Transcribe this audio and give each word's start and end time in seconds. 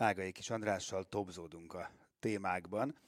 Ágai 0.00 0.32
Kis 0.32 0.50
Andrással 0.50 1.04
tobzódunk 1.04 1.74
a 1.74 1.90
témákban, 2.20 2.98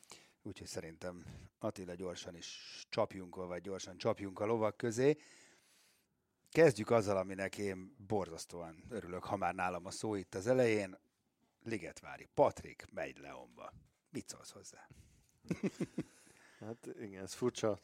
úgyhogy 0.42 0.66
szerintem 0.66 1.24
Attila 1.58 1.94
gyorsan 1.94 2.36
is 2.36 2.82
csapjunk, 2.88 3.36
vagy 3.36 3.62
gyorsan 3.62 3.98
csapjunk 3.98 4.40
a 4.40 4.46
lovak 4.46 4.76
közé. 4.76 5.16
Kezdjük 6.50 6.90
azzal, 6.90 7.16
aminek 7.16 7.58
én 7.58 7.94
borzasztóan 8.06 8.84
örülök, 8.88 9.24
ha 9.24 9.36
már 9.36 9.54
nálam 9.54 9.86
a 9.86 9.90
szó 9.90 10.14
itt 10.14 10.34
az 10.34 10.46
elején. 10.46 10.98
Ligetvári. 11.62 12.28
Patrik 12.34 12.86
megy 12.92 13.18
Leonba. 13.18 13.72
Mit 14.10 14.28
szólsz 14.28 14.50
hozzá? 14.50 14.88
Hát 16.60 16.88
igen, 17.00 17.22
ez 17.22 17.34
furcsa, 17.34 17.78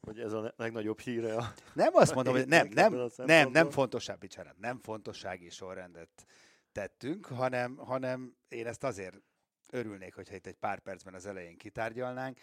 hogy 0.00 0.20
ez 0.20 0.32
a 0.32 0.54
legnagyobb 0.56 1.00
híre 1.00 1.36
a... 1.36 1.54
Nem 1.74 1.94
azt 1.94 2.14
mondom, 2.14 2.34
hogy 2.34 2.46
nem, 2.58 2.68
nem, 2.68 3.10
nem, 3.16 3.50
nem 3.50 3.70
fontosság, 3.70 4.18
bocsánat, 4.18 4.58
nem 4.58 4.78
fontossági 4.78 5.50
sorrendet 5.50 6.26
tettünk, 6.72 7.26
hanem, 7.26 7.76
hanem 7.76 8.36
én 8.48 8.66
ezt 8.66 8.84
azért 8.84 9.22
örülnék, 9.70 10.14
hogyha 10.14 10.34
itt 10.34 10.46
egy 10.46 10.56
pár 10.56 10.80
percben 10.80 11.14
az 11.14 11.26
elején 11.26 11.56
kitárgyalnánk, 11.56 12.38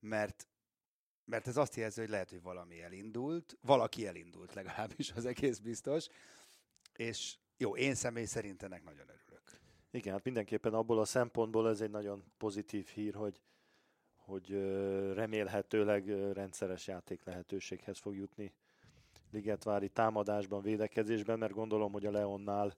mert 0.00 0.48
mert 1.26 1.46
ez 1.46 1.56
azt 1.56 1.76
jelzi, 1.76 2.00
hogy 2.00 2.08
lehet, 2.08 2.30
hogy 2.30 2.42
valami 2.42 2.82
elindult, 2.82 3.56
valaki 3.60 4.06
elindult 4.06 4.54
legalábbis, 4.54 5.12
az 5.12 5.26
egész 5.26 5.58
biztos, 5.58 6.06
és 6.92 7.36
jó, 7.56 7.76
én 7.76 7.94
személy 7.94 8.24
szerint 8.24 8.62
ennek 8.62 8.84
nagyon 8.84 9.08
örülök. 9.08 9.42
Igen, 9.90 10.12
hát 10.12 10.24
mindenképpen 10.24 10.74
abból 10.74 10.98
a 10.98 11.04
szempontból 11.04 11.68
ez 11.68 11.80
egy 11.80 11.90
nagyon 11.90 12.24
pozitív 12.38 12.86
hír, 12.86 13.14
hogy, 13.14 13.40
hogy 14.16 14.50
remélhetőleg 15.14 16.32
rendszeres 16.32 16.86
játék 16.86 17.24
lehetőséghez 17.24 17.98
fog 17.98 18.16
jutni 18.16 18.52
Ligetvári 19.30 19.88
támadásban, 19.88 20.62
védekezésben, 20.62 21.38
mert 21.38 21.52
gondolom, 21.52 21.92
hogy 21.92 22.06
a 22.06 22.10
Leonnál, 22.10 22.76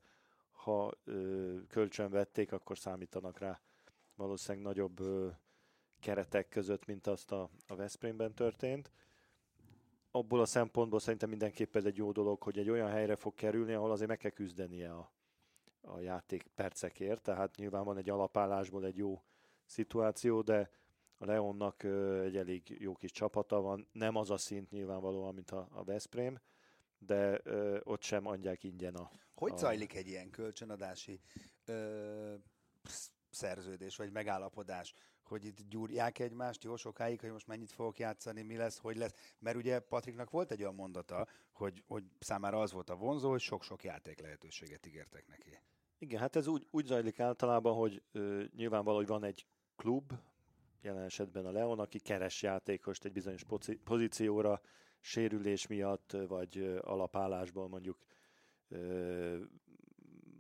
ha 0.68 0.92
ö, 1.04 1.56
kölcsön 1.68 2.10
vették, 2.10 2.52
akkor 2.52 2.78
számítanak 2.78 3.38
rá 3.38 3.60
valószínűleg 4.14 4.66
nagyobb 4.66 5.00
ö, 5.00 5.28
keretek 6.00 6.48
között, 6.48 6.86
mint 6.86 7.06
azt 7.06 7.32
a, 7.32 7.50
a 7.66 7.74
Veszprémben 7.74 8.34
történt. 8.34 8.92
Abból 10.10 10.40
a 10.40 10.46
szempontból 10.46 11.00
szerintem 11.00 11.28
mindenképpen 11.28 11.86
egy 11.86 11.96
jó 11.96 12.12
dolog, 12.12 12.42
hogy 12.42 12.58
egy 12.58 12.70
olyan 12.70 12.88
helyre 12.88 13.16
fog 13.16 13.34
kerülni, 13.34 13.72
ahol 13.72 13.90
azért 13.90 14.08
meg 14.08 14.18
kell 14.18 14.30
küzdenie 14.30 14.92
a, 14.92 15.12
a 15.80 16.00
játék 16.00 16.46
percekért, 16.54 17.22
tehát 17.22 17.56
nyilván 17.56 17.84
van 17.84 17.96
egy 17.96 18.10
alapállásból 18.10 18.84
egy 18.84 18.96
jó 18.96 19.22
szituáció, 19.64 20.40
de 20.40 20.70
a 21.18 21.24
Leonnak 21.24 21.82
ö, 21.82 22.22
egy 22.22 22.36
elég 22.36 22.76
jó 22.80 22.94
kis 22.94 23.10
csapata 23.10 23.60
van, 23.60 23.88
nem 23.92 24.16
az 24.16 24.30
a 24.30 24.36
szint 24.36 24.70
nyilvánvalóan, 24.70 25.34
mint 25.34 25.50
a, 25.50 25.68
a 25.70 25.84
Veszprém, 25.84 26.38
de 26.98 27.40
ö, 27.42 27.78
ott 27.82 28.02
sem 28.02 28.26
adják 28.26 28.64
ingyen 28.64 28.94
a... 28.94 29.10
Hogy 29.38 29.52
a, 29.52 29.56
zajlik 29.56 29.94
egy 29.94 30.06
ilyen 30.06 30.30
kölcsönadási 30.30 31.20
ö, 31.64 32.34
sz- 32.84 33.12
szerződés, 33.30 33.96
vagy 33.96 34.12
megállapodás, 34.12 34.94
hogy 35.22 35.44
itt 35.44 35.68
gyúrják 35.68 36.18
egymást 36.18 36.64
jó 36.64 36.76
sokáig, 36.76 37.20
hogy 37.20 37.30
most 37.30 37.46
mennyit 37.46 37.72
fogok 37.72 37.98
játszani, 37.98 38.42
mi 38.42 38.56
lesz, 38.56 38.78
hogy 38.78 38.96
lesz. 38.96 39.34
Mert 39.38 39.56
ugye 39.56 39.78
Patriknak 39.78 40.30
volt 40.30 40.50
egy 40.50 40.62
olyan 40.62 40.74
mondata, 40.74 41.26
hogy, 41.52 41.84
hogy 41.86 42.04
számára 42.18 42.60
az 42.60 42.72
volt 42.72 42.90
a 42.90 42.96
vonzó, 42.96 43.30
hogy 43.30 43.40
sok-sok 43.40 43.84
játék 43.84 44.20
lehetőséget 44.20 44.86
ígértek 44.86 45.26
neki. 45.26 45.58
Igen, 45.98 46.20
hát 46.20 46.36
ez 46.36 46.46
úgy, 46.46 46.66
úgy 46.70 46.86
zajlik 46.86 47.20
általában, 47.20 47.74
hogy 47.74 48.02
ö, 48.12 48.44
nyilvánvaló, 48.56 48.96
hogy 48.96 49.06
van 49.06 49.24
egy 49.24 49.46
klub, 49.76 50.12
jelen 50.82 51.02
esetben 51.02 51.46
a 51.46 51.50
Leon, 51.50 51.78
aki 51.78 51.98
keres 51.98 52.42
játékost 52.42 53.04
egy 53.04 53.12
bizonyos 53.12 53.44
pozícióra, 53.84 54.60
sérülés 55.00 55.66
miatt, 55.66 56.16
vagy 56.28 56.78
alapállásból 56.80 57.68
mondjuk 57.68 57.98
ö, 58.68 59.36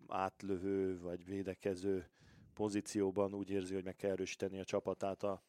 átlövő, 0.08 1.00
vagy 1.00 1.24
védekező 1.24 2.08
pozícióban 2.54 3.34
úgy 3.34 3.50
érzi, 3.50 3.74
hogy 3.74 3.84
meg 3.84 3.96
kell 3.96 4.10
erősíteni 4.10 4.58
a 4.58 4.64
csapatát 4.64 5.22
a, 5.22 5.42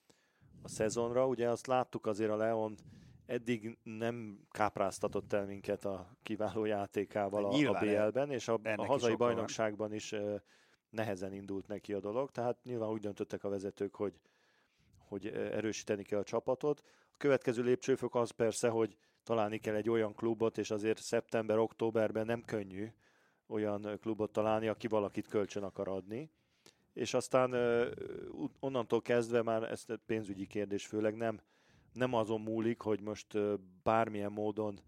a 0.62 0.68
szezonra. 0.68 1.28
Ugye 1.28 1.50
azt 1.50 1.68
láttuk 1.68 2.06
azért 2.06 2.32
a 2.32 2.36
Leon 2.36 2.76
eddig 3.26 3.78
nem 3.84 4.40
kápráztatott 4.52 5.34
el 5.34 5.46
minket 5.46 5.86
a 5.86 6.18
kiváló 6.24 6.66
játékával 6.66 7.46
a, 7.46 7.48
a 7.48 7.52
Nyilván 7.52 7.86
BL-ben, 7.86 8.32
és 8.32 8.48
a, 8.48 8.60
a 8.76 8.86
hazai 8.86 9.16
van. 9.16 9.18
bajnokságban 9.18 9.94
is 9.94 10.12
ö, 10.12 10.36
nehezen 10.90 11.34
indult 11.34 11.68
neki 11.68 11.94
a 11.94 12.00
dolog, 12.00 12.32
tehát 12.32 12.64
nyilván 12.64 12.90
úgy 12.90 13.02
döntöttek 13.02 13.44
a 13.44 13.50
vezetők, 13.50 13.96
hogy, 13.96 14.20
hogy 14.98 15.28
erősíteni 15.28 16.04
kell 16.04 16.20
a 16.20 16.24
csapatot. 16.24 16.82
A 16.86 17.18
következő 17.18 17.64
lépcsőfok 17.64 18.16
az 18.16 18.32
persze, 18.32 18.70
hogy 18.70 18.98
találni 19.30 19.58
kell 19.58 19.76
egy 19.76 19.90
olyan 19.90 20.14
klubot, 20.14 20.58
és 20.58 20.72
azért 20.72 21.02
szeptember-októberben 21.02 22.26
nem 22.26 22.44
könnyű 22.46 22.88
olyan 23.48 23.98
klubot 24.02 24.32
találni, 24.32 24.68
aki 24.68 24.88
valakit 24.88 25.28
kölcsön 25.28 25.64
akar 25.64 25.88
adni. 25.88 26.32
És 26.94 27.14
aztán 27.14 27.56
onnantól 28.60 29.02
kezdve 29.02 29.42
már 29.42 29.64
ez 29.64 29.86
pénzügyi 30.06 30.48
kérdés 30.48 30.86
főleg 30.86 31.16
nem, 31.16 31.42
nem 31.94 32.14
azon 32.14 32.42
múlik, 32.42 32.82
hogy 32.82 33.02
most 33.02 33.38
bármilyen 33.84 34.32
módon 34.32 34.80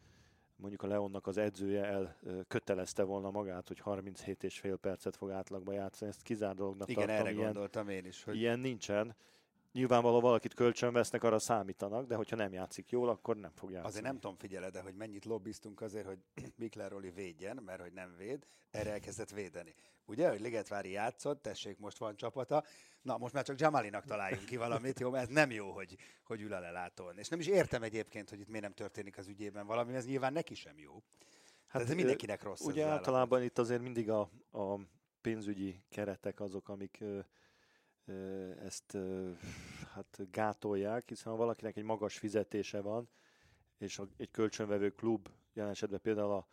mondjuk 0.55 0.83
a 0.83 0.87
Leonnak 0.87 1.27
az 1.27 1.37
edzője 1.37 1.85
el 1.85 2.17
kötelezte 2.47 3.03
volna 3.03 3.31
magát, 3.31 3.67
hogy 3.67 3.79
37 3.79 4.43
és 4.43 4.59
fél 4.59 4.77
percet 4.77 5.15
fog 5.15 5.31
átlagba 5.31 5.73
játszani. 5.73 6.11
Ezt 6.11 6.21
kizár 6.21 6.55
dolognak 6.55 6.89
Igen, 6.89 7.07
tartom. 7.07 7.25
erre 7.25 7.35
ilyen, 7.35 7.45
gondoltam 7.45 7.89
én 7.89 8.05
is, 8.05 8.23
hogy 8.23 8.35
ilyen 8.35 8.59
nincsen. 8.59 9.15
Nyilvánvaló 9.71 10.19
valakit 10.19 10.53
kölcsön 10.53 10.93
vesznek, 10.93 11.23
arra 11.23 11.39
számítanak, 11.39 12.07
de 12.07 12.15
hogyha 12.15 12.35
nem 12.35 12.53
játszik 12.53 12.89
jól, 12.89 13.09
akkor 13.09 13.37
nem 13.37 13.51
fog 13.55 13.69
játszani. 13.69 13.89
Azért 13.89 14.05
nem 14.05 14.19
tudom, 14.19 14.35
figyeled, 14.37 14.73
de 14.73 14.81
hogy 14.81 14.93
mennyit 14.93 15.25
lobbiztunk 15.25 15.81
azért, 15.81 16.05
hogy 16.05 16.19
Mikler 16.57 16.91
Roli 16.91 17.11
védjen, 17.11 17.57
mert 17.65 17.81
hogy 17.81 17.93
nem 17.93 18.15
véd, 18.17 18.45
erre 18.71 18.91
elkezdett 18.91 19.29
védeni. 19.29 19.75
Ugye, 20.05 20.29
hogy 20.29 20.39
Ligetvári 20.39 20.91
játszott, 20.91 21.41
tessék, 21.41 21.77
most 21.77 21.97
van 21.97 22.15
csapata, 22.15 22.63
na 23.01 23.17
most 23.17 23.33
már 23.33 23.43
csak 23.43 23.59
Jamalinak 23.59 24.05
találjunk 24.05 24.45
ki 24.45 24.57
valamit, 24.57 24.99
jó, 24.99 25.09
mert 25.09 25.23
ez 25.23 25.33
nem 25.33 25.51
jó, 25.51 25.71
hogy, 25.71 25.97
hogy 26.23 26.41
ül 26.41 26.53
a 26.53 26.59
lelátón. 26.59 27.17
És 27.17 27.27
nem 27.27 27.39
is 27.39 27.47
értem 27.47 27.83
egyébként, 27.83 28.29
hogy 28.29 28.39
itt 28.39 28.47
miért 28.47 28.63
nem 28.63 28.73
történik 28.73 29.17
az 29.17 29.27
ügyében 29.27 29.65
valami, 29.65 29.95
ez 29.95 30.05
nyilván 30.05 30.33
neki 30.33 30.55
sem 30.55 30.79
jó. 30.79 31.03
Hát 31.67 31.81
ez 31.81 31.93
mindenkinek 31.93 32.43
rossz. 32.43 32.61
Ugye 32.61 32.85
általában 32.85 33.43
itt 33.43 33.57
azért 33.57 33.81
mindig 33.81 34.09
a, 34.09 34.29
a 34.51 34.79
pénzügyi 35.21 35.83
keretek 35.89 36.39
azok, 36.39 36.69
amik 36.69 37.03
ezt 38.63 38.97
hát 39.93 40.31
gátolják, 40.31 41.09
hiszen 41.09 41.31
ha 41.31 41.37
valakinek 41.37 41.77
egy 41.77 41.83
magas 41.83 42.17
fizetése 42.17 42.81
van, 42.81 43.09
és 43.77 44.01
egy 44.17 44.31
kölcsönvevő 44.31 44.89
klub, 44.89 45.29
jelen 45.53 45.71
esetben 45.71 46.01
például 46.01 46.31
a, 46.31 46.47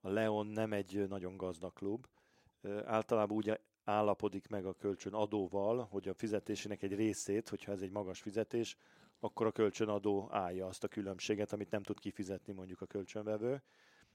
a 0.00 0.08
Leon 0.08 0.46
nem 0.46 0.72
egy 0.72 1.08
nagyon 1.08 1.36
gazdag 1.36 1.72
klub, 1.72 2.06
általában 2.84 3.36
úgy 3.36 3.60
állapodik 3.84 4.48
meg 4.48 4.66
a 4.66 4.74
kölcsön 4.74 5.12
adóval, 5.12 5.84
hogy 5.90 6.08
a 6.08 6.14
fizetésének 6.14 6.82
egy 6.82 6.94
részét, 6.94 7.48
hogyha 7.48 7.72
ez 7.72 7.80
egy 7.80 7.90
magas 7.90 8.20
fizetés, 8.20 8.76
akkor 9.20 9.46
a 9.46 9.52
kölcsönadó 9.52 10.28
állja 10.30 10.66
azt 10.66 10.84
a 10.84 10.88
különbséget, 10.88 11.52
amit 11.52 11.70
nem 11.70 11.82
tud 11.82 11.98
kifizetni 11.98 12.52
mondjuk 12.52 12.80
a 12.80 12.86
kölcsönvevő. 12.86 13.62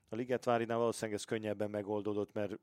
A 0.10 0.16
Ligetvárinál 0.16 0.78
valószínűleg 0.78 1.20
ez 1.20 1.26
könnyebben 1.26 1.70
megoldódott, 1.70 2.34
mert 2.34 2.60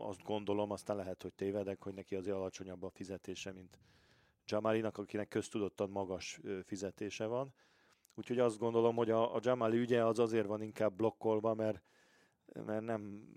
azt 0.00 0.22
gondolom, 0.22 0.70
aztán 0.70 0.96
lehet, 0.96 1.22
hogy 1.22 1.34
tévedek, 1.34 1.82
hogy 1.82 1.94
neki 1.94 2.14
azért 2.14 2.36
alacsonyabb 2.36 2.82
a 2.82 2.90
fizetése, 2.90 3.52
mint 3.52 3.78
Jamalinak, 4.46 4.98
akinek 4.98 5.28
köztudottan 5.28 5.90
magas 5.90 6.40
fizetése 6.64 7.26
van. 7.26 7.54
Úgyhogy 8.14 8.38
azt 8.38 8.58
gondolom, 8.58 8.96
hogy 8.96 9.10
a, 9.10 9.34
a 9.34 9.38
Jamali 9.42 9.78
ügye 9.78 10.04
az 10.04 10.18
azért 10.18 10.46
van 10.46 10.62
inkább 10.62 10.94
blokkolva, 10.94 11.54
mert, 11.54 11.82
mert 12.64 12.84
nem 12.84 13.28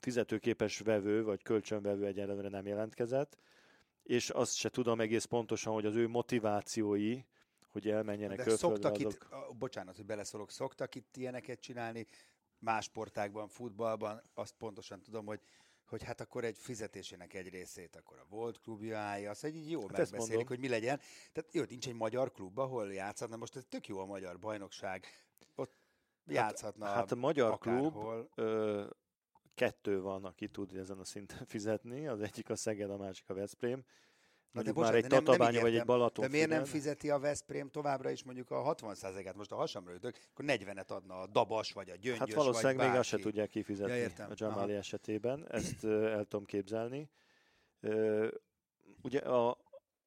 fizetőképes 0.00 0.78
vevő, 0.78 1.24
vagy 1.24 1.42
kölcsönvevő 1.42 2.06
egyelőre 2.06 2.48
nem 2.48 2.66
jelentkezett, 2.66 3.38
és 4.02 4.30
azt 4.30 4.54
se 4.54 4.68
tudom 4.68 5.00
egész 5.00 5.24
pontosan, 5.24 5.72
hogy 5.72 5.86
az 5.86 5.94
ő 5.94 6.08
motivációi, 6.08 7.24
hogy 7.68 7.88
elmenjenek 7.88 8.44
De 8.44 8.50
szoktak 8.50 8.94
azok... 8.94 9.12
itt, 9.12 9.22
a- 9.22 9.52
bocsánat, 9.58 9.96
hogy 9.96 10.06
beleszólok, 10.06 10.50
szoktak 10.50 10.94
itt 10.94 11.16
ilyeneket 11.16 11.60
csinálni, 11.60 12.06
más 12.58 12.84
sportákban, 12.84 13.48
futballban, 13.48 14.22
azt 14.34 14.54
pontosan 14.58 15.00
tudom, 15.00 15.26
hogy 15.26 15.40
hogy 15.88 16.02
hát 16.02 16.20
akkor 16.20 16.44
egy 16.44 16.58
fizetésének 16.58 17.34
egy 17.34 17.48
részét 17.48 17.96
akkor 17.96 18.18
a 18.18 18.26
volt 18.28 18.60
klubja 18.60 18.98
állja, 18.98 19.30
azt 19.30 19.40
hogy 19.40 19.56
így 19.56 19.70
jól 19.70 19.88
Hát 19.88 19.98
megbeszélik, 19.98 20.48
hogy 20.48 20.58
mi 20.58 20.68
legyen. 20.68 21.00
Tehát 21.32 21.54
jó, 21.54 21.62
nincs 21.68 21.88
egy 21.88 21.94
magyar 21.94 22.32
klub, 22.32 22.58
ahol 22.58 22.92
játszhatna, 22.92 23.36
most 23.36 23.56
ez 23.56 23.64
tök 23.68 23.88
jó 23.88 23.98
a 23.98 24.04
magyar 24.04 24.38
bajnokság, 24.38 25.06
ott 25.54 25.74
játszhatna 26.26 26.86
Hát 26.86 27.12
a 27.12 27.16
magyar 27.16 27.50
akárhol. 27.50 27.90
klub, 27.90 28.30
ö, 28.34 28.86
kettő 29.54 30.00
van, 30.00 30.24
aki 30.24 30.48
tud 30.48 30.76
ezen 30.76 30.98
a 30.98 31.04
szinten 31.04 31.46
fizetni, 31.54 32.06
az 32.06 32.20
egyik 32.20 32.50
a 32.50 32.56
Szeged, 32.56 32.90
a 32.90 32.96
másik 32.96 33.28
a 33.28 33.34
Veszprém. 33.34 33.84
Na 34.52 34.62
de 34.62 34.72
Mondjuk 34.72 34.76
már 34.76 35.02
bocsánat, 35.02 35.12
egy 35.12 35.24
Tatabánya 35.24 35.60
vagy 35.60 35.76
egy. 35.76 35.84
Balaton. 35.84 36.24
De 36.24 36.30
miért 36.30 36.48
nem 36.48 36.64
fizeti 36.64 37.10
a 37.10 37.18
Veszprém 37.18 37.70
továbbra 37.70 38.10
is 38.10 38.22
mondjuk 38.22 38.50
a 38.50 38.74
60%-át? 38.74 39.36
Most 39.36 39.52
a 39.52 39.56
hasamra 39.56 39.94
ütök, 39.94 40.18
akkor 40.30 40.44
40-et 40.48 40.86
adna 40.86 41.20
a 41.20 41.26
Dabas, 41.26 41.72
vagy 41.72 41.90
a 41.90 41.96
Gyöngyös, 41.96 42.18
Hát 42.18 42.34
valószínűleg 42.34 42.76
vagy 42.76 42.88
még 42.88 42.98
azt 42.98 43.08
se 43.08 43.18
tudják 43.18 43.48
kifizetni 43.48 43.92
Ja, 43.92 43.98
értem. 43.98 44.30
a 44.30 44.34
Jamali 44.36 44.70
Aha. 44.70 44.78
esetében, 44.78 45.46
ezt 45.50 45.84
el 45.84 46.24
tudom 46.24 46.44
képzelni. 46.44 47.10
Ugye, 49.02 49.18
a, 49.18 49.58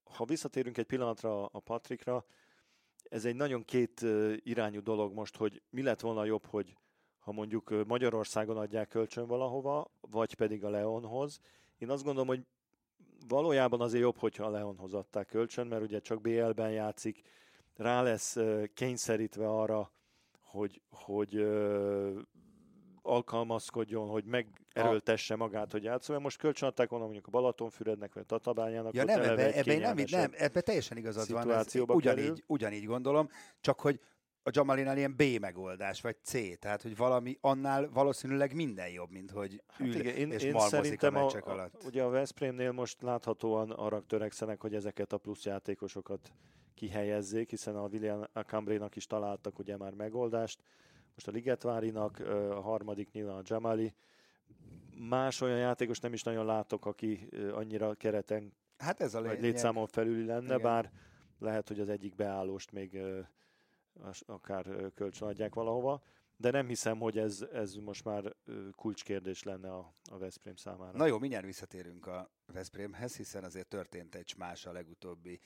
ha 0.04 0.26
visszatérünk 0.26 0.78
egy 0.78 0.86
pillanatra 0.86 1.46
a 1.46 1.60
Patrikra, 1.60 2.26
ez 3.04 3.26
egy 3.26 3.36
nagyon 3.36 3.66
két 3.66 4.06
irányú 4.44 4.82
dolog 4.82 5.14
most, 5.14 5.38
hogy 5.38 5.62
mi 5.70 5.82
lett 5.82 6.00
volna 6.00 6.26
jobb, 6.26 6.46
hogy 6.46 6.78
ha 7.20 7.32
mondjuk 7.32 7.86
Magyarországon 7.88 8.58
adják 8.58 8.88
kölcsön 8.88 9.28
valahova, 9.28 9.92
vagy 10.02 10.34
pedig 10.34 10.64
a 10.64 10.70
Leonhoz. 10.70 11.40
Én 11.78 11.90
azt 11.90 12.04
gondolom, 12.04 12.28
hogy 12.28 12.46
valójában 13.30 13.82
azért 13.82 14.04
jobb, 14.04 14.18
hogyha 14.18 14.44
a 14.46 14.50
Leonhoz 14.50 14.94
adták 14.94 15.28
kölcsön, 15.28 15.68
mert 15.68 15.82
ugye 15.82 16.00
csak 16.00 16.22
BL-ben 16.22 16.72
játszik, 16.72 17.22
rá 17.76 18.02
lesz 18.02 18.38
kényszerítve 18.74 19.50
arra, 19.50 19.92
hogy, 20.42 20.82
hogy 20.90 21.36
ö, 21.36 22.20
alkalmazkodjon, 23.02 24.08
hogy 24.08 24.24
megerőltesse 24.26 25.36
magát, 25.36 25.72
hogy 25.72 25.84
játszol. 25.84 26.14
Mert 26.14 26.24
most 26.24 26.38
kölcsönadták 26.38 26.90
volna 26.90 27.06
mondjuk 27.06 27.28
a 27.28 27.30
Balatonfürednek, 27.30 28.14
vagy 28.14 28.24
a 28.24 28.26
Tatabányának. 28.26 28.94
Ja 28.94 29.04
nem, 29.04 29.22
ebbe, 29.22 29.54
ebbe, 29.54 29.78
nem, 29.78 29.98
nem, 30.10 30.32
ebbe 30.34 30.62
teljesen 30.62 30.98
igazad 30.98 31.32
van. 31.32 31.52
Ez 31.52 31.76
ugyanígy, 31.76 32.44
ugyanígy 32.48 32.86
gondolom, 32.86 33.30
csak 33.62 33.80
hogy 33.80 34.00
a 34.50 34.60
Jamalinál 34.60 34.98
ilyen 34.98 35.16
B 35.16 35.24
megoldás, 35.40 36.02
vagy 36.02 36.16
C, 36.24 36.60
tehát 36.60 36.82
hogy 36.82 36.96
valami 36.98 37.38
annál 37.42 37.90
valószínűleg 37.90 38.56
minden 38.56 38.90
jobb, 38.90 39.12
mint 39.12 39.32
hogy 39.32 39.62
Hát 39.68 39.88
ül 39.88 39.96
igen, 39.96 40.16
én, 40.16 40.32
és 40.32 40.44
én 40.44 40.52
malmozik 40.52 40.84
szerintem 40.84 41.16
a 41.16 41.20
a, 41.20 41.24
meccsek 41.24 41.46
a, 41.46 41.52
alatt. 41.52 41.84
ugye 41.84 42.04
a 42.04 42.10
Veszprémnél 42.10 42.72
most 42.72 43.02
láthatóan 43.02 43.72
arra 43.72 44.02
törekszenek, 44.02 44.62
hogy 44.62 44.76
ezeket 44.76 45.14
a 45.14 45.18
plusz 45.18 45.46
játékosokat 45.46 46.32
kihelyezzék, 46.74 47.50
hiszen 47.50 47.76
a 47.76 47.88
William 47.88 48.24
Cambrénak 48.46 48.96
is 48.96 49.06
találtak 49.08 49.60
ugye 49.60 49.78
már 49.78 49.94
megoldást. 49.94 50.62
Most 51.14 51.28
a 51.28 51.32
Ligetvárinak, 51.32 52.20
a 52.52 52.62
harmadik 52.62 53.12
nyilván 53.12 53.36
a 53.38 53.42
Jamali. 53.44 53.94
Más 55.10 55.42
olyan 55.42 55.58
játékos 55.58 56.00
nem 56.00 56.14
is 56.14 56.24
nagyon 56.24 56.46
látok, 56.46 56.86
aki 56.86 57.28
annyira 57.52 57.94
kereten 57.94 58.54
Hát 58.78 59.02
ez 59.02 59.14
a 59.14 59.20
vagy 59.22 59.30
lényeg. 59.30 59.44
létszámon 59.44 59.88
felüli 59.88 60.26
lenne, 60.26 60.44
Igen. 60.46 60.62
bár 60.62 60.92
lehet, 61.40 61.68
hogy 61.68 61.80
az 61.80 61.90
egyik 61.90 62.16
beállóst 62.16 62.72
még 62.72 63.00
akár 64.26 64.92
kölcsön 64.94 65.28
adják 65.28 65.54
valahova, 65.54 66.02
de 66.38 66.52
nem 66.52 66.68
hiszem, 66.68 67.00
hogy 67.00 67.18
ez, 67.18 67.42
ez 67.54 67.74
most 67.76 68.04
már 68.04 68.36
kulcskérdés 68.76 69.44
lenne 69.44 69.72
a, 69.72 69.94
a 70.12 70.18
Veszprém 70.18 70.56
számára. 70.56 70.98
Na 70.98 71.06
jó, 71.06 71.20
mindjárt 71.20 71.46
visszatérünk 71.46 72.08
a 72.08 72.32
Veszprémhez, 72.46 73.16
hiszen 73.16 73.44
azért 73.44 73.68
történt 73.68 74.16
egy 74.16 74.34
más 74.38 74.66
a 74.66 74.72
legutóbbi 74.72 75.40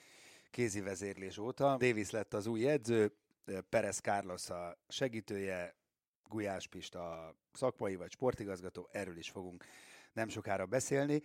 kézi 0.50 0.81
vezérlés 0.81 1.38
óta. 1.38 1.77
Davis 1.77 2.09
lett 2.09 2.33
az 2.33 2.47
új 2.47 2.67
edző, 2.67 3.15
Perez 3.69 4.00
Carlos 4.00 4.50
a 4.50 4.77
segítője, 4.88 5.75
Gulyás 6.29 6.67
Pista 6.67 7.27
a 7.27 7.35
szakmai 7.51 7.95
vagy 7.95 8.11
sportigazgató, 8.11 8.89
erről 8.91 9.17
is 9.17 9.29
fogunk 9.29 9.65
nem 10.13 10.27
sokára 10.27 10.65
beszélni. 10.65 11.23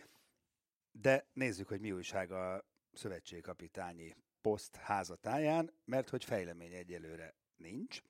De 0.93 1.27
nézzük, 1.33 1.69
hogy 1.69 1.81
mi 1.81 1.93
újság 1.93 2.33
a 2.33 2.65
szövetségkapitányi 2.93 4.17
poszt 4.41 4.77
házatáján, 4.77 5.73
mert 5.85 6.09
hogy 6.09 6.25
fejlemény 6.25 6.73
egyelőre 6.73 7.35
nincs, 7.57 8.03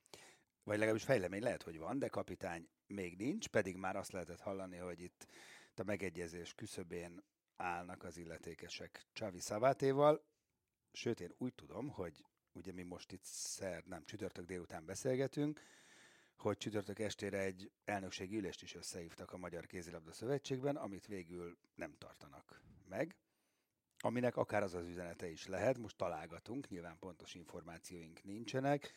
vagy 0.63 0.77
legalábbis 0.77 1.03
fejlemény 1.03 1.43
lehet, 1.43 1.63
hogy 1.63 1.77
van, 1.77 1.99
de 1.99 2.07
kapitány 2.07 2.69
még 2.87 3.17
nincs, 3.17 3.47
pedig 3.47 3.75
már 3.75 3.95
azt 3.95 4.11
lehetett 4.11 4.39
hallani, 4.39 4.77
hogy 4.77 5.01
itt 5.01 5.27
a 5.75 5.83
megegyezés 5.83 6.53
küszöbén 6.53 7.23
állnak 7.55 8.03
az 8.03 8.17
illetékesek 8.17 9.05
Csavi 9.13 9.39
Szavátéval, 9.39 10.25
sőt 10.91 11.19
én 11.19 11.33
úgy 11.37 11.53
tudom, 11.53 11.89
hogy 11.89 12.25
ugye 12.51 12.71
mi 12.71 12.83
most 12.83 13.11
itt 13.11 13.23
szer, 13.23 13.83
nem, 13.85 14.05
csütörtök 14.05 14.45
délután 14.45 14.85
beszélgetünk, 14.85 15.61
hogy 16.37 16.57
csütörtök 16.57 16.99
estére 16.99 17.39
egy 17.39 17.71
elnökségi 17.85 18.37
ülést 18.37 18.61
is 18.61 18.75
összehívtak 18.75 19.31
a 19.31 19.37
Magyar 19.37 19.65
Kézilabda 19.65 20.11
Szövetségben, 20.11 20.75
amit 20.75 21.07
végül 21.07 21.57
nem 21.75 21.95
tartanak 21.97 22.61
meg, 22.87 23.15
aminek 23.99 24.37
akár 24.37 24.63
az 24.63 24.73
az 24.73 24.85
üzenete 24.87 25.29
is 25.29 25.47
lehet, 25.47 25.77
most 25.77 25.97
találgatunk, 25.97 26.69
nyilván 26.69 26.99
pontos 26.99 27.33
információink 27.33 28.23
nincsenek, 28.23 28.93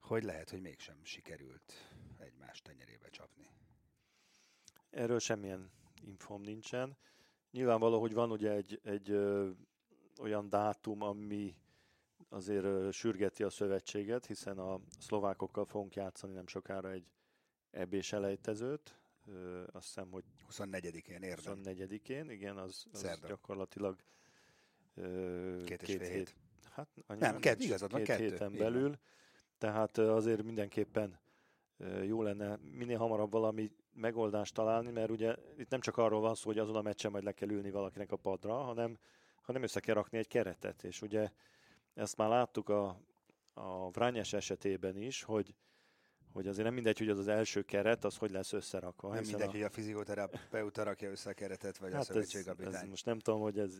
hogy 0.00 0.22
lehet, 0.22 0.50
hogy 0.50 0.60
mégsem 0.60 0.96
sikerült 1.02 1.72
egymás 2.18 2.62
tenyerébe 2.62 3.08
csapni. 3.08 3.50
Erről 4.90 5.18
semmilyen 5.18 5.70
infom 6.04 6.40
nincsen. 6.40 6.96
Nyilvánvaló, 7.50 8.00
hogy 8.00 8.12
van 8.12 8.30
ugye 8.30 8.50
egy, 8.50 8.80
egy 8.84 9.10
ö, 9.10 9.50
olyan 10.20 10.48
dátum, 10.48 11.02
ami 11.02 11.56
azért 12.28 12.64
ö, 12.64 12.88
sürgeti 12.90 13.42
a 13.42 13.50
szövetséget, 13.50 14.26
hiszen 14.26 14.58
a 14.58 14.80
szlovákokkal 14.98 15.64
fogunk 15.64 15.94
játszani 15.94 16.32
nem 16.32 16.46
sokára 16.46 16.90
egy 16.90 17.06
EB-s 17.70 18.12
elejtezőt. 18.12 18.98
Ö, 19.26 19.62
azt 19.72 19.86
hiszem, 19.86 20.10
hogy 20.10 20.24
24-én 20.50 21.22
érdem. 21.22 21.60
24-én, 21.64 22.30
igen, 22.30 22.56
az, 22.56 22.84
az 22.92 22.98
Szerda. 22.98 23.28
gyakorlatilag 23.28 24.02
Két 25.64 25.82
és 25.82 25.94
fél 25.96 26.10
hét. 26.10 26.34
Hát, 26.70 26.88
annyi 27.06 27.20
Nem, 27.20 27.38
kett- 27.38 27.60
igazad 27.60 27.94
két 27.94 28.04
kettő, 28.04 28.22
héten 28.22 28.52
belül. 28.56 28.98
Tehát 29.58 29.98
azért 29.98 30.42
mindenképpen 30.42 31.20
jó 32.04 32.22
lenne 32.22 32.56
minél 32.56 32.98
hamarabb 32.98 33.32
valami 33.32 33.70
megoldást 33.92 34.54
találni, 34.54 34.90
mert 34.90 35.10
ugye 35.10 35.36
itt 35.56 35.70
nem 35.70 35.80
csak 35.80 35.96
arról 35.96 36.20
van 36.20 36.34
szó, 36.34 36.48
hogy 36.48 36.58
azon 36.58 36.76
a 36.76 36.82
meccsen 36.82 37.10
majd 37.10 37.24
le 37.24 37.32
kell 37.32 37.50
ülni 37.50 37.70
valakinek 37.70 38.12
a 38.12 38.16
padra, 38.16 38.54
hanem, 38.54 38.98
hanem 39.42 39.62
össze 39.62 39.80
kell 39.80 39.94
rakni 39.94 40.18
egy 40.18 40.28
keretet, 40.28 40.84
és 40.84 41.02
ugye 41.02 41.30
ezt 41.94 42.16
már 42.16 42.28
láttuk 42.28 42.68
a, 42.68 43.00
a 43.54 43.90
Vrányes 43.90 44.32
esetében 44.32 44.96
is, 44.96 45.22
hogy, 45.22 45.54
hogy 46.32 46.46
azért 46.46 46.64
nem 46.64 46.74
mindegy, 46.74 46.98
hogy 46.98 47.08
az 47.08 47.18
az 47.18 47.28
első 47.28 47.62
keret, 47.62 48.04
az 48.04 48.16
hogy 48.16 48.30
lesz 48.30 48.52
összerakva. 48.52 49.14
Nem 49.14 49.22
mindegy, 49.22 49.48
a, 49.48 49.50
hogy 49.50 49.62
a 49.62 49.70
fizioterapeuta 49.70 50.82
rakja 50.82 51.10
össze 51.10 51.30
a 51.30 51.32
keretet, 51.32 51.78
vagy 51.78 51.92
a 51.92 51.96
Hát 51.96 52.10
ez, 52.10 52.46
ez 52.72 52.82
most 52.88 53.06
nem 53.06 53.18
tudom, 53.18 53.40
hogy 53.40 53.58
ez 53.58 53.78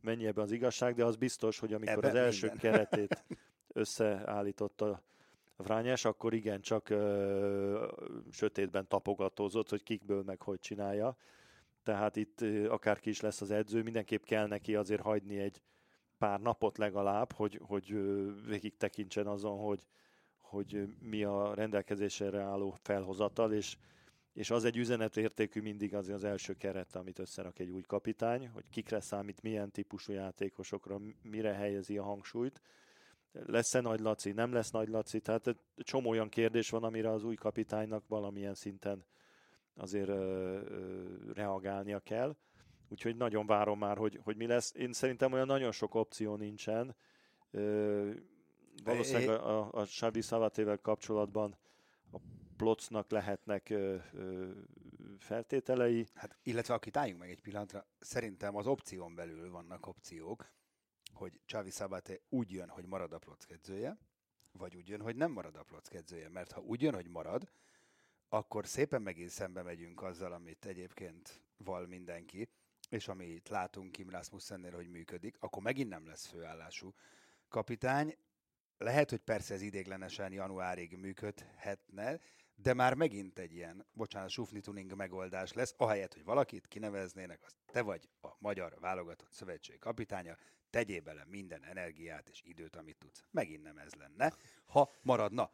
mennyi 0.00 0.26
ebben 0.26 0.44
az 0.44 0.52
igazság, 0.52 0.94
de 0.94 1.04
az 1.04 1.16
biztos, 1.16 1.58
hogy 1.58 1.72
amikor 1.72 2.04
Ebben 2.04 2.10
az 2.10 2.16
első 2.16 2.46
minden. 2.46 2.72
keretét 2.72 3.24
összeállította 3.72 5.02
Vrányás, 5.56 6.04
akkor 6.04 6.34
igen, 6.34 6.60
csak 6.60 6.90
ö, 6.90 7.86
sötétben 8.30 8.88
tapogatózott, 8.88 9.68
hogy 9.68 9.82
kikből 9.82 10.22
meg 10.22 10.42
hogy 10.42 10.58
csinálja. 10.58 11.16
Tehát 11.82 12.16
itt 12.16 12.40
ö, 12.40 12.70
akárki 12.70 13.10
is 13.10 13.20
lesz 13.20 13.40
az 13.40 13.50
edző, 13.50 13.82
mindenképp 13.82 14.24
kell 14.24 14.46
neki 14.46 14.74
azért 14.74 15.00
hagyni 15.00 15.38
egy 15.38 15.62
pár 16.18 16.40
napot 16.40 16.78
legalább, 16.78 17.32
hogy, 17.32 17.60
hogy 17.62 17.92
ö, 17.92 18.30
végig 18.46 18.76
tekintsen 18.76 19.26
azon, 19.26 19.58
hogy, 19.58 19.86
hogy 20.52 20.88
mi 21.00 21.24
a 21.24 21.54
rendelkezésre 21.54 22.40
álló 22.40 22.74
felhozatal, 22.82 23.52
és 23.52 23.76
és 24.32 24.50
az 24.50 24.64
egy 24.64 24.76
üzenetértékű 24.76 25.60
mindig 25.60 25.94
az 25.94 26.08
az 26.08 26.24
első 26.24 26.52
keret, 26.52 26.96
amit 26.96 27.18
összerak 27.18 27.58
egy 27.58 27.70
új 27.70 27.82
kapitány, 27.82 28.48
hogy 28.48 28.64
kikre 28.70 29.00
számít, 29.00 29.42
milyen 29.42 29.70
típusú 29.70 30.12
játékosokra, 30.12 30.98
mire 31.22 31.52
helyezi 31.52 31.98
a 31.98 32.02
hangsúlyt. 32.02 32.60
Lesz-e 33.32 33.80
Nagy 33.80 34.00
Laci, 34.00 34.32
nem 34.32 34.52
lesz 34.52 34.70
Nagy 34.70 34.88
Laci, 34.88 35.20
tehát 35.20 35.56
csomó 35.76 36.10
olyan 36.10 36.28
kérdés 36.28 36.70
van, 36.70 36.84
amire 36.84 37.10
az 37.10 37.24
új 37.24 37.34
kapitánynak 37.34 38.08
valamilyen 38.08 38.54
szinten 38.54 39.04
azért 39.74 40.08
ö, 40.08 40.12
ö, 40.14 41.32
reagálnia 41.34 42.00
kell. 42.00 42.36
Úgyhogy 42.88 43.16
nagyon 43.16 43.46
várom 43.46 43.78
már, 43.78 43.96
hogy, 43.96 44.20
hogy 44.22 44.36
mi 44.36 44.46
lesz. 44.46 44.74
Én 44.74 44.92
szerintem 44.92 45.32
olyan 45.32 45.46
nagyon 45.46 45.72
sok 45.72 45.94
opció 45.94 46.36
nincsen. 46.36 46.96
Valószínűleg 48.84 49.28
a, 49.28 49.58
a, 49.58 49.80
a 49.80 49.84
Xavi 49.84 50.20
Szavatével 50.20 50.78
kapcsolatban 50.78 51.56
a 52.12 52.18
Plocnak 52.56 53.10
lehetnek 53.10 53.70
ö, 53.70 53.96
ö, 54.12 54.50
feltételei. 55.18 56.06
Hát, 56.14 56.38
illetve 56.42 56.74
akit 56.74 56.96
álljunk 56.96 57.20
meg 57.20 57.30
egy 57.30 57.40
pillanatra, 57.40 57.86
szerintem 58.00 58.56
az 58.56 58.66
opción 58.66 59.14
belül 59.14 59.50
vannak 59.50 59.86
opciók, 59.86 60.50
hogy 61.12 61.40
Csavi 61.44 61.70
Szabate 61.70 62.20
úgy 62.28 62.50
jön, 62.50 62.68
hogy 62.68 62.86
marad 62.86 63.12
a 63.12 63.18
Plock 63.18 63.50
edzője, 63.50 63.98
vagy 64.52 64.76
úgy 64.76 64.88
jön, 64.88 65.00
hogy 65.00 65.16
nem 65.16 65.32
marad 65.32 65.56
a 65.56 65.62
Plock 65.62 65.94
edzője. 65.94 66.28
Mert 66.28 66.52
ha 66.52 66.60
úgy 66.60 66.82
jön, 66.82 66.94
hogy 66.94 67.08
marad, 67.08 67.50
akkor 68.28 68.66
szépen 68.66 69.02
megint 69.02 69.30
szembe 69.30 69.62
megyünk 69.62 70.02
azzal, 70.02 70.32
amit 70.32 70.64
egyébként 70.64 71.42
val 71.56 71.86
mindenki, 71.86 72.48
és 72.88 73.08
amit 73.08 73.48
látunk 73.48 73.92
Kim 73.92 74.10
Rasmussennél, 74.10 74.72
hogy 74.74 74.88
működik, 74.88 75.36
akkor 75.40 75.62
megint 75.62 75.88
nem 75.88 76.06
lesz 76.06 76.26
főállású 76.26 76.94
kapitány. 77.48 78.16
Lehet, 78.82 79.10
hogy 79.10 79.20
persze 79.20 79.54
ez 79.54 79.62
idéglenesen 79.62 80.32
januárig 80.32 80.96
működhetne, 80.96 82.18
de 82.54 82.74
már 82.74 82.94
megint 82.94 83.38
egy 83.38 83.52
ilyen, 83.52 83.86
bocsánat, 83.92 84.30
sufni 84.30 84.60
tuning 84.60 84.94
megoldás 84.94 85.52
lesz, 85.52 85.74
ahelyett, 85.76 86.14
hogy 86.14 86.24
valakit 86.24 86.66
kineveznének, 86.66 87.42
az 87.42 87.56
te 87.72 87.82
vagy 87.82 88.08
a 88.20 88.28
magyar 88.38 88.76
válogatott 88.80 89.32
szövetség 89.32 89.78
kapitánya, 89.78 90.36
tegyél 90.70 91.00
bele 91.00 91.24
minden 91.28 91.64
energiát 91.64 92.28
és 92.28 92.42
időt, 92.44 92.76
amit 92.76 92.96
tudsz. 92.98 93.24
Megint 93.30 93.62
nem 93.62 93.78
ez 93.78 93.94
lenne, 93.94 94.32
ha 94.66 94.92
maradna. 95.02 95.50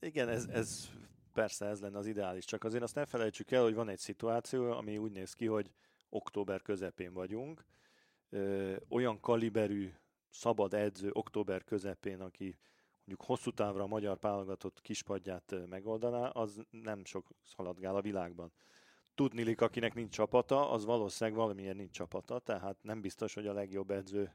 Igen, 0.00 0.28
ez, 0.28 0.44
ez 0.44 0.88
persze 1.32 1.66
ez 1.66 1.80
lenne 1.80 1.98
az 1.98 2.06
ideális, 2.06 2.44
csak 2.44 2.64
azért 2.64 2.82
azt 2.82 2.94
ne 2.94 3.06
felejtsük 3.06 3.50
el, 3.50 3.62
hogy 3.62 3.74
van 3.74 3.88
egy 3.88 3.98
szituáció, 3.98 4.70
ami 4.70 4.98
úgy 4.98 5.12
néz 5.12 5.32
ki, 5.32 5.46
hogy 5.46 5.72
október 6.08 6.62
közepén 6.62 7.12
vagyunk, 7.12 7.64
ö, 8.30 8.76
olyan 8.88 9.20
kaliberű 9.20 9.92
szabad 10.32 10.74
edző 10.74 11.10
október 11.12 11.64
közepén, 11.64 12.20
aki 12.20 12.58
mondjuk 13.04 13.28
hosszú 13.28 13.50
távra 13.50 13.82
a 13.82 13.86
magyar 13.86 14.18
pálogatott 14.18 14.80
kispadját 14.80 15.54
megoldaná, 15.68 16.28
az 16.28 16.62
nem 16.70 17.04
sok 17.04 17.28
szaladgál 17.44 17.96
a 17.96 18.00
világban. 18.00 18.52
Tudnilik, 19.14 19.60
akinek 19.60 19.94
nincs 19.94 20.14
csapata, 20.14 20.70
az 20.70 20.84
valószínűleg 20.84 21.38
valamiért 21.38 21.76
nincs 21.76 21.90
csapata, 21.90 22.38
tehát 22.38 22.76
nem 22.82 23.00
biztos, 23.00 23.34
hogy 23.34 23.46
a 23.46 23.52
legjobb 23.52 23.90
edző 23.90 24.32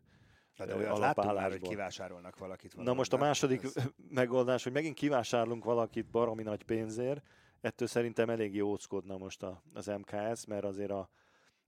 Na 0.57 0.65
de 0.65 0.75
olyat 0.75 0.97
láttunk 0.97 1.33
már, 1.33 1.51
hogy 1.51 1.61
kivásárolnak 1.61 2.37
valakit. 2.37 2.75
Na 2.75 2.93
most 2.93 3.13
a 3.13 3.17
második 3.17 3.63
ez... 3.63 3.75
megoldás, 4.09 4.63
hogy 4.63 4.71
megint 4.71 4.95
kivásárlunk 4.95 5.63
valakit 5.63 6.09
baromi 6.09 6.43
nagy 6.43 6.63
pénzért, 6.63 7.21
ettől 7.61 7.87
szerintem 7.87 8.29
elég 8.29 8.63
óckodna 8.63 9.17
most 9.17 9.43
a, 9.43 9.61
az 9.73 9.85
MKS, 9.85 10.45
mert 10.45 10.63
azért 10.63 10.91
a, 10.91 11.09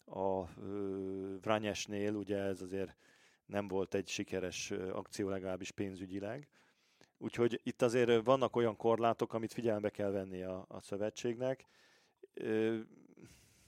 a 0.05 0.47
Vranyesnél 1.41 2.15
ugye 2.15 2.37
ez 2.37 2.61
azért 2.61 2.95
nem 3.49 3.67
volt 3.67 3.93
egy 3.93 4.07
sikeres 4.07 4.71
akció 4.71 5.29
legalábbis 5.29 5.71
pénzügyileg. 5.71 6.47
Úgyhogy 7.17 7.59
itt 7.63 7.81
azért 7.81 8.25
vannak 8.25 8.55
olyan 8.55 8.75
korlátok, 8.75 9.33
amit 9.33 9.53
figyelembe 9.53 9.89
kell 9.89 10.11
venni 10.11 10.43
a, 10.43 10.65
a 10.67 10.81
szövetségnek. 10.81 11.65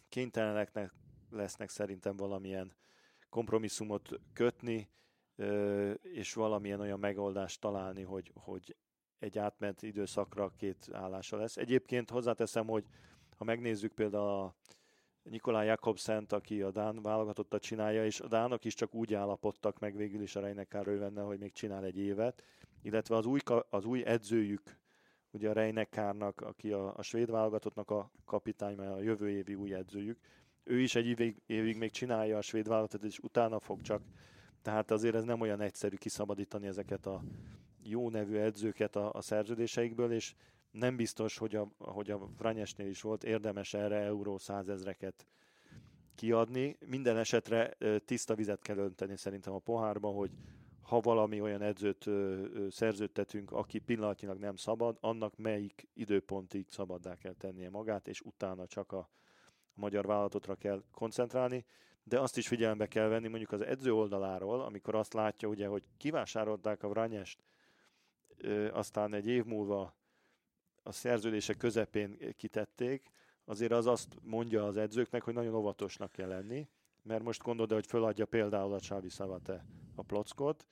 Kénytelenek 0.10 0.92
lesznek 1.30 1.70
szerintem 1.70 2.16
valamilyen 2.16 2.76
kompromisszumot 3.30 4.10
kötni, 4.34 4.90
és 6.02 6.34
valamilyen 6.34 6.80
olyan 6.80 7.00
megoldást 7.00 7.62
találni, 7.62 8.02
hogy, 8.02 8.32
hogy 8.34 8.76
egy 9.20 9.38
átment 9.38 9.82
időszakra 9.82 10.54
két 10.58 10.90
állása 10.92 11.38
lesz. 11.38 11.58
Egyébként 11.58 12.10
hozzáteszem, 12.10 12.68
hogy 12.68 12.86
ha 13.38 13.44
megnézzük 13.44 13.94
például 13.94 14.28
a 14.28 14.56
Nikolaj 15.24 15.66
Jakobszent, 15.66 16.32
aki 16.32 16.62
a 16.62 16.72
Dán 16.72 17.02
válogatottat 17.02 17.62
csinálja, 17.62 18.06
és 18.06 18.20
a 18.20 18.28
Dánok 18.28 18.66
is 18.66 18.74
csak 18.74 18.94
úgy 18.94 19.14
állapodtak 19.14 19.80
meg 19.80 19.96
végül 19.96 20.22
is 20.22 20.36
a 20.36 20.40
Reinekár 20.40 20.86
Rövenne, 20.86 21.22
hogy 21.22 21.40
még 21.40 21.52
csinál 21.52 21.84
egy 21.84 21.98
évet, 21.98 22.44
illetve 22.82 23.16
az 23.16 23.26
új, 23.26 23.40
az 23.70 23.86
új 23.86 24.06
edzőjük, 24.06 24.80
ugye 25.32 25.50
a 25.50 25.54
Reinekárnak, 25.54 26.42
aki 26.42 26.72
a, 26.72 26.98
a 26.98 27.02
svéd 27.02 27.32
válogatottnak 27.32 27.90
a 27.90 28.12
kapitány, 28.26 28.76
mert 28.76 28.92
a 28.92 29.02
jövő 29.02 29.30
évi 29.30 29.56
új 29.56 29.74
edzőjük, 29.74 30.20
ő 30.64 30.80
is 30.80 30.96
egy 30.96 31.06
évig, 31.06 31.42
évig 31.46 31.78
még 31.78 31.92
csinálja 31.92 32.38
a 32.38 32.42
svéd 32.42 32.68
válogatot, 32.68 33.04
és 33.04 33.20
utána 33.20 33.60
fog 33.60 33.82
csak. 33.82 34.02
Tehát 34.62 34.92
azért 34.92 35.16
ez 35.16 35.24
nem 35.24 35.42
olyan 35.42 35.62
egyszerű 35.62 35.96
kiszabadítani 35.96 36.68
ezeket 36.68 37.06
a 37.06 37.24
jó 37.84 38.10
nevű 38.10 38.36
edzőket 38.36 38.96
a, 38.96 39.14
a 39.14 39.22
szerződéseikből, 39.22 40.12
és 40.12 40.34
nem 40.72 40.96
biztos, 40.96 41.38
hogy 41.38 41.56
a, 41.56 41.68
hogy 41.78 42.12
a 42.12 42.18
Vranyesnél 42.38 42.88
is 42.88 43.02
volt 43.02 43.24
érdemes 43.24 43.74
erre 43.74 44.00
euró 44.00 44.38
százezreket 44.38 45.26
kiadni. 46.16 46.78
Minden 46.86 47.18
esetre 47.18 47.78
tiszta 48.06 48.36
vizet 48.36 48.62
kell 48.62 48.78
önteni 48.78 49.18
szerintem 49.18 49.54
a 49.54 49.60
pohárba, 49.60 50.10
hogy 50.10 50.32
ha 50.82 51.00
valami 51.00 51.42
olyan 51.42 51.62
edzőt 51.62 52.10
szerződtetünk, 52.70 53.52
aki 53.52 53.80
pillanatnyilag 53.80 54.38
nem 54.38 54.56
szabad, 54.56 54.98
annak 55.02 55.38
melyik 55.38 55.88
időpontig 55.94 56.66
szabaddá 56.70 57.16
kell 57.16 57.34
tennie 57.34 57.70
magát, 57.70 58.08
és 58.08 58.22
utána 58.22 58.68
csak 58.68 58.92
a 58.92 59.10
magyar 59.74 60.06
vállalatotra 60.06 60.56
kell 60.56 60.84
koncentrálni, 60.92 61.66
de 62.04 62.20
azt 62.20 62.38
is 62.38 62.48
figyelembe 62.48 62.88
kell 62.88 63.08
venni 63.08 63.28
mondjuk 63.28 63.52
az 63.52 63.62
edző 63.62 63.94
oldaláról, 63.94 64.62
amikor 64.62 64.96
azt 64.96 65.14
látja, 65.14 65.48
ugye, 65.48 65.68
hogy 65.68 65.84
kivásárolták 65.98 66.84
a 66.84 66.90
Vranyest, 66.90 67.44
aztán 68.72 69.14
egy 69.14 69.28
év 69.28 69.46
múlva 69.46 69.96
a 70.84 70.92
szerződése 70.92 71.54
közepén 71.54 72.36
kitették, 72.38 73.12
azért 73.46 73.72
az 73.72 73.88
azt 73.88 74.08
mondja 74.22 74.66
az 74.66 74.78
edzőknek, 74.78 75.24
hogy 75.24 75.34
nagyon 75.34 75.56
óvatosnak 75.56 76.12
kell 76.12 76.28
lenni, 76.28 76.68
mert 77.04 77.24
most 77.24 77.42
gondolod, 77.42 77.72
hogy 77.72 77.86
föladja 77.86 78.26
például 78.26 78.74
a 78.74 78.80
Csávi 78.80 79.10
Szavate 79.10 79.66
a 79.96 80.04
plockot, 80.04 80.68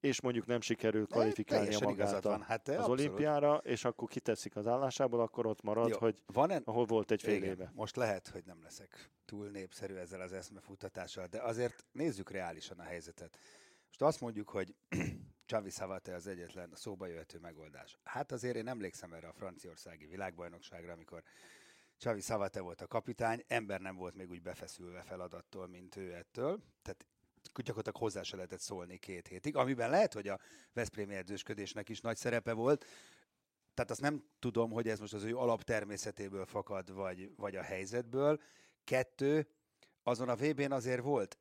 és 0.00 0.20
mondjuk 0.20 0.46
nem 0.46 0.60
sikerül 0.60 1.06
kvalifikálni 1.06 1.74
a 1.74 1.80
magát 1.80 2.24
van. 2.24 2.42
Hát, 2.42 2.68
az 2.68 2.74
abszolút. 2.74 2.98
olimpiára, 2.98 3.56
és 3.56 3.84
akkor 3.84 4.08
kiteszik 4.08 4.56
az 4.56 4.66
állásából, 4.66 5.20
akkor 5.20 5.46
ott 5.46 5.62
marad, 5.62 5.88
Jó, 5.88 5.98
hogy 5.98 6.22
van 6.26 6.50
en... 6.50 6.62
ahol 6.64 6.84
volt 6.84 7.10
egy 7.10 7.22
fél 7.22 7.34
Igen, 7.34 7.48
éve. 7.48 7.72
Most 7.74 7.96
lehet, 7.96 8.28
hogy 8.28 8.42
nem 8.44 8.62
leszek 8.62 9.10
túl 9.24 9.48
népszerű 9.48 9.94
ezzel 9.94 10.20
az 10.20 10.32
eszmefuttatással, 10.32 11.26
de 11.26 11.42
azért 11.42 11.84
nézzük 11.92 12.30
reálisan 12.30 12.78
a 12.78 12.82
helyzetet. 12.82 13.38
Most 13.86 14.02
azt 14.02 14.20
mondjuk, 14.20 14.48
hogy 14.48 14.74
Csavi 15.46 15.70
Szavate 15.70 16.14
az 16.14 16.26
egyetlen 16.26 16.70
szóba 16.74 17.06
jöhető 17.06 17.38
megoldás. 17.38 17.98
Hát 18.04 18.32
azért 18.32 18.56
én 18.56 18.68
emlékszem 18.68 19.12
erre 19.12 19.28
a 19.28 19.32
franciaországi 19.32 20.06
világbajnokságra, 20.06 20.92
amikor 20.92 21.22
Csavi 21.96 22.20
Szavate 22.20 22.60
volt 22.60 22.80
a 22.80 22.86
kapitány, 22.86 23.44
ember 23.46 23.80
nem 23.80 23.96
volt 23.96 24.14
még 24.14 24.30
úgy 24.30 24.42
befeszülve 24.42 25.02
feladattól, 25.02 25.68
mint 25.68 25.96
ő 25.96 26.14
ettől. 26.14 26.62
Tehát 26.82 27.06
gyakorlatilag 27.54 27.96
hozzá 27.96 28.22
se 28.22 28.36
lehetett 28.36 28.60
szólni 28.60 28.98
két 28.98 29.26
hétig, 29.28 29.56
amiben 29.56 29.90
lehet, 29.90 30.12
hogy 30.12 30.28
a 30.28 30.38
Veszprémi 30.72 31.14
edzősködésnek 31.14 31.88
is 31.88 32.00
nagy 32.00 32.16
szerepe 32.16 32.52
volt. 32.52 32.84
Tehát 33.74 33.90
azt 33.90 34.00
nem 34.00 34.24
tudom, 34.38 34.70
hogy 34.70 34.88
ez 34.88 34.98
most 34.98 35.14
az 35.14 35.22
ő 35.22 35.36
alaptermészetéből 35.36 36.46
fakad, 36.46 36.92
vagy, 36.92 37.36
vagy 37.36 37.56
a 37.56 37.62
helyzetből. 37.62 38.40
Kettő, 38.84 39.48
azon 40.02 40.28
a 40.28 40.36
VB-n 40.36 40.72
azért 40.72 41.02
volt 41.02 41.38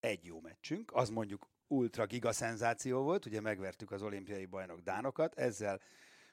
egy 0.00 0.24
jó 0.24 0.40
meccsünk, 0.40 0.92
az 0.94 1.08
mondjuk 1.08 1.48
ultra 1.72 2.06
giga 2.06 2.32
szenzáció 2.32 3.02
volt, 3.02 3.26
ugye 3.26 3.40
megvertük 3.40 3.90
az 3.90 4.02
olimpiai 4.02 4.46
bajnok 4.46 4.80
Dánokat, 4.80 5.34
ezzel 5.34 5.80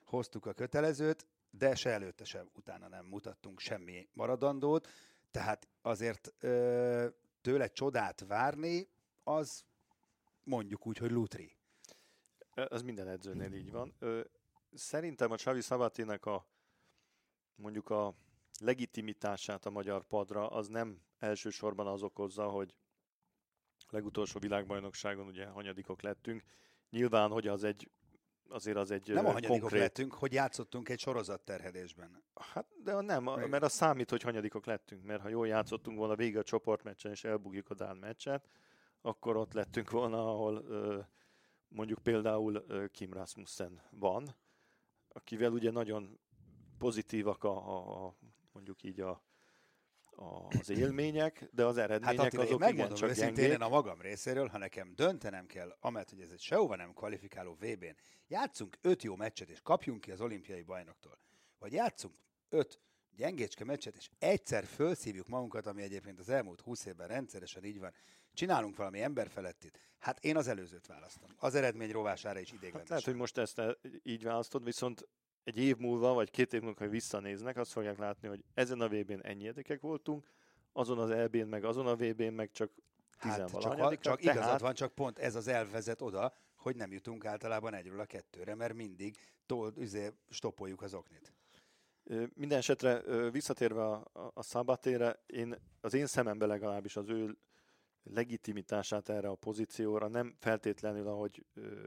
hoztuk 0.03 0.46
a 0.46 0.53
kötelezőt, 0.53 1.27
de 1.50 1.75
se 1.75 1.89
előtte, 1.89 2.24
se 2.24 2.46
utána 2.53 2.88
nem 2.88 3.05
mutattunk 3.05 3.60
semmi 3.60 4.10
maradandót, 4.13 4.88
tehát 5.31 5.67
azért 5.81 6.34
ö, 6.39 7.08
tőle 7.41 7.67
csodát 7.67 8.25
várni, 8.27 8.88
az 9.24 9.63
mondjuk 10.43 10.88
úgy, 10.88 10.98
hogy 10.98 11.12
lutri. 11.12 11.55
Ez 12.53 12.81
minden 12.81 13.08
edzőnél 13.08 13.53
így 13.53 13.72
van. 13.72 13.96
Ö, 14.00 14.22
szerintem 14.74 15.31
a 15.31 15.38
Csavi 15.38 15.62
Szabatinek 15.62 16.25
a 16.25 16.46
mondjuk 17.55 17.89
a 17.89 18.13
legitimitását 18.60 19.65
a 19.65 19.69
magyar 19.69 20.03
padra 20.03 20.48
az 20.48 20.67
nem 20.67 21.01
elsősorban 21.19 21.88
az 21.88 22.03
okozza, 22.03 22.48
hogy 22.48 22.74
legutolsó 23.91 24.39
világbajnokságon 24.39 25.27
ugye 25.27 25.46
hanyadikok 25.46 26.01
lettünk. 26.01 26.43
Nyilván, 26.89 27.29
hogy 27.29 27.48
az 27.48 27.63
egy 27.63 27.89
azért 28.51 28.77
az 28.77 28.91
egy 28.91 29.08
Nem 29.08 29.25
a 29.25 29.31
hanyadikok 29.31 29.60
konkrét... 29.60 29.81
lettünk, 29.81 30.13
hogy 30.13 30.34
játszottunk 30.34 30.89
egy 30.89 31.00
sorozatterhelésben. 31.00 32.24
Hát, 32.34 32.65
de 32.84 33.01
nem, 33.01 33.24
Meg... 33.24 33.50
mert 33.50 33.63
az 33.63 33.72
számít, 33.72 34.10
hogy 34.10 34.22
hanyadikok 34.22 34.65
lettünk, 34.65 35.03
mert 35.03 35.22
ha 35.22 35.29
jól 35.29 35.48
játszottunk 35.48 35.98
volna 35.98 36.15
végig 36.15 36.38
a 36.38 36.43
csoportmeccsen, 36.43 37.12
és 37.12 37.24
elbukjuk 37.24 37.69
a 37.69 37.74
Dán 37.74 37.98
meccset, 37.98 38.50
akkor 39.01 39.38
ott 39.38 39.53
lettünk 39.53 39.89
volna, 39.89 40.29
ahol 40.29 40.65
mondjuk 41.67 42.00
például 42.00 42.65
Kim 42.91 43.13
Rasmussen 43.13 43.81
van, 43.91 44.36
akivel 45.08 45.51
ugye 45.51 45.72
nagyon 45.72 46.19
pozitívak 46.77 47.43
a, 47.43 47.75
a, 47.75 48.05
a 48.05 48.15
mondjuk 48.51 48.84
így 48.84 49.00
a 49.00 49.24
az 50.60 50.70
élmények, 50.70 51.50
de 51.52 51.66
az 51.66 51.78
eredmények 51.78 52.18
hát 52.18 52.26
Attila, 52.26 52.44
azok 52.44 52.70
igen 52.70 52.94
csak 52.94 53.10
őszintén 53.10 53.52
én 53.52 53.62
a 53.62 53.70
magam 53.70 54.02
részéről, 54.02 54.48
ha 54.48 54.58
nekem 54.58 54.94
döntenem 54.96 55.46
kell, 55.46 55.78
amellett, 55.80 56.10
hogy 56.10 56.22
ez 56.22 56.32
egy 56.32 56.40
sehova 56.40 56.76
nem 56.76 56.94
kvalifikáló 56.94 57.54
VB-n, 57.54 57.96
játszunk 58.28 58.78
öt 58.82 59.04
jó 59.04 59.16
meccset, 59.16 59.50
és 59.50 59.62
kapjunk 59.62 60.02
ki 60.02 60.12
az 60.12 60.22
olimpiai 60.22 60.62
bajnoktól, 60.62 61.20
vagy 61.60 61.74
játszunk 61.74 62.14
öt 62.50 62.82
gyengécske 63.16 63.64
meccset, 63.66 63.96
és 63.96 64.10
egyszer 64.20 64.66
felszívjuk 64.66 65.28
magunkat, 65.28 65.66
ami 65.66 65.82
egyébként 65.82 66.20
az 66.20 66.30
elmúlt 66.30 66.62
húsz 66.62 66.86
évben 66.86 67.08
rendszeresen 67.08 67.64
így 67.64 67.80
van, 67.80 67.94
csinálunk 68.34 68.76
valami 68.76 69.02
emberfelettit, 69.02 69.80
hát 69.98 70.24
én 70.24 70.38
az 70.38 70.48
előzőt 70.48 70.88
választom. 70.88 71.30
Az 71.38 71.56
eredmény 71.56 71.92
rovására 71.92 72.40
is 72.40 72.52
idéglenes. 72.52 72.80
Hát 72.80 72.90
lehet, 72.90 73.04
hogy 73.04 73.16
most 73.16 73.38
ezt 73.38 73.62
így 74.04 74.24
választod, 74.24 74.64
viszont 74.64 75.08
egy 75.50 75.58
év 75.58 75.77
múlva, 75.77 76.13
vagy 76.13 76.32
két 76.32 76.53
év 76.53 76.62
múlva, 76.62 76.84
ha 76.84 76.89
visszanéznek, 76.89 77.58
azt 77.58 77.72
fogják 77.72 77.98
látni, 77.98 78.27
hogy 78.27 78.44
ezen 78.53 78.82
a 78.82 78.88
VB-n 78.88 79.20
ennyi 79.22 79.44
érdekek 79.44 79.82
voltunk, 79.82 80.32
azon 80.74 81.00
az 81.00 81.10
EB-n, 81.10 81.48
meg 81.48 81.63
azon 81.63 81.88
a 81.88 81.96
VB-n, 81.96 82.34
meg 82.34 82.51
csak 82.51 82.72
Hát 83.18 83.51
csak, 83.51 84.00
csak 84.00 84.20
tehát... 84.20 84.22
igazad 84.22 84.62
van, 84.62 84.74
csak 84.74 84.91
pont 84.91 85.20
ez 85.20 85.36
az 85.36 85.48
elvezet 85.48 86.01
oda, 86.01 86.34
hogy 86.56 86.75
nem 86.75 86.91
jutunk 86.91 87.25
általában 87.25 87.74
egyről 87.74 88.00
a 88.00 88.06
kettőre, 88.06 88.56
mert 88.56 88.74
mindig 88.74 89.18
tol, 89.46 89.74
üzé, 89.77 90.12
stopoljuk 90.29 90.82
az 90.82 90.94
oknit. 90.94 91.34
Minden 92.34 92.58
esetre 92.58 93.01
visszatérve 93.29 93.86
a, 93.86 94.08
a, 94.13 94.32
a 94.34 94.44
Szabatére, 94.44 95.24
én, 95.25 95.56
az 95.82 95.94
én 95.94 96.06
szememben 96.06 96.48
legalábbis 96.48 96.96
az 96.96 97.10
ő 97.10 97.38
legitimitását 98.13 99.10
erre 99.10 99.30
a 99.30 99.36
pozícióra 99.36 100.08
nem 100.08 100.36
feltétlenül, 100.39 101.08
ahogy 101.08 101.46
ö, 101.54 101.86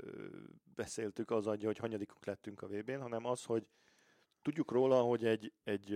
beszéltük, 0.74 1.30
az 1.30 1.46
adja, 1.46 1.66
hogy 1.66 1.78
hanyadikuk 1.78 2.26
lettünk 2.26 2.62
a 2.62 2.66
VB-n, 2.66 3.00
hanem 3.00 3.24
az, 3.26 3.44
hogy 3.44 3.66
tudjuk 4.42 4.70
róla, 4.70 5.00
hogy 5.00 5.24
egy, 5.24 5.52
egy 5.64 5.90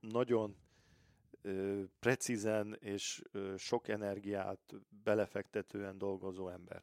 nagyon 0.00 0.56
ö, 1.42 1.82
precízen 1.98 2.76
és 2.80 3.22
sok 3.56 3.88
energiát 3.88 4.74
belefektetően 5.04 5.98
dolgozó 5.98 6.48
ember. 6.48 6.82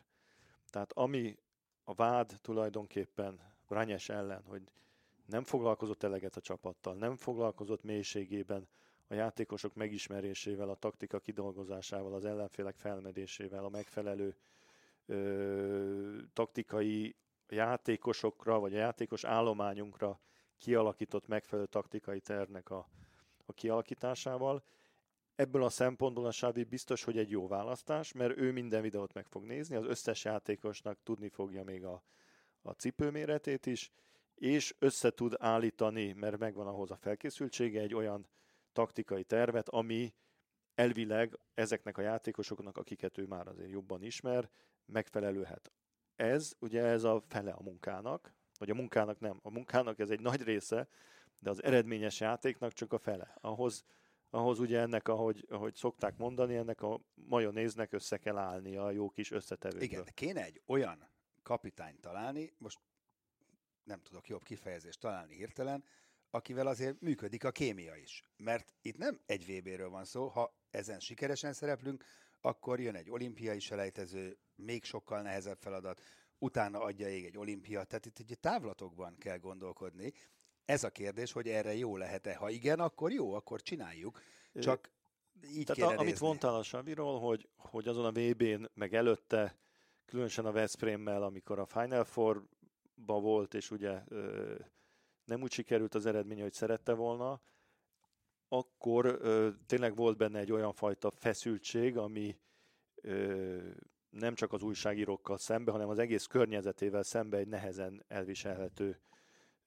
Tehát 0.69 0.91
ami 0.93 1.37
a 1.83 1.93
vád 1.93 2.39
tulajdonképpen 2.41 3.55
Rányes 3.67 4.09
ellen, 4.09 4.43
hogy 4.43 4.61
nem 5.25 5.43
foglalkozott 5.43 6.03
eleget 6.03 6.35
a 6.35 6.41
csapattal, 6.41 6.95
nem 6.95 7.15
foglalkozott 7.15 7.83
mélységében 7.83 8.67
a 9.07 9.13
játékosok 9.13 9.75
megismerésével, 9.75 10.69
a 10.69 10.75
taktika 10.75 11.19
kidolgozásával, 11.19 12.13
az 12.13 12.25
ellenfélek 12.25 12.75
felmedésével, 12.75 13.65
a 13.65 13.69
megfelelő 13.69 14.35
ö, 15.05 16.17
taktikai 16.33 17.15
játékosokra, 17.49 18.59
vagy 18.59 18.73
a 18.75 18.77
játékos 18.77 19.23
állományunkra 19.23 20.19
kialakított 20.57 21.27
megfelelő 21.27 21.67
taktikai 21.67 22.19
tervnek 22.19 22.69
a, 22.69 22.89
a 23.45 23.53
kialakításával. 23.53 24.63
Ebből 25.35 25.63
a 25.63 25.69
szempontból 25.69 26.25
a 26.25 26.29
Xavi 26.29 26.63
biztos, 26.63 27.03
hogy 27.03 27.17
egy 27.17 27.29
jó 27.29 27.47
választás, 27.47 28.11
mert 28.11 28.37
ő 28.37 28.51
minden 28.51 28.81
videót 28.81 29.13
meg 29.13 29.27
fog 29.27 29.43
nézni, 29.43 29.75
az 29.75 29.85
összes 29.85 30.23
játékosnak 30.23 30.97
tudni 31.03 31.29
fogja 31.29 31.63
még 31.63 31.85
a, 31.85 32.03
a 32.61 32.71
cipőméretét 32.71 33.65
is, 33.65 33.91
és 34.35 34.75
össze 34.79 35.11
tud 35.11 35.35
állítani, 35.39 36.13
mert 36.13 36.37
megvan 36.37 36.67
ahhoz 36.67 36.91
a 36.91 36.95
felkészültsége, 36.95 37.81
egy 37.81 37.95
olyan 37.95 38.27
taktikai 38.77 39.23
tervet, 39.23 39.69
ami 39.69 40.13
elvileg 40.75 41.39
ezeknek 41.53 41.97
a 41.97 42.01
játékosoknak, 42.01 42.77
akiket 42.77 43.17
ő 43.17 43.25
már 43.25 43.47
azért 43.47 43.69
jobban 43.69 44.03
ismer, 44.03 44.49
megfelelőhet. 44.85 45.71
Ez 46.15 46.53
ugye 46.59 46.83
ez 46.83 47.03
a 47.03 47.23
fele 47.27 47.51
a 47.51 47.61
munkának, 47.61 48.33
vagy 48.57 48.69
a 48.69 48.73
munkának 48.73 49.19
nem, 49.19 49.39
a 49.43 49.49
munkának 49.49 49.99
ez 49.99 50.09
egy 50.09 50.19
nagy 50.19 50.41
része, 50.41 50.87
de 51.39 51.49
az 51.49 51.63
eredményes 51.63 52.19
játéknak 52.19 52.73
csak 52.73 52.93
a 52.93 52.97
fele. 52.97 53.37
Ahhoz, 53.41 53.85
ahhoz 54.29 54.59
ugye 54.59 54.79
ennek, 54.79 55.07
ahogy, 55.07 55.45
ahogy 55.49 55.75
szokták 55.75 56.17
mondani, 56.17 56.55
ennek 56.55 56.81
a 56.81 57.01
majonéznek 57.13 57.93
össze 57.93 58.17
kell 58.17 58.37
állni 58.37 58.75
a 58.75 58.91
jó 58.91 59.09
kis 59.09 59.31
összetevőkből. 59.31 59.83
Igen, 59.83 60.03
de 60.03 60.11
kéne 60.11 60.43
egy 60.43 60.61
olyan 60.65 61.09
kapitányt 61.43 62.01
találni, 62.01 62.53
most 62.57 62.79
nem 63.83 64.01
tudok 64.01 64.27
jobb 64.27 64.43
kifejezést 64.43 64.99
találni 64.99 65.35
hirtelen, 65.35 65.83
akivel 66.29 66.67
azért 66.67 67.01
működik 67.01 67.43
a 67.43 67.51
kémia 67.51 67.95
is. 67.95 68.23
Mert 68.37 68.73
itt 68.81 68.97
nem 68.97 69.19
egy 69.25 69.45
VB-ről 69.45 69.89
van 69.89 70.05
szó, 70.05 70.27
ha 70.27 70.55
ezen 70.69 70.99
sikeresen 70.99 71.53
szereplünk, 71.53 72.03
akkor 72.41 72.79
jön 72.79 72.95
egy 72.95 73.09
olimpiai 73.09 73.59
selejtező, 73.59 74.37
még 74.55 74.83
sokkal 74.83 75.21
nehezebb 75.21 75.57
feladat, 75.59 76.01
utána 76.37 76.81
adja 76.81 77.09
ég 77.09 77.25
egy 77.25 77.37
olimpia, 77.37 77.83
tehát 77.83 78.05
itt 78.05 78.19
egy 78.19 78.37
távlatokban 78.39 79.17
kell 79.17 79.37
gondolkodni. 79.37 80.13
Ez 80.65 80.83
a 80.83 80.89
kérdés, 80.89 81.31
hogy 81.31 81.47
erre 81.47 81.75
jó 81.75 81.97
lehet-e. 81.97 82.35
Ha 82.35 82.49
igen, 82.49 82.79
akkor 82.79 83.11
jó, 83.11 83.33
akkor 83.33 83.61
csináljuk. 83.61 84.21
Csak 84.53 84.91
így 85.53 85.65
Tehát 85.65 85.97
a, 85.97 85.99
amit 85.99 86.19
mondtál 86.19 86.55
a 86.55 86.63
Saviról, 86.63 87.19
hogy, 87.19 87.49
hogy 87.55 87.87
azon 87.87 88.05
a 88.05 88.11
VB-n, 88.11 88.65
meg 88.73 88.93
előtte, 88.93 89.57
különösen 90.05 90.45
a 90.45 90.51
Veszprémmel, 90.51 91.23
amikor 91.23 91.59
a 91.59 91.65
Final 91.65 92.03
Four-ba 92.03 93.19
volt, 93.19 93.53
és 93.53 93.71
ugye 93.71 94.01
ö, 94.07 94.55
nem 95.27 95.41
úgy 95.41 95.51
sikerült 95.51 95.95
az 95.95 96.05
eredmény, 96.05 96.41
hogy 96.41 96.53
szerette 96.53 96.93
volna, 96.93 97.41
akkor 98.47 99.05
ö, 99.05 99.49
tényleg 99.65 99.95
volt 99.95 100.17
benne 100.17 100.39
egy 100.39 100.51
olyan 100.51 100.73
fajta 100.73 101.11
feszültség, 101.11 101.97
ami 101.97 102.39
ö, 102.95 103.57
nem 104.09 104.35
csak 104.35 104.53
az 104.53 104.61
újságírókkal 104.61 105.37
szembe, 105.37 105.71
hanem 105.71 105.89
az 105.89 105.99
egész 105.99 106.25
környezetével 106.25 107.03
szembe 107.03 107.37
egy 107.37 107.47
nehezen 107.47 108.03
elviselhető 108.07 109.01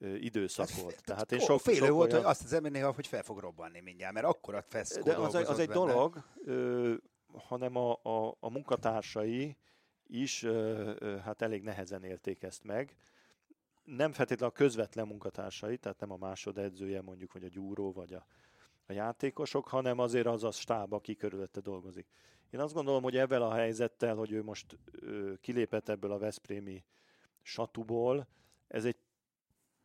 időszak 0.01 0.69
ez 0.69 0.83
volt. 0.83 1.05
Tehát 1.05 1.33
én 1.33 1.39
sok, 1.39 1.61
félő 1.61 1.77
sok 1.77 1.89
volt, 1.89 2.11
olyan... 2.11 2.23
hogy 2.23 2.31
azt 2.31 2.45
az 2.45 2.53
ember 2.53 2.71
néha, 2.71 2.93
hogy 2.93 3.07
fel 3.07 3.23
fog 3.23 3.39
robbanni 3.39 3.81
mindjárt, 3.81 4.15
mert 4.15 4.27
akkor 4.27 4.55
a 4.55 4.63
fesz 4.63 4.99
De 5.03 5.15
az, 5.17 5.35
az 5.35 5.59
egy 5.59 5.69
benne. 5.69 5.81
dolog, 5.81 6.25
ö, 6.45 6.95
hanem 7.33 7.77
a, 7.77 7.93
a, 8.03 8.37
a 8.41 8.51
munkatársai 8.51 9.57
is 10.07 10.43
ö, 10.43 10.93
ö, 10.99 11.17
hát 11.17 11.43
elég 11.43 11.63
nehezen 11.63 12.05
élték 12.05 12.43
ezt 12.43 12.65
meg 12.65 12.97
nem 13.85 14.13
feltétlenül 14.13 14.55
a 14.55 14.59
közvetlen 14.59 15.07
munkatársai, 15.07 15.79
tehát 15.79 16.01
nem 16.01 16.11
a 16.11 16.17
másodedzője 16.17 17.03
mondjuk, 17.03 17.33
vagy 17.33 17.45
a 17.45 17.49
gyúró, 17.49 17.93
vagy 17.93 18.13
a, 18.13 18.27
a 18.87 18.93
játékosok, 18.93 19.69
hanem 19.69 19.99
azért 19.99 20.27
az 20.27 20.45
a 20.45 20.51
stáb, 20.51 20.93
aki 20.93 21.17
körülötte 21.17 21.61
dolgozik. 21.61 22.07
Én 22.51 22.61
azt 22.61 22.75
gondolom, 22.75 23.03
hogy 23.03 23.17
ebben 23.17 23.43
a 23.43 23.53
helyzettel, 23.53 24.15
hogy 24.15 24.33
ő 24.33 24.43
most 24.43 24.79
ö, 24.93 25.33
kilépett 25.41 25.89
ebből 25.89 26.13
a 26.13 26.19
Veszprémi 26.19 26.85
satuból, 27.43 28.27
ez 28.69 28.85
egy 28.85 28.97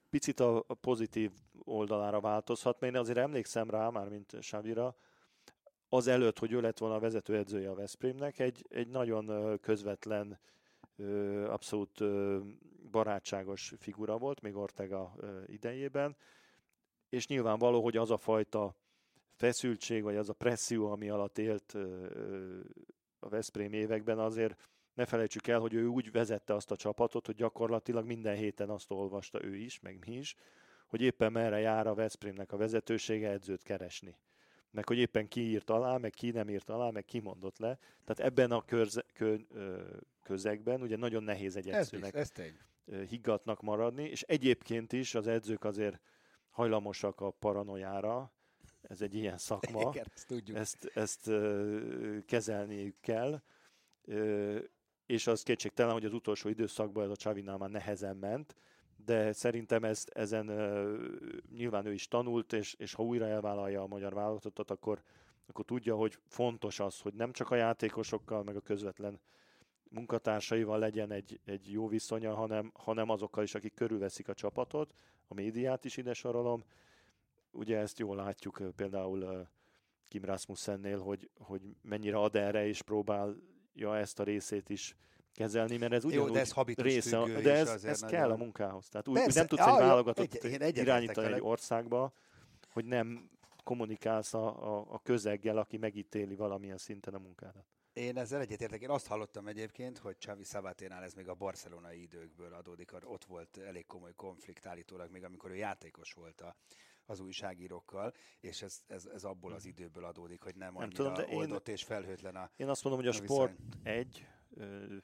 picit 0.09 0.39
a, 0.39 0.65
pozitív 0.81 1.31
oldalára 1.63 2.19
változhat, 2.19 2.79
mert 2.79 2.93
én 2.93 2.99
azért 2.99 3.17
emlékszem 3.17 3.69
rá, 3.69 3.89
már 3.89 4.09
mint 4.09 4.41
Savira, 4.41 4.95
az 5.89 6.07
előtt, 6.07 6.39
hogy 6.39 6.51
ő 6.51 6.61
lett 6.61 6.77
volna 6.77 6.95
a 6.95 6.99
vezetőedzője 6.99 7.69
a 7.69 7.75
Veszprémnek, 7.75 8.39
egy, 8.39 8.65
egy 8.69 8.87
nagyon 8.87 9.57
közvetlen 9.59 10.39
abszolút 11.47 12.03
barátságos 12.91 13.73
figura 13.77 14.17
volt, 14.17 14.41
még 14.41 14.55
Ortega 14.55 15.15
idejében, 15.45 16.15
és 17.09 17.27
nyilvánvaló, 17.27 17.83
hogy 17.83 17.97
az 17.97 18.11
a 18.11 18.17
fajta 18.17 18.75
feszültség, 19.35 20.03
vagy 20.03 20.15
az 20.15 20.29
a 20.29 20.33
presszió, 20.33 20.91
ami 20.91 21.09
alatt 21.09 21.37
élt 21.37 21.73
a 23.19 23.29
Veszprém 23.29 23.73
években, 23.73 24.19
azért 24.19 24.69
ne 24.93 25.05
felejtsük 25.05 25.47
el, 25.47 25.59
hogy 25.59 25.73
ő 25.73 25.85
úgy 25.85 26.11
vezette 26.11 26.53
azt 26.53 26.71
a 26.71 26.75
csapatot, 26.75 27.25
hogy 27.25 27.35
gyakorlatilag 27.35 28.05
minden 28.05 28.35
héten 28.35 28.69
azt 28.69 28.91
olvasta 28.91 29.43
ő 29.43 29.55
is, 29.55 29.79
meg 29.79 30.05
mi 30.07 30.15
is, 30.15 30.35
hogy 30.87 31.01
éppen 31.01 31.31
merre 31.31 31.59
jár 31.59 31.87
a 31.87 31.93
Veszprémnek 31.93 32.51
a 32.51 32.57
vezetősége 32.57 33.29
edzőt 33.29 33.63
keresni. 33.63 34.17
Meg 34.75 34.87
hogy 34.87 34.97
éppen 34.97 35.27
ki 35.27 35.41
írt 35.41 35.69
alá, 35.69 35.97
meg 35.97 36.11
ki 36.11 36.31
nem 36.31 36.49
írt 36.49 36.69
alá, 36.69 36.89
meg 36.89 37.05
ki 37.05 37.19
mondott 37.19 37.57
le. 37.57 37.77
Tehát 38.05 38.31
ebben 38.31 38.51
a 38.51 38.61
körze, 38.61 39.05
kö, 39.13 39.35
közegben 40.23 40.81
ugye 40.81 40.97
nagyon 40.97 41.23
nehéz 41.23 41.55
egy 41.55 41.69
edzőnek 41.69 42.13
ez, 42.13 42.31
ez 42.85 43.07
higgatnak 43.09 43.61
maradni, 43.61 44.03
és 44.03 44.21
egyébként 44.21 44.93
is 44.93 45.15
az 45.15 45.27
edzők 45.27 45.63
azért 45.63 46.01
hajlamosak 46.49 47.21
a 47.21 47.29
paranoiára, 47.29 48.33
ez 48.81 49.01
egy 49.01 49.15
ilyen 49.15 49.37
szakma, 49.37 49.81
Igen, 49.91 50.05
ezt, 50.15 50.27
tudjuk. 50.27 50.57
ezt, 50.57 50.91
ezt 50.93 51.31
kezelniük 52.25 52.95
kell, 53.01 53.41
és 55.05 55.27
az 55.27 55.43
kétségtelen, 55.43 55.93
hogy 55.93 56.05
az 56.05 56.13
utolsó 56.13 56.49
időszakban 56.49 57.03
ez 57.03 57.09
a 57.09 57.15
Csavinál 57.15 57.57
már 57.57 57.69
nehezen 57.69 58.17
ment, 58.17 58.55
de 59.05 59.33
szerintem 59.33 59.83
ezt, 59.83 60.09
ezen 60.09 60.45
nyilván 61.51 61.85
ő 61.85 61.93
is 61.93 62.07
tanult, 62.07 62.53
és, 62.53 62.73
és 62.73 62.93
ha 62.93 63.03
újra 63.03 63.27
elvállalja 63.27 63.81
a 63.81 63.87
magyar 63.87 64.13
válogatottat, 64.13 64.71
akkor, 64.71 65.01
akkor 65.45 65.65
tudja, 65.65 65.95
hogy 65.95 66.17
fontos 66.27 66.79
az, 66.79 66.99
hogy 66.99 67.13
nem 67.13 67.31
csak 67.31 67.49
a 67.51 67.55
játékosokkal, 67.55 68.43
meg 68.43 68.55
a 68.55 68.61
közvetlen 68.61 69.19
munkatársaival 69.89 70.79
legyen 70.79 71.11
egy, 71.11 71.39
egy 71.45 71.71
jó 71.71 71.87
viszonya, 71.87 72.35
hanem, 72.35 72.71
hanem 72.73 73.09
azokkal 73.09 73.43
is, 73.43 73.55
akik 73.55 73.73
körülveszik 73.73 74.27
a 74.27 74.33
csapatot, 74.33 74.93
a 75.27 75.33
médiát 75.33 75.85
is 75.85 75.97
ide 75.97 76.13
sorolom. 76.13 76.63
Ugye 77.51 77.77
ezt 77.77 77.99
jól 77.99 78.15
látjuk 78.15 78.61
például 78.75 79.47
Kim 80.07 80.23
Rasmussennél, 80.23 80.99
hogy, 80.99 81.29
hogy 81.39 81.61
mennyire 81.81 82.17
ad 82.17 82.35
erre, 82.35 82.67
és 82.67 82.81
próbálja 82.81 83.97
ezt 83.97 84.19
a 84.19 84.23
részét 84.23 84.69
is 84.69 84.95
kezelni, 85.35 85.77
mert 85.77 85.93
ez 85.93 86.03
ugyanúgy 86.03 86.27
Jó, 86.27 86.33
de 86.33 86.39
ez 86.39 86.53
része, 86.75 87.17
de 87.41 87.53
ez, 87.53 87.83
ez 87.83 88.01
nagyon... 88.01 88.19
kell 88.19 88.31
a 88.31 88.35
munkához. 88.37 88.87
Tehát 88.87 89.07
úgy, 89.07 89.33
nem 89.33 89.47
tudsz 89.47 89.61
egy 89.61 89.77
válogatott 89.77 90.33
egy, 90.33 90.77
irányítani 90.77 91.33
egy 91.33 91.41
országba, 91.41 92.13
hogy 92.71 92.85
nem 92.85 93.29
kommunikálsz 93.63 94.33
a, 94.33 94.77
a, 94.77 94.85
a 94.89 94.99
közeggel, 94.99 95.57
aki 95.57 95.77
megítéli 95.77 96.35
valamilyen 96.35 96.77
szinten 96.77 97.13
a 97.13 97.19
munkádat. 97.19 97.65
Én 97.93 98.17
ezzel 98.17 98.41
egyetértek. 98.41 98.81
Én 98.81 98.89
azt 98.89 99.07
hallottam 99.07 99.47
egyébként, 99.47 99.97
hogy 99.97 100.17
Xavi 100.17 100.43
Szabáténál 100.43 101.03
ez 101.03 101.13
még 101.13 101.27
a 101.27 101.33
barcelonai 101.33 102.01
időkből 102.01 102.53
adódik, 102.53 102.93
ott 103.03 103.25
volt 103.25 103.57
elég 103.57 103.85
komoly 103.85 104.13
konflikt 104.15 104.65
állítólag, 104.65 105.11
még 105.11 105.23
amikor 105.23 105.51
ő 105.51 105.55
játékos 105.55 106.13
volt 106.13 106.41
a, 106.41 106.55
az 107.05 107.19
újságírókkal, 107.19 108.13
és 108.39 108.61
ez, 108.61 108.79
ez, 108.87 109.05
ez 109.13 109.23
abból 109.23 109.53
az 109.53 109.65
időből 109.65 110.05
adódik, 110.05 110.41
hogy 110.41 110.55
nem, 110.55 110.73
nem 110.73 110.81
annyira 110.81 110.95
tudom, 110.95 111.13
de 111.13 111.35
oldott 111.35 111.67
én, 111.67 111.73
és 111.73 111.83
felhőtlen 111.83 112.35
a 112.35 112.49
Én 112.55 112.69
azt 112.69 112.83
mondom, 112.83 113.03
hogy 113.03 113.15
a, 113.15 113.19
a 113.19 113.23
sport 113.23 113.53
egy 113.83 114.27
ö, 114.49 114.95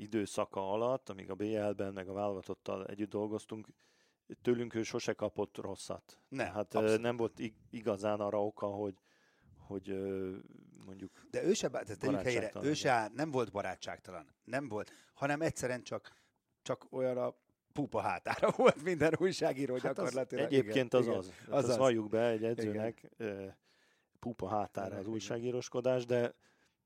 időszaka 0.00 0.72
alatt, 0.72 1.08
amíg 1.08 1.30
a 1.30 1.34
BL-ben 1.34 1.92
meg 1.92 2.08
a 2.08 2.12
válogatottal 2.12 2.86
együtt 2.86 3.10
dolgoztunk, 3.10 3.68
tőlünk 4.42 4.74
ő 4.74 4.82
sose 4.82 5.12
kapott 5.12 5.56
rosszat. 5.56 6.18
Ne, 6.28 6.44
hát 6.44 6.74
abszolút. 6.74 7.00
nem 7.00 7.16
volt 7.16 7.40
igazán 7.70 8.20
arra 8.20 8.44
oka, 8.44 8.66
hogy 8.66 8.94
hogy 9.70 9.88
mondjuk 10.86 11.26
De 11.30 11.44
ő 11.44 11.52
se, 11.52 11.68
tehát 11.68 12.22
helyre, 12.22 12.52
ő 12.62 12.74
se 12.74 13.10
nem 13.14 13.30
volt 13.30 13.50
barátságtalan, 13.52 14.34
nem 14.44 14.68
volt, 14.68 14.92
hanem 15.14 15.40
egyszerűen 15.40 15.82
csak, 15.82 16.12
csak 16.62 16.86
olyan 16.90 17.16
a 17.18 17.34
pupa 17.72 18.00
hátára 18.00 18.50
volt 18.56 18.82
minden 18.82 19.12
újságíró 19.18 19.74
Hát 19.74 19.84
az 19.84 19.96
gyakorlatilag. 19.96 20.44
egyébként 20.44 20.94
igen, 20.94 21.00
az 21.00 21.06
igen. 21.06 21.18
az. 21.18 21.30
Hát 21.30 21.48
Az 21.48 21.62
azt 21.62 21.68
az. 21.68 21.76
valljuk 21.76 22.08
be 22.08 22.26
egy 22.28 22.44
edzőnek 22.44 23.10
ö, 23.16 23.46
pupa 24.18 24.48
hátára 24.48 24.86
Igen, 24.86 24.98
az 24.98 25.02
igen. 25.04 25.14
újságíroskodás, 25.14 26.06
de 26.06 26.34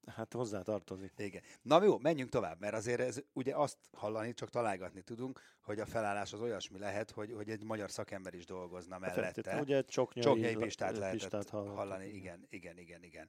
hát 0.07 0.33
hozzá 0.33 0.63
tartozik. 0.63 1.13
Igen. 1.17 1.43
Na 1.63 1.85
jó, 1.85 1.99
menjünk 1.99 2.31
tovább, 2.31 2.61
mert 2.61 2.75
azért 2.75 3.01
ez 3.01 3.23
ugye 3.33 3.57
azt 3.57 3.79
hallani, 3.93 4.35
csak 4.35 4.51
találgatni 4.51 5.03
tudunk, 5.03 5.41
hogy 5.63 5.81
a 5.81 5.87
felállás 5.87 6.33
az 6.33 6.41
olyasmi 6.41 6.79
lehet, 6.79 7.11
hogy, 7.11 7.33
hogy 7.33 7.51
egy 7.51 7.65
magyar 7.65 7.91
szakember 7.91 8.35
is 8.35 8.45
dolgozna 8.47 8.99
mellette. 8.99 9.23
Feltétlenül, 9.23 9.63
ugye 9.63 9.83
csoknyai, 9.83 10.25
Csoknyai 10.25 10.57
Pistát 10.57 10.97
lehetett 10.99 11.21
Pistát 11.21 11.49
hallani, 11.49 12.07
igen, 12.07 12.47
igen, 12.49 12.79
igen, 12.79 13.03
igen. 13.03 13.29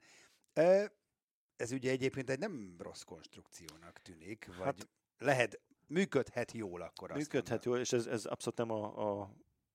Ez 1.55 1.71
ugye 1.71 1.91
egyébként 1.91 2.29
egy 2.29 2.39
nem 2.39 2.75
rossz 2.79 3.01
konstrukciónak 3.01 3.99
tűnik, 4.01 4.45
vagy 4.45 4.65
Hát- 4.65 4.87
lehet, 5.17 5.59
működhet 5.87 6.51
jól 6.51 6.81
akkor 6.81 7.11
azt 7.11 7.19
Működhet 7.19 7.49
mondom. 7.49 7.71
jól, 7.71 7.79
és 7.81 7.93
ez, 7.93 8.05
ez 8.05 8.25
abszolút 8.25 8.57
nem 8.57 8.71
a, 8.71 9.19
a, 9.21 9.31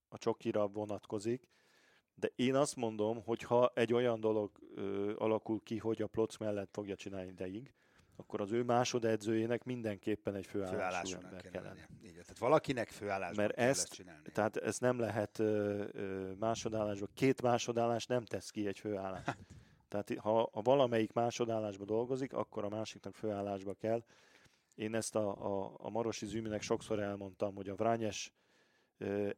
a 0.08 0.18
csokira 0.18 0.66
vonatkozik, 0.68 1.48
de 2.20 2.30
én 2.36 2.54
azt 2.54 2.76
mondom, 2.76 3.22
hogy 3.24 3.42
ha 3.42 3.70
egy 3.74 3.92
olyan 3.92 4.20
dolog 4.20 4.50
ö, 4.74 5.12
alakul 5.16 5.60
ki, 5.62 5.78
hogy 5.78 6.02
a 6.02 6.06
Ploc 6.06 6.36
mellett 6.36 6.68
fogja 6.72 6.96
csinálni 6.96 7.30
ideig, 7.30 7.72
akkor 8.16 8.40
az 8.40 8.52
ő 8.52 8.62
másodedzőjének 8.62 9.64
mindenképpen 9.64 10.34
egy 10.34 10.46
főállású 10.46 11.16
ember 11.22 11.40
kell 11.42 11.50
kellene. 11.50 11.88
Így, 12.04 12.12
tehát 12.12 12.38
valakinek 12.38 12.88
főállásban 12.88 13.44
Mert 13.44 13.58
ezt- 13.58 13.92
csinálni. 13.92 14.22
Tehát 14.32 14.56
ezt 14.56 14.80
nem 14.80 14.98
lehet 14.98 15.38
ö, 15.38 15.84
ö, 15.92 16.32
másodállásba, 16.38 17.06
két 17.14 17.42
másodállás 17.42 18.06
nem 18.06 18.24
tesz 18.24 18.50
ki 18.50 18.66
egy 18.66 18.78
főállás. 18.78 19.24
Hát. 19.24 19.38
Tehát 19.88 20.14
ha, 20.18 20.48
ha 20.52 20.60
valamelyik 20.62 21.12
másodállásba 21.12 21.84
dolgozik, 21.84 22.32
akkor 22.32 22.64
a 22.64 22.68
másiknak 22.68 23.14
főállásba 23.14 23.74
kell. 23.74 24.04
Én 24.74 24.94
ezt 24.94 25.14
a, 25.14 25.28
a, 25.62 25.74
a 25.78 25.90
Marosi 25.90 26.26
Züminek 26.26 26.62
sokszor 26.62 27.00
elmondtam, 27.00 27.54
hogy 27.54 27.68
a 27.68 27.74
Vrányes 27.74 28.32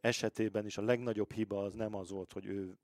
esetében 0.00 0.66
is 0.66 0.78
a 0.78 0.82
legnagyobb 0.82 1.32
hiba 1.32 1.62
az 1.62 1.74
nem 1.74 1.94
az 1.94 2.10
volt, 2.10 2.32
hogy 2.32 2.46
ő 2.46 2.76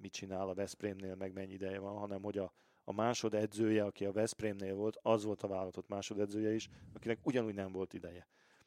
mit 0.00 0.12
csinál 0.12 0.48
a 0.48 0.54
Veszprémnél, 0.54 1.14
meg 1.14 1.32
mennyi 1.32 1.52
ideje 1.52 1.78
van, 1.78 1.96
hanem 1.96 2.22
hogy 2.22 2.38
a, 2.38 2.52
a 2.84 2.92
másodedzője, 2.92 3.84
aki 3.84 4.04
a 4.04 4.12
Veszprémnél 4.12 4.74
volt, 4.74 4.98
az 5.02 5.24
volt 5.24 5.42
a 5.42 5.48
válogatott 5.48 5.88
másodedzője 5.88 6.54
is, 6.54 6.68
akinek 6.94 7.18
ugyanúgy 7.22 7.54
nem 7.54 7.72
volt 7.72 7.92
ideje. 7.92 8.26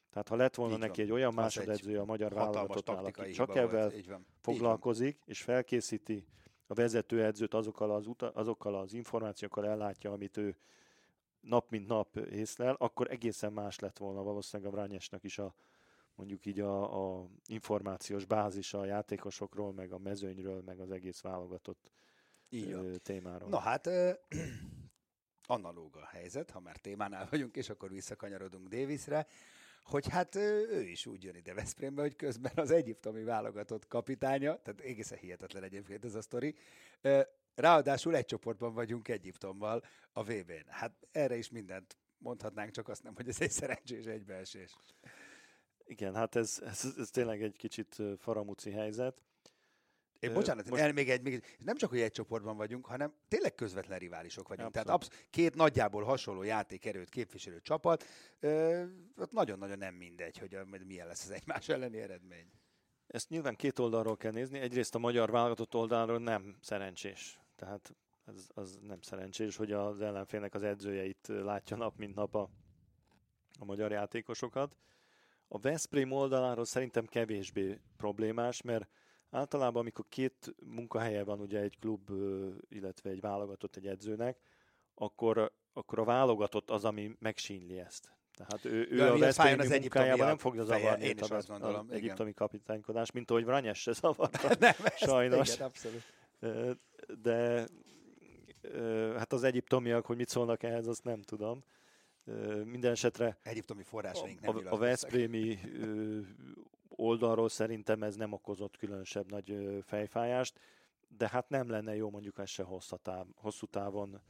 Tehát 0.10 0.28
ha 0.28 0.36
lett 0.36 0.56
volna 0.56 0.74
Így 0.74 0.80
van. 0.80 0.88
neki 0.88 1.02
egy 1.02 1.12
olyan 1.12 1.28
Az 1.28 1.34
egy 1.36 1.42
másodedzője 1.42 2.00
a 2.00 2.06
magyar 2.06 2.34
taktikai 2.34 3.24
aki 3.24 3.32
csak 3.32 3.56
ebben 3.56 3.90
van. 3.90 4.04
Van. 4.08 4.26
foglalkozik, 4.40 5.22
és 5.26 5.42
felkészíti 5.42 6.26
a 6.68 6.74
vezetőedzőt 6.74 7.54
azokkal 7.54 7.92
az, 7.92 8.08
uta, 8.08 8.32
azokkal 8.32 8.76
az 8.76 8.94
információkkal 8.94 9.68
ellátja, 9.68 10.12
amit 10.12 10.38
ő 10.38 10.58
nap 11.40 11.70
mint 11.70 11.88
nap 11.88 12.16
észlel, 12.18 12.76
akkor 12.80 13.12
egészen 13.12 13.54
más 13.54 13.80
lett 13.80 13.98
volna 13.98 14.24
valószínűleg 14.24 14.72
a 14.72 14.76
Vrányesnek 14.76 15.24
is 15.24 15.38
a 15.38 15.56
mondjuk 16.16 16.46
így 16.46 16.60
a, 16.60 17.20
a 17.20 17.28
információs 17.46 18.26
bázisa 18.26 18.80
a 18.80 18.86
játékosokról, 18.86 19.74
meg 19.74 19.92
a 19.92 19.98
mezőnyről, 19.98 20.62
meg 20.62 20.80
az 20.80 20.92
egész 20.92 21.22
válogatott 21.22 21.90
Így 22.50 22.74
van. 22.74 23.00
témáról. 23.04 23.50
Na 23.50 23.60
hát, 23.60 23.90
analóg 25.48 25.96
a 25.96 26.06
helyzet, 26.06 26.52
ha 26.52 26.60
már 26.60 26.78
témánál 26.78 27.28
vagyunk, 27.30 27.56
és 27.56 27.70
akkor 27.70 27.90
visszakanyarodunk 27.90 28.68
Davisre, 28.68 29.28
hogy 29.84 30.08
hát 30.08 30.36
ő 30.36 30.82
is 30.82 31.06
úgy 31.06 31.24
jön 31.24 31.36
ide 31.36 31.54
Veszprémbe, 31.54 32.02
hogy 32.02 32.16
közben 32.16 32.52
az 32.56 32.72
egyiptomi 32.72 33.24
válogatott 33.24 33.88
kapitánya, 33.88 34.62
tehát 34.62 34.82
egészen 34.82 35.18
hihetetlen 35.18 35.64
egyébként 35.64 36.06
ez 36.06 36.16
a 36.16 36.22
sztori, 36.22 36.56
ráadásul 37.56 38.16
egy 38.16 38.26
csoportban 38.26 38.74
vagyunk 38.74 39.08
Egyiptommal 39.08 39.84
a 40.12 40.24
VB-n. 40.24 40.68
Hát 40.68 41.08
erre 41.12 41.36
is 41.36 41.50
mindent 41.50 41.98
mondhatnánk, 42.18 42.72
csak 42.72 42.88
azt 42.90 43.04
nem, 43.04 43.16
hogy 43.16 43.28
ez 43.28 43.42
egy 43.42 43.52
szerencsés 43.52 44.06
egybeesés. 44.06 44.76
Igen, 45.86 46.16
hát 46.16 46.36
ez, 46.36 46.62
ez, 46.66 46.94
ez 46.98 47.10
tényleg 47.10 47.44
egy 47.44 47.56
kicsit 47.58 48.02
faramuci 48.18 48.72
helyzet. 48.72 49.22
Én 50.20 50.34
bocsánat, 50.34 50.70
most- 50.70 50.82
el 50.82 50.94
még 50.94 51.10
egy, 51.10 51.22
még 51.22 51.34
egy, 51.34 51.44
nem 51.58 51.76
csak, 51.76 51.90
hogy 51.90 52.00
egy 52.00 52.12
csoportban 52.12 52.58
vagyunk, 52.58 52.86
hanem 52.86 53.14
tényleg 53.28 53.56
közvetlen 53.56 54.00
riválisok 54.00 54.48
vagyunk. 54.48 54.72
Tehát 54.72 54.90
Abszolút. 54.90 55.14
absz- 55.18 55.30
két 55.30 55.56
nagyjából 55.56 56.04
hasonló 56.04 56.44
játékerőt 56.44 57.10
képviselő 57.10 57.62
csapat, 57.62 58.04
ö, 58.40 58.84
ott 59.18 59.32
nagyon-nagyon 59.32 59.78
nem 59.78 59.96
mindegy, 59.96 60.38
hogy 60.38 60.58
milyen 60.86 61.08
lesz 61.08 61.24
az 61.24 61.32
egymás 61.32 61.70
elleni 61.70 61.98
eredmény. 62.00 62.52
Ezt 63.08 63.30
nyilván 63.30 63.56
két 63.56 63.80
oldalról 63.80 64.18
kell 64.18 64.32
nézni. 64.32 64.60
Egyrészt 64.60 64.96
a 64.96 65.00
magyar 65.00 65.32
válogatott 65.32 65.76
oldalról 65.76 66.20
nem 66.20 66.58
szerencsés. 66.62 67.40
Tehát 67.56 67.96
ez, 68.26 68.48
az 68.54 68.80
nem 68.82 69.02
szerencsés, 69.02 69.56
hogy 69.56 69.72
az 69.72 70.02
ellenfélnek 70.02 70.54
az 70.54 70.64
edzőjeit 70.64 71.28
látja 71.28 71.78
nap 71.78 71.98
mint 71.98 72.16
nap 72.16 72.36
a, 72.36 72.50
a 73.60 73.66
magyar 73.66 73.92
játékosokat. 73.92 74.76
A 75.56 75.60
Veszprém 75.60 76.12
oldaláról 76.12 76.66
szerintem 76.66 77.06
kevésbé 77.06 77.80
problémás, 77.98 78.62
mert 78.62 78.88
általában, 79.30 79.82
amikor 79.82 80.06
két 80.10 80.56
munkahelye 80.66 81.24
van 81.24 81.40
ugye 81.40 81.60
egy 81.60 81.78
klub, 81.80 82.10
illetve 82.70 83.10
egy 83.10 83.20
válogatott 83.20 83.76
egy 83.76 83.88
edzőnek, 83.88 84.38
akkor, 84.96 85.52
akkor 85.74 86.00
a 86.00 86.04
válogatott 86.04 86.70
az, 86.70 86.86
ami 86.86 87.16
megsínli 87.20 87.80
ezt. 87.80 88.12
Tehát 88.34 88.66
ő, 88.66 88.88
ő 88.92 88.96
De 88.96 89.06
a 89.06 89.18
Veszprémi 89.18 89.60
az 89.62 89.70
munkájában 89.70 90.28
nem 90.28 90.38
fogja 90.38 90.64
zavarni 90.64 91.06
én 91.06 91.18
is 91.22 91.30
azt 91.30 91.48
gondolom, 91.48 91.86
az 91.90 91.96
egyiptomi 91.96 92.34
kapitánykodás, 92.34 93.12
mint 93.12 93.30
ahogy 93.30 93.46
Vranyes 93.46 93.82
se 93.82 93.92
zavarta. 93.92 94.48
Nem, 94.60 94.74
ezt- 94.84 94.98
Sajnos. 94.98 95.54
Igen, 95.54 95.66
abszolút. 95.68 96.04
De 97.22 97.68
hát 99.18 99.34
az 99.34 99.44
egyiptomiak, 99.44 100.06
hogy 100.06 100.18
mit 100.18 100.30
szólnak 100.30 100.64
ehhez, 100.64 100.88
azt 100.88 101.04
nem 101.04 101.22
tudom. 101.22 101.64
Minden 102.64 102.92
esetre 102.92 103.38
Egyiptomi 103.42 103.84
forrásaink 103.84 104.40
a, 104.40 104.42
nem 104.42 104.56
a 104.56 104.58
nyilatkoztak. 104.58 104.88
Veszprémi 104.88 105.60
oldalról 106.90 107.50
szerintem 107.50 108.04
ez 108.04 108.16
nem 108.16 108.32
okozott 108.32 108.78
különösebb 108.78 109.30
nagy 109.30 109.80
fejfájást, 109.86 110.60
de 111.08 111.30
hát 111.30 111.50
nem 111.50 111.70
lenne 111.70 111.96
jó 111.96 112.10
mondjuk 112.10 112.40
ez 112.40 112.50
se 112.50 112.64
hosszú, 112.64 112.96
táv, 112.96 113.26
hosszú 113.36 113.66
távon 113.66 114.22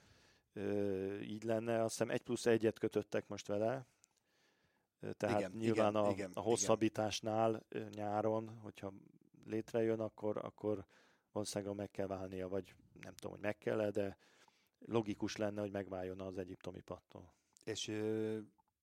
így 1.22 1.44
lenne. 1.44 1.84
Azt 1.84 1.98
hiszem 1.98 2.10
egy 2.10 2.22
plusz 2.22 2.46
egyet 2.46 2.80
kötöttek 2.80 3.28
most 3.28 3.48
vele, 3.48 3.86
tehát 5.18 5.40
Igen, 5.40 5.52
nyilván 5.52 5.92
igen, 5.92 6.04
a, 6.04 6.10
igen, 6.10 6.32
a 6.34 6.40
hosszabbításnál 6.40 7.66
ö, 7.70 7.84
nyáron, 7.90 8.50
hogyha 8.62 8.94
létrejön, 9.46 10.00
akkor, 10.00 10.38
akkor 10.38 10.86
valószínűleg 11.32 11.76
meg 11.76 11.92
kell 11.92 12.08
válnia, 12.08 12.48
vagy 12.48 12.76
nem 13.02 13.14
tudom, 13.16 13.32
hogy 13.32 13.42
meg 13.42 13.58
kell 13.58 13.90
de 13.90 14.18
logikus 14.80 15.36
lenne, 15.36 15.62
hogy 15.62 15.72
megváljon 15.72 16.20
az 16.22 16.38
egyiptomi 16.38 16.82
pattól. 16.82 17.34
És 17.66 18.02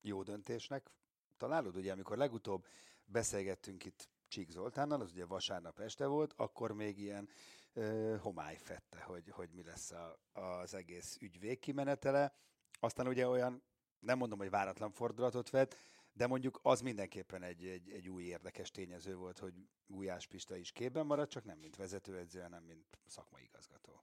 jó 0.01 0.23
döntésnek 0.23 0.91
találod, 1.37 1.77
ugye, 1.77 1.93
amikor 1.93 2.17
legutóbb 2.17 2.67
beszélgettünk 3.05 3.85
itt 3.85 4.09
Csík 4.29 4.51
Zoltánnal, 4.51 5.01
az 5.01 5.11
ugye 5.11 5.25
vasárnap 5.25 5.81
este 5.81 6.07
volt, 6.07 6.33
akkor 6.37 6.73
még 6.73 6.99
ilyen 6.99 7.29
ö, 7.73 8.17
homály 8.21 8.57
fette, 8.57 9.03
hogy, 9.03 9.31
hogy 9.31 9.51
mi 9.53 9.63
lesz 9.63 9.91
a, 9.91 10.19
az 10.33 10.75
egész 10.75 11.17
ügy 11.21 11.41
végkimenetele. 11.41 12.35
Aztán 12.81 13.07
ugye 13.07 13.29
olyan, 13.29 13.63
nem 13.99 14.19
mondom, 14.19 14.39
hogy 14.39 14.51
váratlan 14.51 14.91
fordulatot 14.91 15.51
vett, 15.51 15.77
de 16.13 16.27
mondjuk 16.27 16.59
az 16.63 16.81
mindenképpen 16.81 17.43
egy, 17.43 17.67
egy, 17.67 17.91
egy 17.91 18.09
új 18.09 18.23
érdekes 18.23 18.71
tényező 18.71 19.17
volt, 19.17 19.39
hogy 19.39 19.69
Gulyás 19.87 20.27
Pista 20.27 20.57
is 20.57 20.73
képben 20.73 21.07
maradt, 21.07 21.31
csak 21.31 21.45
nem 21.45 21.59
mint 21.59 21.77
vezetőedző, 21.77 22.41
hanem 22.41 22.63
mint 22.63 22.99
szakmai 23.07 23.43
igazgató. 23.43 24.03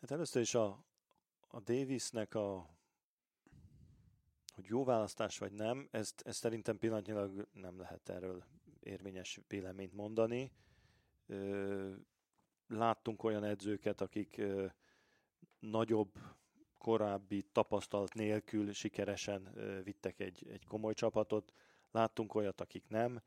Hát 0.00 0.10
először 0.10 0.42
is 0.42 0.54
a, 0.54 0.84
a 1.48 1.60
Davisnek 1.60 2.34
a 2.34 2.80
hogy 4.62 4.70
jó 4.70 4.84
választás 4.84 5.38
vagy 5.38 5.52
nem, 5.52 5.88
ezt, 5.90 6.22
ezt 6.26 6.38
szerintem 6.38 6.78
pillanatnyilag 6.78 7.48
nem 7.52 7.78
lehet 7.78 8.08
erről 8.08 8.44
érvényes 8.80 9.40
véleményt 9.48 9.92
mondani. 9.92 10.52
Láttunk 12.66 13.24
olyan 13.24 13.44
edzőket, 13.44 14.00
akik 14.00 14.42
nagyobb 15.58 16.18
korábbi 16.78 17.42
tapasztalat 17.52 18.14
nélkül 18.14 18.72
sikeresen 18.72 19.52
vittek 19.84 20.20
egy, 20.20 20.46
egy 20.48 20.64
komoly 20.66 20.94
csapatot. 20.94 21.52
Láttunk 21.90 22.34
olyat, 22.34 22.60
akik 22.60 22.88
nem. 22.88 23.22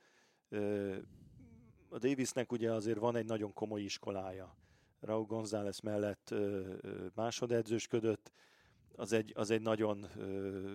A 1.90 1.98
Davisnek 1.98 2.52
ugye 2.52 2.72
azért 2.72 3.00
van 3.00 3.16
egy 3.16 3.26
nagyon 3.26 3.54
komoly 3.54 3.82
iskolája. 3.82 4.56
Raúl 5.00 5.26
González 5.26 5.80
mellett 5.80 6.34
másodedzősködött, 7.14 8.32
az 8.98 9.12
egy, 9.14 9.32
az 9.36 9.50
egy 9.50 9.62
nagyon 9.62 10.08
ö, 10.18 10.74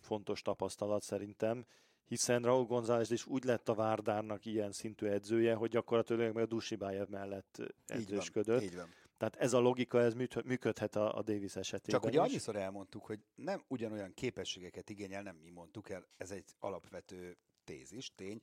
fontos 0.00 0.42
tapasztalat 0.42 1.02
szerintem, 1.02 1.64
hiszen 2.04 2.42
Raúl 2.42 2.64
González 2.64 3.10
is 3.10 3.26
úgy 3.26 3.44
lett 3.44 3.68
a 3.68 3.74
Várdárnak 3.74 4.44
ilyen 4.44 4.72
szintű 4.72 5.06
edzője, 5.06 5.54
hogy 5.54 5.70
gyakorlatilag 5.70 6.36
a 6.36 6.46
Dusibájev 6.46 7.08
mellett 7.08 7.56
Így 7.60 7.66
van, 7.86 7.98
edzősködött. 7.98 8.62
így 8.62 8.76
van. 8.76 8.88
Tehát 9.16 9.36
ez 9.36 9.52
a 9.52 9.58
logika, 9.58 10.00
ez 10.00 10.14
működhet 10.44 10.96
a, 10.96 11.16
a 11.16 11.22
Davis 11.22 11.56
esetében 11.56 12.00
Csak 12.00 12.10
ugye 12.10 12.20
is. 12.22 12.28
annyiszor 12.28 12.56
elmondtuk, 12.56 13.04
hogy 13.04 13.20
nem 13.34 13.64
ugyanolyan 13.68 14.14
képességeket 14.14 14.90
igényel, 14.90 15.22
nem 15.22 15.36
mi 15.36 15.50
mondtuk 15.50 15.90
el, 15.90 16.06
ez 16.16 16.30
egy 16.30 16.54
alapvető 16.58 17.36
tézis, 17.64 18.14
tény, 18.14 18.40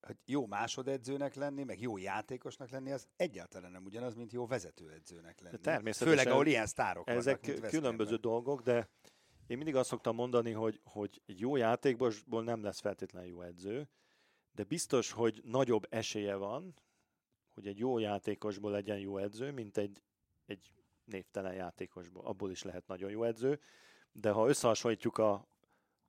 hogy 0.00 0.16
jó 0.24 0.46
másodedzőnek 0.46 1.34
lenni, 1.34 1.64
meg 1.64 1.80
jó 1.80 1.96
játékosnak 1.96 2.70
lenni, 2.70 2.92
az 2.92 3.06
egyáltalán 3.16 3.70
nem 3.70 3.84
ugyanaz, 3.84 4.14
mint 4.14 4.32
jó 4.32 4.46
vezetőedzőnek 4.46 5.40
lenni. 5.40 5.58
természetesen 5.58 6.18
Főleg, 6.18 6.32
ahol 6.32 6.46
ilyen 6.46 6.66
sztárok 6.66 7.08
Ezek 7.08 7.46
vannak, 7.46 7.70
különböző 7.70 8.16
dolgok, 8.16 8.62
de 8.62 8.88
én 9.46 9.56
mindig 9.56 9.76
azt 9.76 9.88
szoktam 9.88 10.14
mondani, 10.14 10.52
hogy, 10.52 10.80
hogy 10.84 11.22
egy 11.26 11.40
jó 11.40 11.56
játékból 11.56 12.42
nem 12.44 12.62
lesz 12.62 12.80
feltétlenül 12.80 13.28
jó 13.28 13.42
edző, 13.42 13.88
de 14.52 14.64
biztos, 14.64 15.10
hogy 15.10 15.40
nagyobb 15.44 15.86
esélye 15.88 16.34
van, 16.34 16.74
hogy 17.54 17.66
egy 17.66 17.78
jó 17.78 17.98
játékosból 17.98 18.70
legyen 18.70 18.98
jó 18.98 19.18
edző, 19.18 19.52
mint 19.52 19.76
egy, 19.76 20.02
egy 20.46 20.72
névtelen 21.04 21.54
játékosból. 21.54 22.24
Abból 22.24 22.50
is 22.50 22.62
lehet 22.62 22.86
nagyon 22.86 23.10
jó 23.10 23.24
edző, 23.24 23.60
de 24.12 24.30
ha 24.30 24.48
összehasonlítjuk 24.48 25.18
a, 25.18 25.46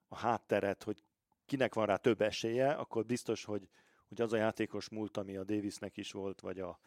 a 0.08 0.16
hátteret, 0.16 0.84
hogy 0.84 1.04
kinek 1.52 1.74
van 1.74 1.86
rá 1.86 1.96
több 1.96 2.22
esélye, 2.22 2.72
akkor 2.72 3.06
biztos, 3.06 3.44
hogy, 3.44 3.68
hogy 4.08 4.22
az 4.22 4.34
a 4.34 4.38
játékos 4.38 4.90
múlt, 4.90 5.18
ami 5.18 5.38
a 5.38 5.44
Davisnek 5.44 5.98
is 5.98 6.12
volt, 6.12 6.42
vagy 6.42 6.60
a, 6.60 6.80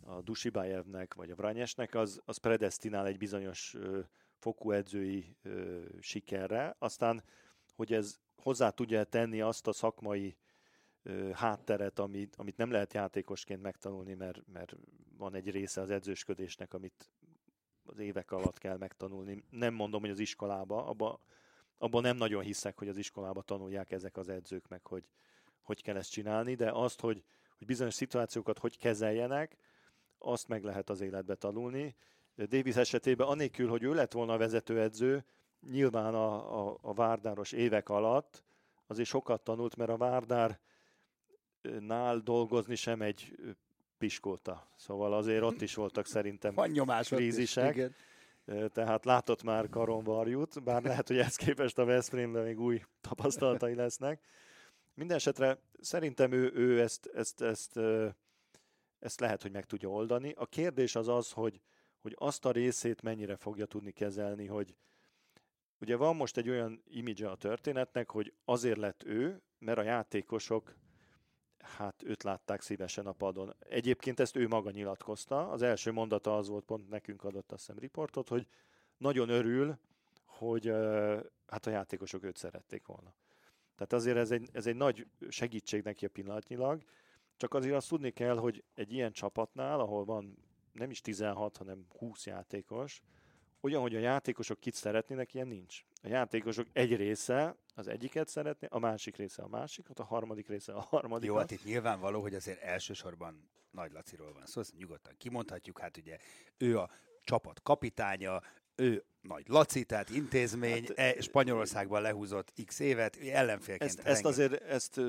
a 0.00 0.22
Dusibájevnek, 0.22 1.14
vagy 1.14 1.30
a 1.30 1.34
Vranyesnek, 1.34 1.94
az, 1.94 2.20
az 2.24 2.36
predestinál 2.36 3.06
egy 3.06 3.18
bizonyos 3.18 3.74
ö, 3.74 4.00
fokú 4.38 4.70
edzői 4.70 5.36
ö, 5.42 5.82
sikerre. 6.00 6.76
Aztán, 6.78 7.22
hogy 7.74 7.92
ez 7.92 8.18
hozzá 8.36 8.70
tudja 8.70 9.04
tenni 9.04 9.40
azt 9.40 9.66
a 9.66 9.72
szakmai 9.72 10.36
ö, 11.02 11.30
hátteret, 11.30 11.98
amit, 11.98 12.36
amit 12.36 12.56
nem 12.56 12.70
lehet 12.70 12.94
játékosként 12.94 13.62
megtanulni, 13.62 14.14
mert, 14.14 14.42
mert 14.52 14.76
van 15.16 15.34
egy 15.34 15.50
része 15.50 15.80
az 15.80 15.90
edzősködésnek, 15.90 16.74
amit 16.74 17.10
az 17.84 17.98
évek 17.98 18.30
alatt 18.30 18.58
kell 18.58 18.76
megtanulni. 18.76 19.44
Nem 19.50 19.74
mondom, 19.74 20.00
hogy 20.00 20.10
az 20.10 20.18
iskolába, 20.18 20.86
abban 20.86 21.18
abba 21.78 22.00
nem 22.00 22.16
nagyon 22.16 22.42
hiszek, 22.42 22.78
hogy 22.78 22.88
az 22.88 22.96
iskolába 22.96 23.42
tanulják 23.42 23.92
ezek 23.92 24.16
az 24.16 24.28
edzők 24.28 24.68
meg, 24.68 24.86
hogy 24.86 25.08
hogy 25.64 25.82
kell 25.82 25.96
ezt 25.96 26.10
csinálni, 26.10 26.54
de 26.54 26.70
azt, 26.70 27.00
hogy, 27.00 27.24
hogy 27.58 27.66
bizonyos 27.66 27.94
szituációkat 27.94 28.58
hogy 28.58 28.78
kezeljenek, 28.78 29.56
azt 30.18 30.48
meg 30.48 30.64
lehet 30.64 30.90
az 30.90 31.00
életbe 31.00 31.34
tanulni. 31.34 31.96
Davis 32.36 32.76
esetében 32.76 33.26
anélkül, 33.26 33.68
hogy 33.68 33.82
ő 33.82 33.94
lett 33.94 34.12
volna 34.12 34.32
a 34.32 34.38
vezetőedző, 34.38 35.24
nyilván 35.70 36.14
a, 36.14 36.68
a, 36.68 36.78
a 36.80 36.92
Várdáros 36.92 37.52
évek 37.52 37.88
alatt 37.88 38.44
azért 38.86 39.08
sokat 39.08 39.42
tanult, 39.44 39.76
mert 39.76 39.90
a 39.90 39.96
Várdár 39.96 40.60
nál 41.80 42.18
dolgozni 42.18 42.74
sem 42.74 43.02
egy 43.02 43.36
piskóta. 43.98 44.68
Szóval 44.76 45.12
azért 45.14 45.42
ott 45.42 45.60
is 45.60 45.74
voltak 45.74 46.06
szerintem 46.06 46.54
krízisek. 47.16 47.76
Is, 47.76 47.84
tehát 48.72 49.04
látott 49.04 49.42
már 49.42 49.68
Karon 49.68 50.04
Varjút, 50.04 50.62
bár 50.62 50.82
lehet, 50.82 51.08
hogy 51.08 51.18
ezt 51.18 51.36
képest 51.36 51.78
a 51.78 51.84
Veszprémben 51.84 52.44
még 52.44 52.60
új 52.60 52.82
tapasztalatai 53.00 53.74
lesznek. 53.74 54.24
Minden 54.94 55.16
esetre 55.16 55.58
szerintem 55.80 56.32
ő, 56.32 56.52
ő 56.54 56.80
ezt, 56.80 57.06
ezt, 57.06 57.40
ezt, 57.42 57.80
ezt 58.98 59.20
lehet, 59.20 59.42
hogy 59.42 59.52
meg 59.52 59.64
tudja 59.64 59.88
oldani. 59.88 60.32
A 60.36 60.46
kérdés 60.46 60.94
az 60.94 61.08
az, 61.08 61.32
hogy, 61.32 61.60
hogy 62.00 62.14
azt 62.18 62.44
a 62.44 62.50
részét 62.50 63.02
mennyire 63.02 63.36
fogja 63.36 63.66
tudni 63.66 63.90
kezelni, 63.90 64.46
hogy 64.46 64.74
ugye 65.80 65.96
van 65.96 66.16
most 66.16 66.36
egy 66.36 66.48
olyan 66.48 66.82
imidzse 66.86 67.30
a 67.30 67.36
történetnek, 67.36 68.10
hogy 68.10 68.34
azért 68.44 68.78
lett 68.78 69.04
ő, 69.04 69.42
mert 69.58 69.78
a 69.78 69.82
játékosok 69.82 70.74
hát 71.64 72.02
őt 72.02 72.22
látták 72.22 72.60
szívesen 72.60 73.06
a 73.06 73.12
padon. 73.12 73.54
Egyébként 73.58 74.20
ezt 74.20 74.36
ő 74.36 74.48
maga 74.48 74.70
nyilatkozta. 74.70 75.50
Az 75.50 75.62
első 75.62 75.92
mondata 75.92 76.36
az 76.36 76.48
volt, 76.48 76.64
pont 76.64 76.88
nekünk 76.88 77.24
adott 77.24 77.52
azt 77.52 77.66
hiszem 77.66 77.78
riportot, 77.78 78.28
hogy 78.28 78.46
nagyon 78.96 79.28
örül, 79.28 79.78
hogy 80.24 80.66
hát 81.46 81.66
a 81.66 81.70
játékosok 81.70 82.24
őt 82.24 82.36
szerették 82.36 82.86
volna. 82.86 83.14
Tehát 83.74 83.92
azért 83.92 84.16
ez 84.16 84.30
egy, 84.30 84.48
ez 84.52 84.66
egy 84.66 84.76
nagy 84.76 85.06
segítség 85.28 85.82
neki 85.82 86.04
a 86.04 86.08
pillanatnyilag, 86.08 86.82
csak 87.36 87.54
azért 87.54 87.74
azt 87.74 87.88
tudni 87.88 88.10
kell, 88.10 88.36
hogy 88.36 88.64
egy 88.74 88.92
ilyen 88.92 89.12
csapatnál, 89.12 89.80
ahol 89.80 90.04
van 90.04 90.38
nem 90.72 90.90
is 90.90 91.00
16, 91.00 91.56
hanem 91.56 91.86
20 91.98 92.26
játékos, 92.26 93.02
olyan, 93.60 93.80
hogy 93.80 93.94
a 93.94 93.98
játékosok 93.98 94.60
kit 94.60 94.74
szeretnének, 94.74 95.34
ilyen 95.34 95.46
nincs. 95.46 95.84
A 96.04 96.08
játékosok 96.08 96.66
egy 96.72 96.96
része 96.96 97.56
az 97.74 97.88
egyiket 97.88 98.28
szeretné, 98.28 98.66
a 98.70 98.78
másik 98.78 99.16
része 99.16 99.42
a 99.42 99.48
másikat, 99.48 99.98
a 99.98 100.04
harmadik 100.04 100.48
része 100.48 100.72
a 100.72 100.80
harmadikat. 100.80 101.34
Jó, 101.34 101.36
hát 101.36 101.50
itt 101.50 101.64
nyilvánvaló, 101.64 102.20
hogy 102.20 102.34
azért 102.34 102.62
elsősorban 102.62 103.50
Nagy 103.70 103.92
Laciról 103.92 104.32
van 104.32 104.40
szó, 104.40 104.46
szóval 104.46 104.62
ezt 104.62 104.76
nyugodtan 104.76 105.14
kimondhatjuk, 105.18 105.78
hát 105.78 105.96
ugye 105.96 106.18
ő 106.56 106.78
a 106.78 106.90
csapat 107.22 107.62
kapitánya, 107.62 108.42
ő 108.74 109.04
nagy 109.20 109.48
Laci, 109.48 109.84
tehát 109.84 110.10
intézmény, 110.10 110.84
hát, 110.86 110.98
e, 110.98 111.20
Spanyolországban 111.20 112.02
lehúzott 112.02 112.52
x 112.64 112.78
évet, 112.78 113.16
ellenfélként. 113.16 113.90
Ezt, 113.90 114.06
ezt 114.06 114.24
azért, 114.24 114.62
ezt, 114.62 115.00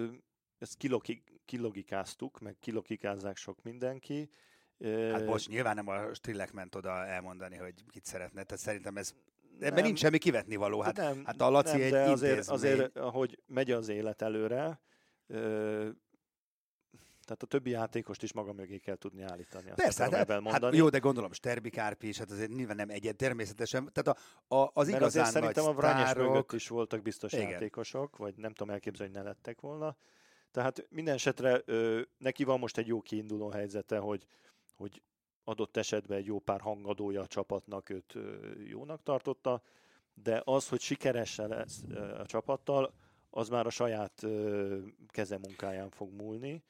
ezt 0.57 0.77
kilogi, 0.77 1.23
kilogikáztuk, 1.45 2.39
meg 2.39 2.55
kilogikázzák 2.59 3.37
sok 3.37 3.63
mindenki. 3.63 4.29
Hát 5.11 5.25
most 5.25 5.49
nyilván 5.49 5.75
nem 5.75 5.87
a 5.87 6.13
Strillek 6.13 6.53
ment 6.53 6.75
oda 6.75 7.05
elmondani, 7.05 7.55
hogy 7.55 7.73
kit 7.89 8.05
szeretne, 8.05 8.43
tehát 8.43 8.63
szerintem 8.63 8.97
ez 8.97 9.13
Ebben 9.59 9.73
nem, 9.73 9.83
nincs 9.83 9.99
semmi 9.99 10.17
kivetni 10.17 10.55
való. 10.55 10.81
Hát, 10.81 10.97
nem, 10.97 11.25
hát 11.25 11.41
a 11.41 11.49
Laci 11.49 11.77
nem, 11.77 11.81
egy 11.81 11.91
de 11.91 12.03
azért, 12.03 12.47
azért, 12.47 12.97
ahogy 12.97 13.39
megy 13.45 13.71
az 13.71 13.87
élet 13.87 14.21
előre, 14.21 14.79
tehát 17.25 17.43
a 17.43 17.45
többi 17.45 17.69
játékost 17.69 18.23
is 18.23 18.33
maga 18.33 18.53
mögé 18.53 18.77
kell 18.77 18.95
tudni 18.95 19.21
állítani. 19.21 19.69
Azt 19.69 19.81
Persze, 19.81 20.03
hát, 20.03 20.13
hát, 20.13 20.51
hát 20.51 20.75
jó, 20.75 20.89
de 20.89 20.97
gondolom 20.97 21.31
Sterbi 21.31 21.69
Kárpi 21.69 22.07
is, 22.07 22.17
hát 22.17 22.31
azért 22.31 22.51
nyilván 22.53 22.75
nem 22.75 22.89
egyet 22.89 23.15
természetesen. 23.15 23.91
Tehát 23.93 24.19
a, 24.47 24.55
a, 24.55 24.69
az 24.73 24.87
Mert 24.87 24.99
igazán 24.99 25.23
nagy 25.23 25.31
szerintem 25.33 25.65
a 25.65 25.73
Vranyes 25.73 26.13
mögött 26.13 26.51
is 26.51 26.67
voltak 26.67 27.01
biztos 27.01 27.33
Igen. 27.33 27.49
játékosok, 27.49 28.17
vagy 28.17 28.35
nem 28.35 28.53
tudom 28.53 28.73
elképzelni, 28.73 29.13
hogy 29.13 29.23
ne 29.23 29.29
lettek 29.29 29.61
volna. 29.61 29.95
Tehát 30.51 30.85
minden 30.89 31.13
esetre 31.13 31.61
ö, 31.65 32.01
neki 32.17 32.43
van 32.43 32.59
most 32.59 32.77
egy 32.77 32.87
jó 32.87 33.01
kiinduló 33.01 33.49
helyzete, 33.49 33.97
hogy, 33.97 34.25
hogy 34.75 35.01
adott 35.45 35.77
esetben 35.77 36.17
egy 36.17 36.25
jó 36.25 36.39
pár 36.39 36.61
hangadója 36.61 37.21
a 37.21 37.27
csapatnak 37.27 37.89
őt 37.89 38.17
jónak 38.67 39.03
tartotta, 39.03 39.61
de 40.13 40.41
az, 40.45 40.69
hogy 40.69 40.79
sikeres 40.79 41.35
lesz 41.35 41.83
a 42.19 42.25
csapattal, 42.25 42.93
az 43.29 43.49
már 43.49 43.65
a 43.65 43.69
saját 43.69 44.25
kezemunkáján 45.07 45.89
fog 45.89 46.13
múlni. 46.13 46.63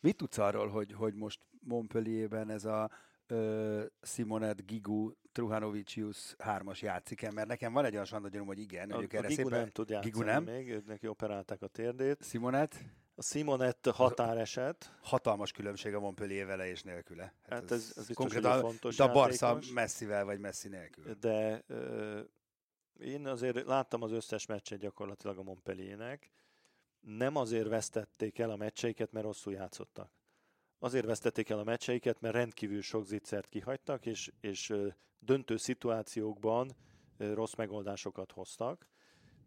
Mit 0.00 0.16
tudsz 0.16 0.38
arról, 0.38 0.68
hogy, 0.68 0.92
hogy 0.92 1.14
most 1.14 1.40
Montpellierben 1.60 2.50
ez 2.50 2.64
a 2.64 2.90
ö, 3.26 3.84
Simonet, 4.02 4.66
Gigu, 4.66 5.12
Truhanovicius 5.32 6.34
hármas 6.38 6.82
játszik 6.82 7.30
Mert 7.30 7.48
nekem 7.48 7.72
van 7.72 7.84
egy 7.84 7.92
olyan 7.92 8.04
sandagyanom, 8.04 8.46
hogy 8.46 8.58
igen. 8.58 8.90
A, 8.90 8.98
a 8.98 9.20
Gigu 9.26 9.48
nem 9.48 9.68
tud 9.68 9.88
játszani 9.88 10.12
Gigu 10.12 10.24
nem. 10.24 10.44
még, 10.44 10.82
neki 10.86 11.06
operálták 11.06 11.62
a 11.62 11.66
térdét. 11.66 12.24
Simonet? 12.24 12.84
A 13.14 13.22
Simonet 13.22 13.86
határeset. 13.86 14.98
Hatalmas 15.02 15.52
különbség 15.52 15.94
a 15.94 16.00
Montpellier 16.00 16.46
vele 16.46 16.66
és 16.66 16.82
nélküle. 16.82 17.22
Hát, 17.22 17.52
hát 17.52 17.62
ez, 17.62 17.70
ez, 17.70 17.96
ez 17.96 18.06
biztos, 18.06 18.14
konkrétan 18.16 18.60
fontos 18.60 18.96
de 18.96 19.02
a 19.02 19.12
Barca 19.12 19.58
messzivel 19.74 20.24
vagy 20.24 20.38
messzi 20.38 20.68
nélkül. 20.68 21.14
De 21.14 21.62
ö, 21.66 22.20
én 22.98 23.26
azért 23.26 23.66
láttam 23.66 24.02
az 24.02 24.12
összes 24.12 24.46
meccset 24.46 24.78
gyakorlatilag 24.78 25.38
a 25.38 25.42
Montpelliernek. 25.42 26.30
Nem 27.00 27.36
azért 27.36 27.68
vesztették 27.68 28.38
el 28.38 28.50
a 28.50 28.56
meccseiket, 28.56 29.12
mert 29.12 29.24
rosszul 29.24 29.52
játszottak. 29.52 30.12
Azért 30.78 31.06
vesztették 31.06 31.48
el 31.48 31.58
a 31.58 31.64
meccseiket, 31.64 32.20
mert 32.20 32.34
rendkívül 32.34 32.82
sok 32.82 33.06
zicsert 33.06 33.48
kihagytak, 33.48 34.06
és, 34.06 34.32
és 34.40 34.74
döntő 35.18 35.56
szituációkban 35.56 36.76
rossz 37.18 37.54
megoldásokat 37.54 38.32
hoztak 38.32 38.90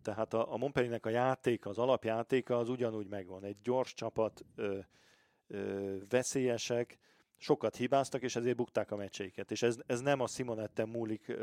tehát 0.06 0.34
a, 0.34 0.54
a 0.54 0.58
Montpelliernek 0.58 1.06
a 1.06 1.10
játéka, 1.10 1.70
az 1.70 1.78
alapjátéka 1.78 2.58
az 2.58 2.70
ugyanúgy 2.70 3.08
megvan. 3.08 3.44
Egy 3.44 3.58
gyors 3.64 3.94
csapat, 3.94 4.46
ö, 4.56 4.80
ö, 5.48 5.96
veszélyesek, 6.10 6.98
sokat 7.38 7.76
hibáztak, 7.76 8.22
és 8.22 8.36
ezért 8.36 8.56
bukták 8.56 8.92
a 8.92 8.96
meccseiket. 8.96 9.52
És 9.52 9.62
ez, 9.62 9.78
ez 9.86 10.02
nem 10.02 10.20
a 10.20 10.28
Simonette 10.28 10.86
múlik 10.86 11.38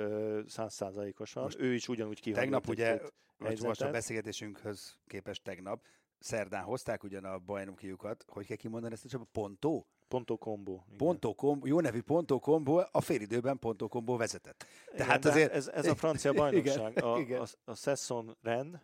százszázalékosan, 0.46 1.50
ő 1.58 1.74
is 1.74 1.88
ugyanúgy 1.88 2.20
kihagyott. 2.20 2.42
Tegnap 2.42 2.68
ugye, 2.68 3.00
most 3.38 3.80
a 3.80 3.90
beszélgetésünkhöz 3.90 4.98
képest 5.06 5.42
tegnap, 5.42 5.84
szerdán 6.18 6.64
hozták 6.64 7.02
ugyan 7.02 7.24
a 7.24 7.38
bajnokiukat, 7.38 8.24
hogy 8.28 8.46
kell 8.46 8.56
kimondani 8.56 8.94
ezt 8.94 9.04
a 9.04 9.08
csapat, 9.08 9.28
Pontó? 9.32 9.86
Ponto 10.12 10.36
Combo. 10.36 10.80
Ponto 10.96 11.34
Combo, 11.34 11.66
jó 11.66 11.80
nevű 11.80 12.00
Ponto 12.00 12.38
Combo, 12.38 12.82
a 12.90 13.00
félidőben 13.00 13.58
Ponto 13.58 13.88
Combo 13.88 14.16
vezetett. 14.16 14.66
Tehát 14.96 15.18
igen, 15.18 15.30
azért... 15.30 15.52
Ez, 15.52 15.68
ez 15.68 15.86
a 15.86 15.94
francia 15.94 16.32
bajnokság. 16.42 16.90
Igen, 16.90 17.04
a, 17.04 17.18
igen. 17.18 17.40
a, 17.40 17.70
a 17.70 17.74
Sesson 17.74 18.36
Ren 18.42 18.82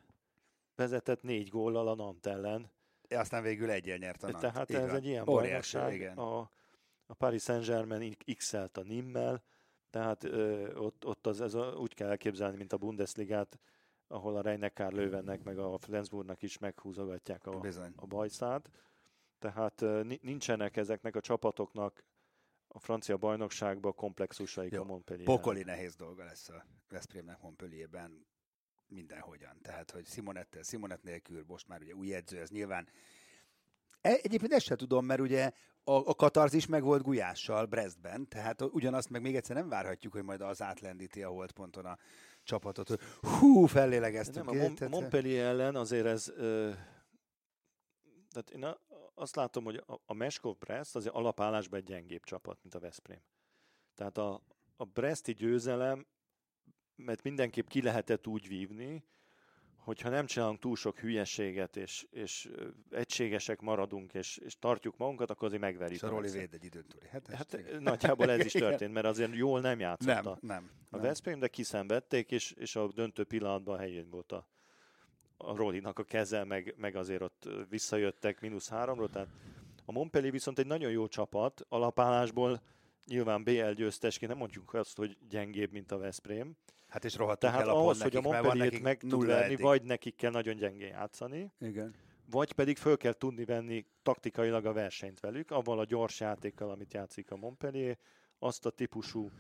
vezetett 0.77 1.23
négy 1.23 1.49
góllal 1.49 1.89
a 1.89 1.95
Nant 1.95 2.27
ellen. 2.27 2.71
Aztán 3.09 3.43
végül 3.43 3.71
egyel 3.71 3.97
nyert 3.97 4.23
a 4.23 4.31
Nant. 4.31 4.41
Tehát 4.41 4.71
ez 4.71 4.93
egy 4.93 5.07
ilyen 5.07 5.29
Óriási, 5.29 5.77
bajnokság. 5.77 5.95
Igen. 5.95 6.17
A, 6.17 6.51
a 7.07 7.15
Paris 7.15 7.43
Saint-Germain 7.43 8.17
x-elt 8.37 8.77
a 8.77 8.83
Nimmel, 8.83 9.43
tehát 9.91 10.25
ö, 10.25 10.75
ott, 10.75 11.07
ott 11.07 11.27
az, 11.27 11.41
ez 11.41 11.55
a, 11.55 11.75
úgy 11.79 11.95
kell 11.95 12.09
elképzelni, 12.09 12.57
mint 12.57 12.73
a 12.73 12.77
Bundesligát, 12.77 13.59
ahol 14.07 14.37
a 14.37 14.41
Reinekár 14.41 14.93
Löwennek, 14.93 15.45
meg 15.45 15.59
a 15.59 15.79
Flensburgnak 15.79 16.43
is 16.43 16.59
meghúzogatják 16.59 17.47
a, 17.47 17.61
a 17.97 18.07
bajszát. 18.07 18.71
Tehát 19.39 19.85
nincsenek 20.21 20.77
ezeknek 20.77 21.17
a 21.17 21.21
csapatoknak 21.21 22.05
a 22.69 22.79
francia 22.79 23.17
bajnokságban 23.17 23.95
komplexusaik 23.95 24.73
Jó, 24.73 24.81
a 24.81 24.85
Montpellier. 24.85 25.27
Pokoli 25.27 25.63
nehéz 25.63 25.95
dolga 25.95 26.25
lesz 26.25 26.49
a 26.49 26.67
Veszprémnek 26.89 27.41
Montpellierben 27.41 28.27
mindenhogyan. 28.87 29.59
Tehát, 29.63 29.91
hogy 29.91 30.07
Simonettel, 30.07 30.63
Simonet 30.63 31.03
nélkül, 31.03 31.45
most 31.47 31.69
már 31.69 31.81
ugye 31.81 31.95
új 31.95 32.15
edző, 32.15 32.41
ez 32.41 32.51
nyilván 32.51 32.89
e, 34.01 34.19
Egyébként 34.23 34.53
ezt 34.53 34.65
sem 34.65 34.77
tudom, 34.77 35.05
mert 35.05 35.21
ugye 35.21 35.51
a, 35.85 35.93
a 35.93 36.15
katarzis 36.15 36.67
meg 36.67 36.83
volt 36.83 37.03
Gulyással 37.03 37.67
Brestben, 37.67 38.29
tehát 38.29 38.63
ugyanazt 38.63 39.11
meg 39.11 39.23
még 39.23 39.37
egyszer 39.37 39.57
nem 39.57 39.69
várhatjuk, 39.69 40.13
hogy 40.13 40.23
majd 40.23 40.41
az 40.41 40.63
átlendíti 40.63 41.23
a 41.23 41.29
holdponton 41.29 41.85
a 41.85 41.99
csapatot. 42.43 43.03
Hú, 43.39 43.65
fellélegeztünk. 43.65 44.47
Nem, 44.47 44.59
a 44.59 44.63
Mon- 44.63 44.89
Montpellier 44.89 45.47
ellen 45.47 45.77
azért 45.77 46.07
ez... 46.07 46.29
Ö- 46.37 46.77
tehát 48.31 48.51
én 48.51 48.65
azt 49.19 49.37
látom, 49.37 49.65
hogy 49.65 49.83
a, 49.87 50.01
a 50.07 50.15
Meskov 50.15 50.59
Brest 50.59 50.97
az 50.97 51.07
alapállásban 51.07 51.79
egy 51.79 51.85
gyengébb 51.85 52.25
csapat, 52.25 52.59
mint 52.63 52.75
a 52.75 52.79
Veszprém. 52.79 53.21
Tehát 53.95 54.19
a, 54.19 54.43
a 54.77 54.85
Bresti 54.85 55.33
győzelem, 55.33 56.07
mert 56.97 57.23
mindenképp 57.23 57.67
ki 57.67 57.83
lehetett 57.83 58.27
úgy 58.27 58.49
vívni, 58.49 59.05
hogyha 59.77 60.09
nem 60.09 60.27
csinálunk 60.27 60.59
túl 60.59 60.77
sok 60.77 60.99
hülyeséget, 60.99 61.77
és, 61.77 62.07
és 62.11 62.51
egységesek 62.91 63.61
maradunk, 63.61 64.15
és, 64.15 64.37
és 64.37 64.59
tartjuk 64.59 64.97
magunkat, 64.97 65.31
akkor 65.31 65.47
azért 65.47 65.63
megverjük. 65.63 65.97
És 65.97 66.03
a 66.03 66.09
Roli 66.09 66.31
véd 66.31 66.55
egy 66.55 66.65
időn 66.65 66.87
túli 66.89 67.07
hát, 67.09 67.27
hát 67.27 67.59
nagyjából 67.79 68.31
ez 68.31 68.45
is 68.45 68.53
történt, 68.65 68.93
mert 68.93 69.07
azért 69.07 69.35
jól 69.35 69.61
nem 69.61 69.81
játszott 69.81 70.25
nem, 70.25 70.39
nem, 70.41 70.71
a 70.91 70.99
Veszprém, 70.99 71.39
de 71.39 71.49
kiszenvedték, 71.49 72.31
és, 72.31 72.53
és 72.53 72.77
a 72.77 72.93
döntő 72.93 73.25
pillanatban 73.25 73.79
helyén 73.79 74.11
volt 74.11 74.33
a, 74.33 74.49
a 75.39 75.57
Rolinak 75.57 75.99
a 75.99 76.03
keze, 76.03 76.45
meg, 76.45 76.75
meg 76.77 76.97
azért 76.97 77.23
ott 77.23 77.49
visszajöttek 77.69 78.41
mínusz 78.41 78.69
háromról, 78.69 79.09
tehát 79.09 79.29
a 79.85 79.93
Montpellier 79.93 80.33
viszont 80.33 80.59
egy 80.59 80.67
nagyon 80.67 80.91
jó 80.91 81.07
csapat, 81.07 81.67
alapállásból 81.69 82.61
nyilván 83.07 83.43
BL 83.45 83.71
győztesként 83.71 84.31
nem 84.31 84.41
mondjuk 84.41 84.75
azt, 84.75 84.97
hogy 84.97 85.17
gyengébb, 85.29 85.73
mint 85.73 85.93
a 85.93 85.99
Veszprém, 85.99 86.57
Hát 86.89 87.05
és 87.05 87.17
rohadt 87.17 87.41
Tehát 87.41 87.61
el 87.61 87.69
a 87.69 87.77
ahhoz, 87.77 88.03
hogy 88.03 88.17
a 88.17 88.21
Montpellier-t 88.21 88.83
meg 88.83 88.99
tud 88.99 89.27
verni, 89.27 89.57
vagy 89.57 89.83
nekik 89.83 90.17
kell 90.17 90.31
nagyon 90.31 90.57
gyengén 90.57 90.89
játszani, 90.89 91.53
Igen. 91.61 91.95
vagy 92.31 92.53
pedig 92.53 92.77
föl 92.77 92.97
kell 92.97 93.13
tudni 93.13 93.45
venni 93.45 93.87
taktikailag 94.03 94.67
a 94.67 94.73
versenyt 94.73 95.21
velük, 95.21 95.51
avval 95.51 95.79
a 95.79 95.85
gyors 95.85 96.21
játékkal, 96.21 96.71
amit 96.71 96.95
játszik 96.95 97.31
a 97.31 97.37
Montpellier, 97.37 97.99
azt 98.39 98.67
a 98.67 98.71
típusú 98.71 99.31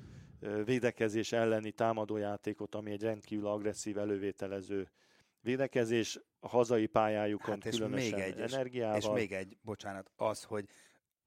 védekezés 0.64 1.32
elleni 1.32 1.70
támadójátékot, 1.70 2.74
ami 2.74 2.90
egy 2.90 3.02
rendkívül 3.02 3.46
agresszív 3.46 3.98
elővételező 3.98 4.90
védekezés, 5.40 6.20
a 6.40 6.48
hazai 6.48 6.86
pályájukon 6.86 7.54
hát 7.54 7.66
és 7.66 7.76
különösen 7.76 8.18
még 8.18 8.20
egy, 8.20 8.40
energiával. 8.40 8.96
És, 8.96 9.04
és 9.04 9.10
még 9.10 9.32
egy, 9.32 9.58
bocsánat, 9.62 10.10
az, 10.16 10.42
hogy 10.42 10.68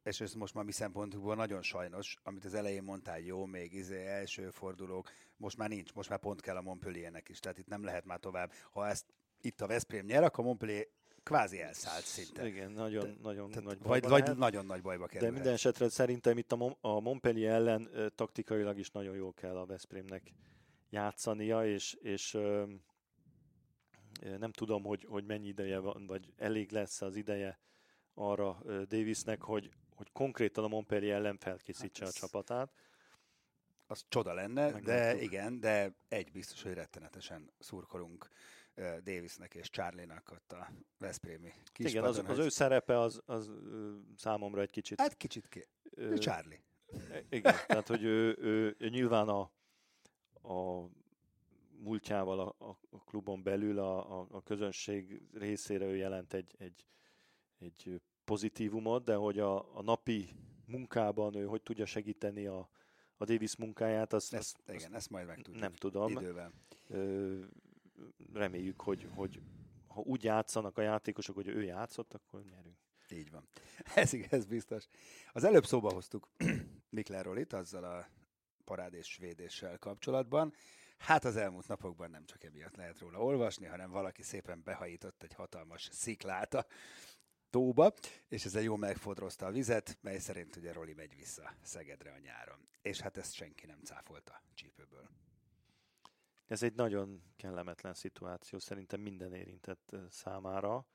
és 0.03 0.21
ez 0.21 0.33
most 0.33 0.53
már 0.53 0.63
mi 0.63 0.71
szempontunkból 0.71 1.35
nagyon 1.35 1.61
sajnos, 1.61 2.17
amit 2.23 2.45
az 2.45 2.53
elején 2.53 2.83
mondtál, 2.83 3.19
jó, 3.19 3.45
még 3.45 3.73
izé, 3.73 4.05
első 4.05 4.49
fordulók, 4.49 5.11
most 5.37 5.57
már 5.57 5.69
nincs, 5.69 5.93
most 5.93 6.09
már 6.09 6.19
pont 6.19 6.41
kell 6.41 6.55
a 6.55 6.61
Montpelliernek 6.61 7.29
is, 7.29 7.39
tehát 7.39 7.57
itt 7.57 7.67
nem 7.67 7.83
lehet 7.83 8.05
már 8.05 8.19
tovább. 8.19 8.51
Ha 8.71 8.87
ezt 8.87 9.05
itt 9.41 9.61
a 9.61 9.67
Veszprém 9.67 10.05
nyer, 10.05 10.23
akkor 10.23 10.45
Montpellier 10.45 10.87
kvázi 11.23 11.61
elszállt 11.61 12.03
szinte. 12.03 12.47
Igen, 12.47 12.71
nagyon, 12.71 13.03
De, 13.03 13.15
nagyon 13.21 13.49
tehát 13.49 13.63
nagy 13.65 13.77
vagy, 13.81 14.01
vagy 14.01 14.21
lehet, 14.21 14.37
nagyon 14.37 14.65
nagy 14.65 14.81
bajba 14.81 15.05
kerül. 15.05 15.27
De 15.27 15.33
minden 15.33 15.53
esetre 15.53 15.89
szerintem 15.89 16.37
itt 16.37 16.51
a, 16.51 16.55
Mon- 16.55 16.77
a 16.81 16.99
Montpellier 16.99 17.53
ellen 17.53 17.89
uh, 17.93 18.07
taktikailag 18.15 18.77
is 18.77 18.91
nagyon 18.91 19.15
jó 19.15 19.33
kell 19.33 19.57
a 19.57 19.65
Veszprémnek 19.65 20.33
játszania, 20.89 21.65
és, 21.65 21.93
és 21.93 22.33
uh, 22.33 22.69
nem 24.37 24.51
tudom, 24.51 24.83
hogy, 24.83 25.05
hogy 25.09 25.25
mennyi 25.25 25.47
ideje 25.47 25.79
van, 25.79 26.05
vagy 26.05 26.33
elég 26.37 26.71
lesz 26.71 27.01
az 27.01 27.15
ideje 27.15 27.59
arra 28.13 28.61
Davisnek, 28.87 29.41
hogy, 29.41 29.71
hogy 29.95 30.11
konkrétan 30.11 30.63
a 30.63 30.67
Montpellier 30.67 31.15
ellen 31.15 31.37
felkészítse 31.37 32.05
hát 32.05 32.13
a 32.13 32.17
csapatát. 32.17 32.73
Az 33.87 34.05
csoda 34.09 34.33
lenne, 34.33 34.71
Meg 34.71 34.83
de 34.83 35.21
igen, 35.21 35.59
de 35.59 35.95
egy 36.07 36.31
biztos, 36.31 36.61
hogy 36.61 36.73
rettenetesen 36.73 37.51
szurkolunk 37.59 38.29
Davisnek 39.03 39.53
és 39.53 39.69
Charlie-nak 39.69 40.31
ott 40.31 40.51
a 40.51 40.69
Veszprémi 40.97 41.53
kis 41.65 41.91
Igen, 41.91 42.03
az, 42.03 42.21
az 42.27 42.37
ő 42.37 42.49
szerepe 42.49 42.99
az, 42.99 43.21
az 43.25 43.51
számomra 44.15 44.61
egy 44.61 44.69
kicsit... 44.69 44.99
Hát 44.99 45.17
kicsit 45.17 45.47
ki. 45.47 45.67
Uh, 45.97 46.17
Charlie. 46.17 46.61
E, 47.11 47.23
igen, 47.29 47.55
tehát 47.67 47.87
hogy 47.87 48.03
ő, 48.03 48.37
ő, 48.39 48.75
ő 48.79 48.89
nyilván 48.89 49.27
a, 49.27 49.51
a 50.41 50.89
múltjával 51.81 52.39
a, 52.39 52.55
a, 52.65 52.77
a 52.89 53.03
klubon 53.03 53.43
belül 53.43 53.79
a, 53.79 54.19
a, 54.19 54.27
a 54.31 54.41
közönség 54.43 55.21
részére 55.33 55.85
ő 55.85 55.95
jelent 55.95 56.33
egy, 56.33 56.55
egy, 56.57 56.85
egy 57.59 58.01
pozitívumot, 58.25 59.03
de 59.03 59.15
hogy 59.15 59.39
a, 59.39 59.77
a 59.77 59.81
napi 59.81 60.29
munkában 60.65 61.35
ő 61.35 61.45
hogy 61.45 61.61
tudja 61.61 61.85
segíteni 61.85 62.45
a, 62.45 62.69
a 63.17 63.25
Davis 63.25 63.55
munkáját, 63.55 64.13
azt, 64.13 64.33
ezt, 64.33 64.57
azt, 64.65 64.77
igen, 64.77 64.95
ezt 64.95 65.09
majd 65.09 65.27
megtudjuk 65.27 65.63
nem 65.63 65.73
tudom. 65.73 66.11
Idővel. 66.11 66.53
Ö, 66.87 67.39
reméljük, 68.33 68.81
hogy, 68.81 69.07
hogy 69.15 69.41
ha 69.87 70.01
úgy 70.01 70.23
játszanak 70.23 70.77
a 70.77 70.81
játékosok, 70.81 71.35
hogy 71.35 71.47
ő 71.47 71.63
játszott, 71.63 72.13
akkor 72.13 72.43
nyerünk. 72.43 72.77
Így 73.09 73.31
van. 73.31 73.47
Ez, 73.95 74.13
ez 74.29 74.45
biztos. 74.45 74.87
Az 75.31 75.43
előbb 75.43 75.65
szóba 75.65 75.93
hoztuk 75.93 76.29
Mikler 76.89 77.25
Rolit 77.25 77.53
azzal 77.53 77.83
a 77.83 78.07
parádés 78.63 79.07
svédéssel 79.07 79.77
kapcsolatban. 79.77 80.53
Hát 81.01 81.25
az 81.25 81.35
elmúlt 81.35 81.67
napokban 81.67 82.09
nem 82.09 82.25
csak 82.25 82.43
emiatt 82.43 82.75
lehet 82.75 82.99
róla 82.99 83.23
olvasni, 83.23 83.65
hanem 83.65 83.91
valaki 83.91 84.21
szépen 84.21 84.61
behajított 84.63 85.23
egy 85.23 85.33
hatalmas 85.33 85.89
sziklát 85.91 86.53
a 86.53 86.65
tóba, 87.49 87.93
és 88.27 88.45
ezzel 88.45 88.61
jól 88.61 88.77
megfodrozta 88.77 89.45
a 89.45 89.51
vizet, 89.51 89.97
mely 90.01 90.17
szerint 90.17 90.55
ugye 90.55 90.73
Roli 90.73 90.93
megy 90.93 91.15
vissza 91.15 91.53
Szegedre 91.61 92.11
a 92.11 92.17
nyáron. 92.17 92.67
És 92.81 92.99
hát 92.99 93.17
ezt 93.17 93.33
senki 93.33 93.65
nem 93.65 93.79
cáfolta 93.83 94.43
csípőből. 94.53 95.09
Ez 96.45 96.63
egy 96.63 96.73
nagyon 96.73 97.23
kellemetlen 97.35 97.93
szituáció 97.93 98.59
szerintem 98.59 98.99
minden 98.99 99.33
érintett 99.33 99.95
számára. 100.09 100.85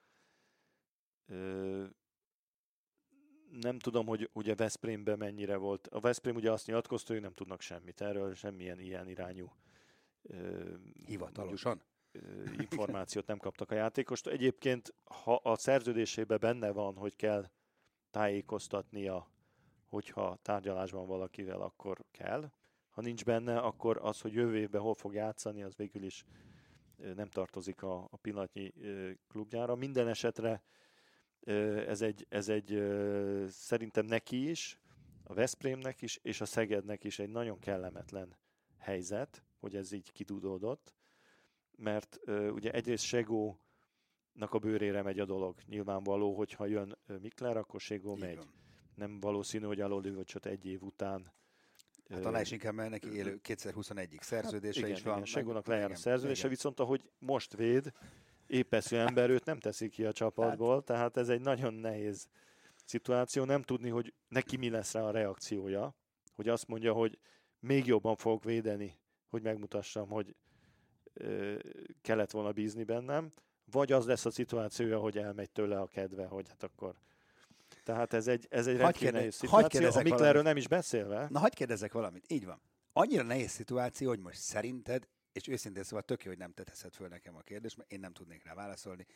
nem 3.51 3.79
tudom, 3.79 4.07
hogy 4.07 4.31
ugye 4.33 4.55
Veszprémben 4.55 5.19
mennyire 5.19 5.57
volt. 5.57 5.87
A 5.87 6.01
Veszprém 6.01 6.35
ugye 6.37 6.53
azt 6.53 6.66
nyilatkozta, 6.66 7.12
hogy 7.12 7.23
nem 7.23 7.35
tudnak 7.35 7.61
semmit 7.61 8.01
erről, 8.01 8.35
semmilyen 8.35 8.81
ilyen 8.81 9.09
irányú 9.09 9.53
Hivatalosan? 11.07 11.83
információt 12.59 13.27
nem 13.27 13.39
kaptak 13.39 13.71
a 13.71 13.75
játékost. 13.75 14.27
Egyébként, 14.27 14.95
ha 15.05 15.35
a 15.35 15.57
szerződésében 15.57 16.39
benne 16.41 16.71
van, 16.71 16.97
hogy 16.97 17.17
kell 17.17 17.51
tájékoztatnia, 18.11 19.31
hogyha 19.89 20.39
tárgyalásban 20.43 21.07
valakivel, 21.07 21.61
akkor 21.61 22.05
kell. 22.11 22.51
Ha 22.91 23.01
nincs 23.01 23.25
benne, 23.25 23.59
akkor 23.59 23.99
az, 24.03 24.21
hogy 24.21 24.33
jövő 24.33 24.57
évben 24.57 24.81
hol 24.81 24.95
fog 24.95 25.15
játszani, 25.15 25.62
az 25.62 25.77
végül 25.77 26.03
is 26.03 26.25
nem 27.15 27.29
tartozik 27.29 27.83
a, 27.83 28.09
a 28.11 28.17
pillanatnyi 28.17 28.73
klubjára. 29.29 29.75
Minden 29.75 30.09
esetre 30.09 30.62
ez 31.87 32.01
egy, 32.01 32.27
ez 32.29 32.49
egy 32.49 32.69
szerintem 33.49 34.05
neki 34.07 34.51
is, 34.51 34.79
a 35.23 35.35
Veszprémnek 35.35 36.03
is, 36.03 36.19
és 36.23 36.41
a 36.41 36.45
Szegednek 36.45 37.05
is 37.05 37.19
egy 37.19 37.29
nagyon 37.29 37.59
kellemetlen 37.59 38.37
helyzet, 38.79 39.45
hogy 39.59 39.77
ez 39.77 39.92
így 39.92 40.12
kidudódott 40.12 40.95
mert 41.77 42.19
uh, 42.27 42.53
ugye 42.53 42.71
egyrészt 42.71 43.05
Segónak 43.05 43.59
a 44.51 44.59
bőrére 44.59 45.03
megy 45.03 45.19
a 45.19 45.25
dolog. 45.25 45.57
Nyilvánvaló, 45.66 46.35
hogyha 46.35 46.66
jön 46.66 46.99
Mikler, 47.21 47.57
akkor 47.57 47.81
Segó 47.81 48.14
megy. 48.14 48.37
Van. 48.37 48.53
Nem 48.95 49.21
valószínű, 49.21 49.64
hogy 49.64 49.81
Alolivöcsöt 49.81 50.47
egy 50.47 50.66
év 50.66 50.83
után 50.83 51.35
Hát 52.09 52.21
talán 52.21 52.42
is 52.42 52.51
inkább, 52.51 52.75
mert 52.75 52.90
neki 52.90 53.12
élő 53.12 53.40
2021-ig 53.42 54.21
szerződése 54.21 54.81
hát, 54.81 54.88
igen, 54.88 54.99
is 54.99 55.03
van. 55.03 55.12
Igen, 55.12 55.27
Segónak 55.27 55.66
lejár 55.66 55.90
a 55.90 55.95
szerződése, 55.95 56.38
igen. 56.38 56.51
viszont 56.51 56.81
ahogy 56.81 57.11
most 57.19 57.57
véd, 57.57 57.92
épeszű 58.47 58.97
ember 58.97 59.31
őt 59.31 59.45
nem 59.45 59.59
teszik 59.59 59.90
ki 59.90 60.05
a 60.05 60.12
csapatból, 60.12 60.75
hát. 60.75 60.85
tehát 60.85 61.16
ez 61.16 61.29
egy 61.29 61.40
nagyon 61.40 61.75
nehéz 61.75 62.29
szituáció, 62.85 63.45
nem 63.45 63.62
tudni, 63.62 63.88
hogy 63.88 64.14
neki 64.29 64.57
mi 64.57 64.71
lesz 64.71 64.92
rá 64.92 65.03
a 65.03 65.11
reakciója, 65.11 65.95
hogy 66.35 66.49
azt 66.49 66.66
mondja, 66.66 66.92
hogy 66.92 67.19
még 67.59 67.87
jobban 67.87 68.16
fogok 68.16 68.45
védeni, 68.45 68.99
hogy 69.29 69.43
megmutassam, 69.43 70.09
hogy 70.09 70.35
kellett 72.03 72.31
volna 72.31 72.53
bízni 72.53 72.85
bennem, 72.85 73.33
vagy 73.71 73.93
az 73.93 74.07
lesz 74.07 74.25
a 74.25 74.31
szituációja, 74.31 74.99
hogy 74.99 75.19
elmegy 75.19 75.51
tőle 75.51 75.81
a 75.81 75.87
kedve, 75.87 76.27
hogy 76.27 76.49
hát 76.49 76.62
akkor... 76.62 76.95
Tehát 77.85 78.12
ez 78.12 78.27
egy, 78.27 78.47
ez 78.51 78.67
egy 78.67 78.77
rendkívül 78.77 79.12
nehéz 79.12 79.35
szituáció, 79.35 79.89
a 79.91 80.03
Miklerről 80.03 80.43
nem 80.43 80.57
is 80.57 80.69
beszélve. 80.69 81.27
Na, 81.31 81.39
hagyd 81.39 81.55
kérdezek 81.55 81.93
valamit. 81.93 82.33
Így 82.33 82.45
van. 82.45 82.61
Annyira 82.93 83.23
nehéz 83.23 83.51
szituáció, 83.51 84.09
hogy 84.09 84.21
most 84.21 84.39
szerinted, 84.39 85.09
és 85.33 85.49
őszintén 85.49 85.83
szóval 85.83 86.03
tök 86.03 86.25
jó, 86.25 86.31
hogy 86.31 86.39
nem 86.39 86.53
teteszed 86.53 86.95
föl 86.95 87.09
nekem 87.09 87.37
a 87.37 87.41
kérdést, 87.41 87.77
mert 87.77 87.93
én 87.93 88.01
nem 88.01 88.12
tudnék 88.12 88.45
rá 88.45 88.55
válaszolni. 88.55 89.07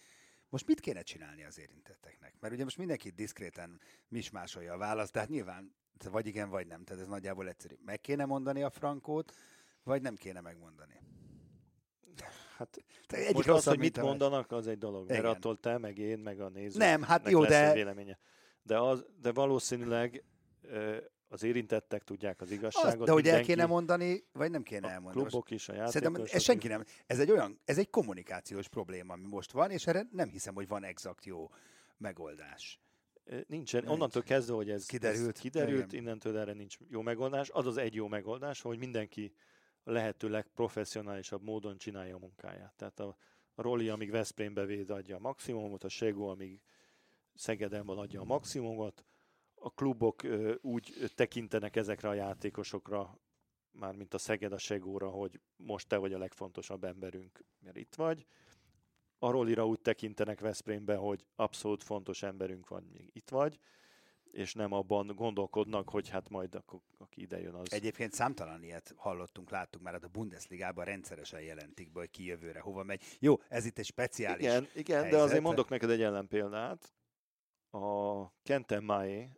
Most 0.48 0.66
mit 0.66 0.80
kéne 0.80 1.02
csinálni 1.02 1.44
az 1.44 1.58
érintetteknek? 1.58 2.34
Mert 2.40 2.54
ugye 2.54 2.64
most 2.64 2.78
mindenki 2.78 3.10
diszkréten 3.10 3.80
mismásolja 4.08 4.72
a 4.72 4.78
választ, 4.78 5.12
tehát 5.12 5.28
nyilván 5.28 5.74
vagy 6.10 6.26
igen, 6.26 6.48
vagy 6.48 6.66
nem. 6.66 6.84
Tehát 6.84 7.02
ez 7.02 7.08
nagyjából 7.08 7.48
egyszerű. 7.48 7.74
Meg 7.84 8.00
kéne 8.00 8.24
mondani 8.24 8.62
a 8.62 8.70
frankót, 8.70 9.32
vagy 9.84 10.02
nem 10.02 10.14
kéne 10.14 10.40
megmondani. 10.40 11.00
Hát 12.56 12.84
egy 13.08 13.34
most 13.34 13.48
az, 13.48 13.64
hogy 13.64 13.78
mit 13.78 14.00
mondanak, 14.00 14.52
az 14.52 14.66
egy 14.66 14.78
dolog, 14.78 15.08
mert 15.08 15.20
Igen. 15.20 15.30
attól 15.30 15.56
te, 15.56 15.78
meg 15.78 15.98
én, 15.98 16.18
meg 16.18 16.40
a 16.40 16.48
néző. 16.48 16.78
Nem, 16.78 17.02
hát 17.02 17.30
jó, 17.30 17.44
de... 17.44 17.72
Véleménye. 17.72 18.18
De, 18.62 18.80
az, 18.80 19.06
de 19.20 19.32
valószínűleg 19.32 20.24
az 21.28 21.42
érintettek 21.42 22.02
tudják 22.02 22.40
az 22.40 22.50
igazságot. 22.50 23.00
Az, 23.00 23.06
de 23.06 23.12
hogy 23.12 23.28
el 23.28 23.42
kéne 23.42 23.66
mondani, 23.66 24.24
vagy 24.32 24.50
nem 24.50 24.62
kéne 24.62 24.86
a 24.86 24.90
elmondani. 24.90 25.26
klubok 25.26 25.50
is, 25.50 25.68
a 25.68 25.86
Szerintem 25.86 26.24
ez 26.32 26.42
senki 26.42 26.68
nem. 26.68 26.84
Ez 27.06 27.18
egy 27.18 27.30
olyan, 27.30 27.60
ez 27.64 27.78
egy 27.78 27.90
kommunikációs 27.90 28.68
probléma, 28.68 29.12
ami 29.12 29.26
most 29.26 29.52
van, 29.52 29.70
és 29.70 29.86
erre 29.86 30.06
nem 30.12 30.28
hiszem, 30.28 30.54
hogy 30.54 30.68
van 30.68 30.84
exakt 30.84 31.24
jó 31.24 31.50
megoldás. 31.96 32.80
Nincsen. 33.46 33.80
Nincs. 33.80 33.94
Onnantól 33.94 34.22
kezdve, 34.22 34.54
hogy 34.54 34.70
ez 34.70 34.86
kiderült, 34.86 35.34
ez 35.34 35.40
kiderült 35.40 35.92
innentől 35.92 36.38
erre 36.38 36.52
nincs 36.52 36.76
jó 36.88 37.00
megoldás. 37.00 37.50
Az 37.50 37.66
az 37.66 37.76
egy 37.76 37.94
jó 37.94 38.08
megoldás, 38.08 38.60
hogy 38.60 38.78
mindenki 38.78 39.32
lehető 39.90 40.28
legprofessionálisabb 40.28 41.42
módon 41.42 41.78
csinálja 41.78 42.14
a 42.14 42.18
munkáját. 42.18 42.74
Tehát 42.76 43.00
a, 43.00 43.16
a 43.54 43.62
Roli, 43.62 43.88
amíg 43.88 44.10
Veszprémbe 44.10 44.64
véd, 44.64 44.90
adja 44.90 45.16
a 45.16 45.20
maximumot, 45.20 45.84
a 45.84 45.88
Sego, 45.88 46.26
amíg 46.26 46.62
Szegeden 47.34 47.86
van 47.86 47.98
adja 47.98 48.20
a 48.20 48.24
maximumot, 48.24 49.04
a 49.54 49.70
klubok 49.70 50.22
úgy 50.60 51.10
tekintenek 51.14 51.76
ezekre 51.76 52.08
a 52.08 52.14
játékosokra, 52.14 53.18
már 53.70 53.94
mint 53.94 54.14
a 54.14 54.18
Szeged 54.18 54.52
a 54.52 54.58
Segóra, 54.58 55.08
hogy 55.08 55.40
most 55.56 55.88
te 55.88 55.96
vagy 55.96 56.12
a 56.12 56.18
legfontosabb 56.18 56.84
emberünk, 56.84 57.44
mert 57.58 57.76
itt 57.76 57.94
vagy. 57.94 58.26
A 59.18 59.30
Rolira 59.30 59.66
úgy 59.66 59.80
tekintenek 59.80 60.40
Veszprémbe, 60.40 60.96
hogy 60.96 61.26
abszolút 61.34 61.82
fontos 61.82 62.22
emberünk 62.22 62.68
van, 62.68 62.82
még 62.92 63.10
itt 63.12 63.28
vagy 63.28 63.58
és 64.32 64.54
nem 64.54 64.72
abban 64.72 65.06
gondolkodnak, 65.06 65.88
hogy 65.88 66.08
hát 66.08 66.28
majd 66.28 66.54
akkor, 66.54 66.80
aki 66.98 67.20
ide 67.20 67.40
jön 67.40 67.54
az. 67.54 67.72
Egyébként 67.72 68.12
számtalan 68.12 68.62
ilyet 68.62 68.94
hallottunk, 68.96 69.50
láttuk 69.50 69.82
már, 69.82 69.92
hát 69.92 70.04
a 70.04 70.08
Bundesligában 70.08 70.84
rendszeresen 70.84 71.40
jelentik 71.40 71.92
be, 71.92 71.98
hogy 71.98 72.10
ki 72.10 72.24
jövőre 72.24 72.60
hova 72.60 72.82
megy. 72.82 73.02
Jó, 73.18 73.40
ez 73.48 73.64
itt 73.64 73.78
egy 73.78 73.84
speciális 73.84 74.44
Igen, 74.44 74.66
igen 74.74 75.02
helyzet. 75.02 75.18
de 75.18 75.24
azért 75.24 75.42
mondok 75.42 75.68
neked 75.68 75.90
egy 75.90 76.02
ellenpéldát. 76.02 76.94
A 77.70 78.26
Kenten 78.42 78.84
Mai 78.84 79.28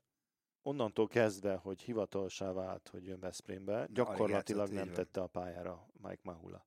onnantól 0.63 1.09
kezdve, 1.09 1.55
hogy 1.55 1.81
hivatalosá 1.81 2.53
vált, 2.53 2.89
hogy 2.89 3.07
jön 3.07 3.21
Veszprémbe, 3.21 3.87
gyakorlatilag 3.93 4.71
nem 4.71 4.93
tette 4.93 5.21
a 5.21 5.27
pályára 5.27 5.87
Mike 6.03 6.21
Mahula. 6.23 6.67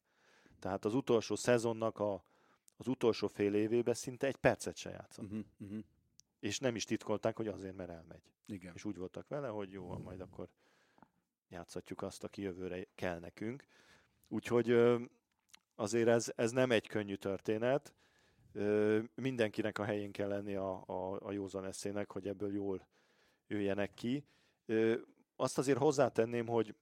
Tehát 0.59 0.85
az 0.85 0.93
utolsó 0.93 1.35
szezonnak 1.35 1.99
a, 1.99 2.23
az 2.77 2.87
utolsó 2.87 3.27
fél 3.27 3.53
évében 3.53 3.93
szinte 3.93 4.27
egy 4.27 4.35
percet 4.35 4.75
se 4.75 4.89
játszott. 4.89 5.25
Uh-huh, 5.25 5.45
uh-huh 5.59 5.83
és 6.45 6.59
nem 6.59 6.75
is 6.75 6.83
titkolták, 6.83 7.37
hogy 7.37 7.47
azért, 7.47 7.75
mert 7.75 7.89
elmegy. 7.89 8.31
Igen. 8.45 8.73
És 8.75 8.85
úgy 8.85 8.97
voltak 8.97 9.27
vele, 9.27 9.47
hogy 9.47 9.71
jó, 9.71 9.97
majd 9.97 10.21
akkor 10.21 10.49
játszhatjuk 11.49 12.01
azt, 12.01 12.23
aki 12.23 12.41
jövőre 12.41 12.87
kell 12.95 13.19
nekünk. 13.19 13.65
Úgyhogy 14.27 14.69
azért 15.75 16.07
ez, 16.07 16.31
ez 16.35 16.51
nem 16.51 16.71
egy 16.71 16.87
könnyű 16.87 17.15
történet. 17.15 17.93
Mindenkinek 19.15 19.77
a 19.77 19.83
helyén 19.83 20.11
kell 20.11 20.27
lenni 20.27 20.55
a, 20.55 20.83
a, 20.87 21.27
a 21.27 21.31
józan 21.31 21.65
eszének, 21.65 22.11
hogy 22.11 22.27
ebből 22.27 22.53
jól 22.53 22.87
jöjjenek 23.47 23.93
ki. 23.93 24.25
Azt 25.35 25.57
azért 25.57 25.77
hozzátenném, 25.77 26.47
hogy 26.47 26.75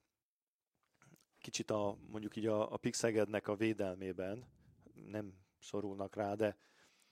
kicsit 1.39 1.71
a, 1.71 1.97
mondjuk 2.07 2.35
így 2.35 2.47
a, 2.47 2.73
a 2.73 2.77
Pixegednek 2.77 3.47
a 3.47 3.55
védelmében 3.55 4.47
nem 4.93 5.33
szorulnak 5.59 6.15
rá, 6.15 6.33
de 6.33 6.57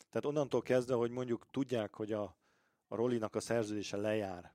tehát 0.09 0.25
onnantól 0.25 0.61
kezdve, 0.61 0.95
hogy 0.95 1.11
mondjuk 1.11 1.47
tudják, 1.51 1.95
hogy 1.95 2.11
a, 2.11 2.39
a 2.91 2.95
Rolinak 2.95 3.35
a 3.35 3.39
szerződése 3.39 3.97
lejár 3.97 4.53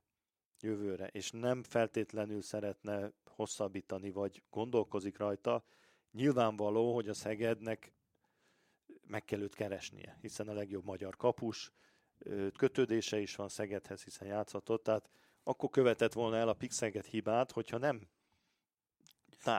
jövőre, 0.59 1.07
és 1.07 1.31
nem 1.31 1.63
feltétlenül 1.63 2.41
szeretne 2.41 3.11
hosszabbítani, 3.25 4.11
vagy 4.11 4.43
gondolkozik 4.49 5.17
rajta, 5.17 5.63
nyilvánvaló, 6.11 6.93
hogy 6.93 7.09
a 7.09 7.13
Szegednek 7.13 7.93
meg 9.07 9.25
kell 9.25 9.39
őt 9.39 9.55
keresnie, 9.55 10.17
hiszen 10.21 10.47
a 10.47 10.53
legjobb 10.53 10.85
magyar 10.85 11.15
kapus, 11.15 11.71
kötődése 12.57 13.19
is 13.19 13.35
van 13.35 13.49
Szegedhez, 13.49 14.03
hiszen 14.03 14.27
játszhatott, 14.27 14.83
tehát 14.83 15.09
akkor 15.43 15.69
követett 15.69 16.13
volna 16.13 16.35
el 16.35 16.47
a 16.49 16.53
Pixeget 16.53 17.05
hibát, 17.05 17.51
hogyha 17.51 17.77
nem 17.77 18.01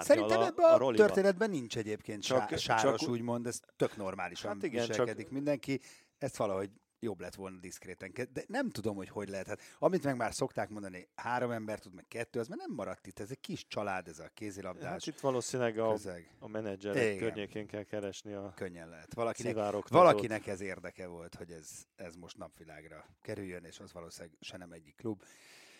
Szerintem 0.00 0.40
ebben 0.40 0.80
a, 0.80 0.86
a 0.86 0.94
történetben 0.94 1.50
nincs 1.50 1.76
egyébként 1.76 2.22
csak, 2.22 2.58
sáros, 2.58 3.00
csak, 3.00 3.10
úgymond, 3.10 3.46
ez 3.46 3.60
tök 3.76 3.96
normálisan 3.96 4.52
hát 4.52 4.62
igen, 4.62 4.86
viselkedik 4.86 5.24
csak, 5.24 5.34
mindenki. 5.34 5.80
Ezt 6.18 6.36
valahogy 6.36 6.70
jobb 7.00 7.20
lett 7.20 7.34
volna 7.34 7.58
diszkréten. 7.58 8.12
De 8.32 8.44
nem 8.46 8.70
tudom, 8.70 8.96
hogy 8.96 9.08
hogy 9.08 9.28
lehet. 9.28 9.46
Hát, 9.46 9.60
amit 9.78 10.04
meg 10.04 10.16
már 10.16 10.34
szokták 10.34 10.68
mondani, 10.68 11.08
három 11.14 11.50
ember 11.50 11.78
tud, 11.78 11.94
meg 11.94 12.06
kettő, 12.08 12.40
az 12.40 12.48
már 12.48 12.58
nem 12.58 12.74
maradt 12.74 13.06
itt. 13.06 13.18
Ez 13.18 13.30
egy 13.30 13.40
kis 13.40 13.66
család, 13.66 14.08
ez 14.08 14.18
a 14.18 14.28
kézilabdás. 14.34 14.90
Hát 14.90 15.06
itt 15.06 15.20
valószínűleg 15.20 15.78
a, 15.78 15.96
a 16.38 16.48
menedzserek 16.48 17.02
Igen. 17.02 17.18
környékén 17.18 17.66
kell 17.66 17.82
keresni 17.82 18.32
a 18.32 18.52
Könnyen 18.56 18.88
lehet. 18.88 19.14
Valakinek, 19.14 19.54
valakinek 19.88 20.46
ez 20.46 20.60
érdeke 20.60 21.06
volt, 21.06 21.34
hogy 21.34 21.50
ez, 21.50 21.68
ez 21.96 22.14
most 22.14 22.36
napvilágra 22.36 23.06
kerüljön, 23.20 23.64
és 23.64 23.80
az 23.80 23.92
valószínűleg 23.92 24.36
se 24.40 24.56
nem 24.56 24.72
egyik 24.72 24.96
klub, 24.96 25.22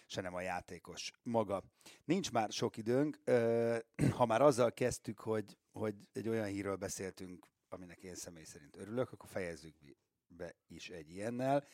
se 0.07 0.21
nem 0.21 0.35
a 0.35 0.41
játékos 0.41 1.13
maga. 1.23 1.63
Nincs 2.05 2.33
már 2.33 2.51
sok 2.53 2.77
időnk. 2.77 3.19
Ha 4.17 4.27
már 4.27 4.43
azzal 4.43 4.73
kezdtük, 4.73 5.21
hogy, 5.21 5.59
hogy 5.73 5.95
egy 6.13 6.29
olyan 6.29 6.47
hírről 6.47 6.77
beszéltünk, 6.77 7.47
aminek 7.69 8.03
én 8.03 8.15
személy 8.15 8.45
szerint 8.45 8.77
örülök, 8.77 9.13
akkor 9.13 9.29
fejezzük 9.29 9.75
be 10.29 10.55
is 10.67 10.91
egy 10.91 11.11
ilyennel. 11.11 11.67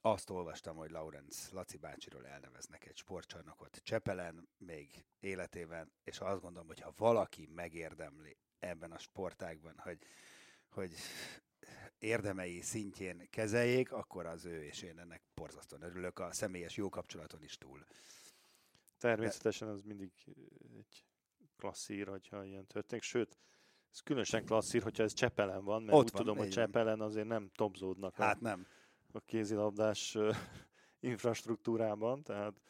Azt 0.00 0.30
olvastam, 0.30 0.76
hogy 0.76 0.90
Laurenz 0.90 1.48
Laci 1.52 1.76
bácsiról 1.76 2.26
elneveznek 2.26 2.86
egy 2.86 2.96
sportcsarnokot 2.96 3.80
Csepelen 3.82 4.48
még 4.58 5.04
életében, 5.20 5.92
és 6.04 6.18
azt 6.18 6.40
gondolom, 6.40 6.66
hogy 6.66 6.80
ha 6.80 6.92
valaki 6.96 7.46
megérdemli 7.46 8.36
ebben 8.58 8.92
a 8.92 8.98
sportágban, 8.98 9.78
hogy, 9.78 9.98
hogy 10.68 10.92
érdemei 11.98 12.60
szintjén 12.60 13.30
kezeljék, 13.30 13.92
akkor 13.92 14.26
az 14.26 14.44
ő, 14.44 14.64
és 14.64 14.82
én 14.82 14.98
ennek 14.98 15.22
borzasztóan 15.34 15.82
örülök 15.82 16.18
a 16.18 16.32
személyes 16.32 16.76
jó 16.76 16.88
kapcsolaton 16.88 17.42
is 17.42 17.58
túl. 17.58 17.84
Természetesen 18.98 19.68
az 19.68 19.82
mindig 19.82 20.12
egy 20.78 21.04
klasszír, 21.56 22.08
hogyha 22.08 22.44
ilyen 22.44 22.66
történik, 22.66 23.02
sőt, 23.02 23.38
ez 23.92 24.00
különösen 24.00 24.44
klasszír, 24.44 24.82
hogyha 24.82 25.02
ez 25.02 25.12
Csepelen 25.12 25.64
van, 25.64 25.82
mert 25.82 25.98
Ott 25.98 26.04
úgy 26.04 26.12
van, 26.12 26.22
tudom, 26.22 26.36
hogy 26.36 26.48
Csepelen 26.48 27.00
azért 27.00 27.26
nem 27.26 27.50
topzódnak 27.54 28.14
hát 28.14 28.36
a, 28.36 28.38
nem. 28.40 28.66
a 29.12 29.20
kézilabdás 29.20 30.16
infrastruktúrában, 31.00 32.22
tehát 32.22 32.60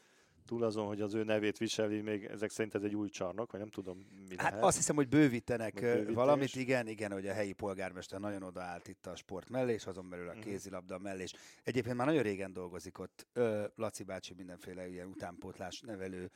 túl 0.48 0.64
azon, 0.64 0.86
hogy 0.86 1.00
az 1.00 1.14
ő 1.14 1.24
nevét 1.24 1.58
viseli, 1.58 2.00
még 2.00 2.24
ezek 2.24 2.50
szerint 2.50 2.74
ez 2.74 2.82
egy 2.82 2.94
új 2.94 3.08
csarnok, 3.08 3.50
vagy 3.50 3.60
nem 3.60 3.70
tudom, 3.70 4.06
mi 4.28 4.34
Hát 4.36 4.50
lehet. 4.50 4.64
azt 4.64 4.76
hiszem, 4.76 4.96
hogy 4.96 5.08
bővítenek 5.08 5.86
valamit, 6.12 6.54
igen, 6.54 6.86
igen, 6.86 7.12
hogy 7.12 7.26
a 7.26 7.32
helyi 7.32 7.52
polgármester 7.52 8.20
nagyon 8.20 8.42
odaállt 8.42 8.88
itt 8.88 9.06
a 9.06 9.16
sport 9.16 9.50
mellé, 9.50 9.72
és 9.72 9.86
azon 9.86 10.08
belül 10.08 10.28
a 10.28 10.32
mhm. 10.32 10.40
kézilabda 10.40 10.98
mellé, 10.98 11.22
és 11.22 11.32
egyébként 11.62 11.96
már 11.96 12.06
nagyon 12.06 12.22
régen 12.22 12.52
dolgozik 12.52 12.98
ott 12.98 13.26
Laci 13.74 14.02
bácsi 14.02 14.34
mindenféle 14.34 14.88
ilyen 14.88 15.06
utánpótlás 15.06 15.80
nevelő 15.80 16.30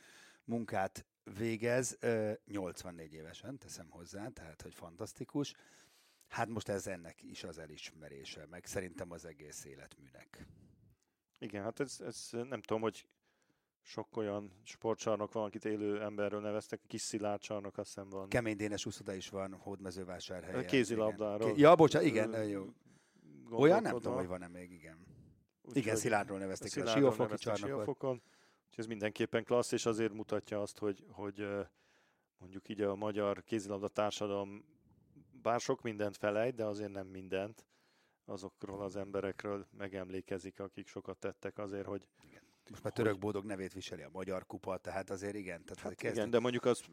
munkát 0.45 1.05
végez, 1.37 1.97
84 2.45 3.13
évesen 3.13 3.57
teszem 3.57 3.89
hozzá, 3.89 4.27
tehát 4.27 4.61
hogy 4.61 4.73
fantasztikus. 4.73 5.53
Hát 6.27 6.47
most 6.47 6.69
ez 6.69 6.87
ennek 6.87 7.21
is 7.21 7.43
az 7.43 7.57
elismerése, 7.57 8.45
meg 8.49 8.65
szerintem 8.65 9.11
az 9.11 9.25
egész 9.25 9.65
életműnek. 9.65 10.45
Igen, 11.39 11.63
hát 11.63 11.79
ez, 11.79 11.97
ez 12.05 12.29
nem 12.31 12.61
tudom, 12.61 12.81
hogy 12.81 13.07
sok 13.81 14.17
olyan 14.17 14.51
sportcsarnok 14.63 15.31
van, 15.31 15.43
akit 15.43 15.65
élő 15.65 16.01
emberről 16.01 16.41
neveztek, 16.41 16.81
kis 16.87 17.01
szilárd 17.01 17.41
csarnok, 17.41 17.77
azt 17.77 17.87
hiszem 17.87 18.09
van. 18.09 18.29
Kemény 18.29 18.55
Dénes 18.55 18.85
úszoda 18.85 19.13
is 19.13 19.29
van, 19.29 19.53
Hódmezővásárhelyen. 19.53 20.65
Kézilabdáról. 20.65 21.47
Igen. 21.47 21.59
Ja, 21.59 21.75
bocsánat, 21.75 22.07
igen, 22.07 22.45
jó. 22.45 22.65
Olyan 23.49 23.81
nem 23.81 23.93
tudom, 23.93 24.15
hogy 24.15 24.27
van-e 24.27 24.47
még, 24.47 24.71
igen. 24.71 24.97
Úgy 25.61 25.77
igen, 25.77 25.95
Szilárdról 25.95 26.37
nevezték 26.37 26.83
a 26.83 26.87
Siófoki 26.87 27.35
csarnokot. 27.35 28.21
Úgyhogy 28.73 28.85
ez 28.85 28.99
mindenképpen 28.99 29.43
klassz, 29.43 29.71
és 29.71 29.85
azért 29.85 30.13
mutatja 30.13 30.61
azt, 30.61 30.77
hogy, 30.77 31.03
hogy 31.09 31.47
mondjuk 32.37 32.69
így 32.69 32.81
a 32.81 32.95
magyar 32.95 33.43
kézilabda 33.43 33.87
társadalom 33.87 34.65
bár 35.41 35.59
sok 35.59 35.81
mindent 35.81 36.17
felejt, 36.17 36.55
de 36.55 36.65
azért 36.65 36.91
nem 36.91 37.07
mindent 37.07 37.65
azokról 38.25 38.81
az 38.81 38.95
emberekről 38.95 39.67
megemlékezik, 39.77 40.59
akik 40.59 40.87
sokat 40.87 41.17
tettek 41.17 41.57
azért, 41.57 41.85
hogy... 41.85 42.07
Igen. 42.23 42.41
Most 42.69 42.83
már 42.83 42.93
Török 42.93 43.19
Bódog 43.19 43.45
nevét 43.45 43.73
viseli 43.73 44.01
a 44.01 44.09
Magyar 44.11 44.45
Kupa, 44.45 44.77
tehát 44.77 45.09
azért 45.09 45.35
igen. 45.35 45.63
Tehát 45.63 45.83
hát 45.83 45.95
kezd... 45.95 46.15
igen, 46.15 46.29
de 46.29 46.39
mondjuk 46.39 46.65
az 46.65 46.83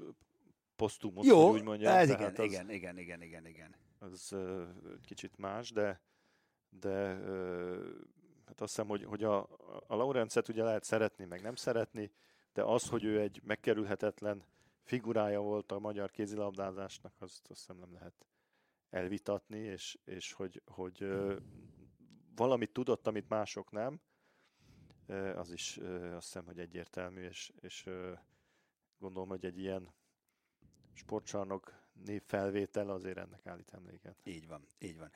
posztumot, 0.76 1.24
Jó, 1.24 1.50
úgy 1.50 1.62
mondják. 1.62 1.96
Ez 1.96 2.10
igen, 2.10 2.34
az, 2.36 2.44
igen, 2.44 2.70
igen, 2.70 2.98
igen, 2.98 3.22
igen, 3.22 3.46
igen. 3.46 3.74
Az 3.98 4.32
uh, 4.32 4.68
kicsit 5.04 5.36
más, 5.36 5.70
de, 5.70 6.00
de 6.68 7.14
uh, 7.14 7.88
Hát 8.50 8.60
azt 8.60 8.74
hiszem, 8.74 8.88
hogy, 8.88 9.04
hogy 9.04 9.24
a, 9.24 9.42
a 9.86 9.94
Laurencet 9.94 10.48
ugye 10.48 10.62
lehet 10.62 10.84
szeretni, 10.84 11.24
meg 11.24 11.42
nem 11.42 11.54
szeretni, 11.54 12.12
de 12.52 12.62
az, 12.62 12.88
hogy 12.88 13.04
ő 13.04 13.20
egy 13.20 13.40
megkerülhetetlen 13.44 14.44
figurája 14.82 15.40
volt 15.40 15.72
a 15.72 15.78
magyar 15.78 16.10
kézilabdázásnak, 16.10 17.12
azt, 17.18 17.50
azt 17.50 17.58
hiszem 17.58 17.76
nem 17.76 17.92
lehet 17.92 18.26
elvitatni, 18.90 19.58
és, 19.58 19.98
és 20.04 20.32
hogy, 20.32 20.62
hogy 20.66 21.02
ö, 21.02 21.36
valamit 22.34 22.72
tudott, 22.72 23.06
amit 23.06 23.28
mások 23.28 23.70
nem, 23.70 24.00
ö, 25.06 25.38
az 25.38 25.52
is 25.52 25.78
ö, 25.78 26.14
azt 26.14 26.26
hiszem, 26.26 26.44
hogy 26.44 26.58
egyértelmű, 26.58 27.22
és, 27.22 27.52
és 27.60 27.86
ö, 27.86 28.12
gondolom, 28.98 29.28
hogy 29.28 29.44
egy 29.44 29.58
ilyen 29.58 29.94
sportcsarnok 30.92 31.74
névfelvétel 31.92 32.90
azért 32.90 33.18
ennek 33.18 33.46
állít 33.46 33.72
emléket. 33.72 34.20
Így 34.24 34.46
van, 34.46 34.66
így 34.78 34.98
van. 34.98 35.10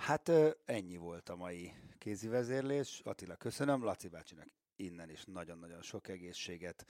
Hát 0.00 0.30
ennyi 0.64 0.96
volt 0.96 1.28
a 1.28 1.36
mai 1.36 1.72
kézi 1.98 2.28
vezérlés. 2.28 3.00
Attila, 3.04 3.36
köszönöm. 3.36 3.84
Laci 3.84 4.08
bácsinak 4.08 4.46
innen 4.76 5.10
is 5.10 5.24
nagyon-nagyon 5.24 5.82
sok 5.82 6.08
egészséget. 6.08 6.86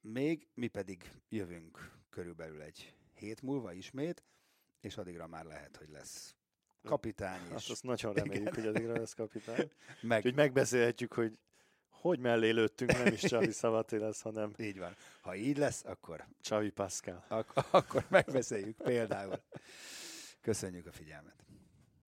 Még 0.00 0.48
mi 0.54 0.66
pedig 0.66 1.10
jövünk 1.28 1.90
körülbelül 2.10 2.62
egy 2.62 2.94
hét 3.14 3.42
múlva 3.42 3.72
ismét, 3.72 4.24
és 4.80 4.96
addigra 4.96 5.26
már 5.26 5.44
lehet, 5.44 5.76
hogy 5.76 5.88
lesz 5.88 6.34
kapitány 6.82 7.46
is. 7.46 7.52
Azt, 7.52 7.70
azt 7.70 7.82
nagyon 7.82 8.12
reméljük, 8.22 8.48
Igen. 8.48 8.54
hogy 8.54 8.66
addigra 8.66 8.98
lesz 8.98 9.14
kapitány. 9.14 9.70
Meg... 10.00 10.16
Úgyhogy 10.16 10.34
megbeszélhetjük, 10.34 11.12
hogy 11.12 11.38
hogy 11.88 12.18
mellé 12.18 12.50
lőttünk, 12.50 12.92
nem 12.92 13.12
is 13.12 13.20
Csavi 13.20 13.50
Szavati 13.60 13.98
lesz, 13.98 14.20
hanem... 14.20 14.52
Így 14.58 14.78
van. 14.78 14.96
Ha 15.20 15.34
így 15.34 15.56
lesz, 15.56 15.84
akkor... 15.84 16.24
Csavi 16.40 16.70
Pascal. 16.70 17.24
Ak- 17.28 17.56
akkor 17.70 18.06
megbeszéljük 18.08 18.76
például. 18.76 19.42
Köszönjük 20.40 20.86
a 20.86 20.92
figyelmet. 20.92 21.44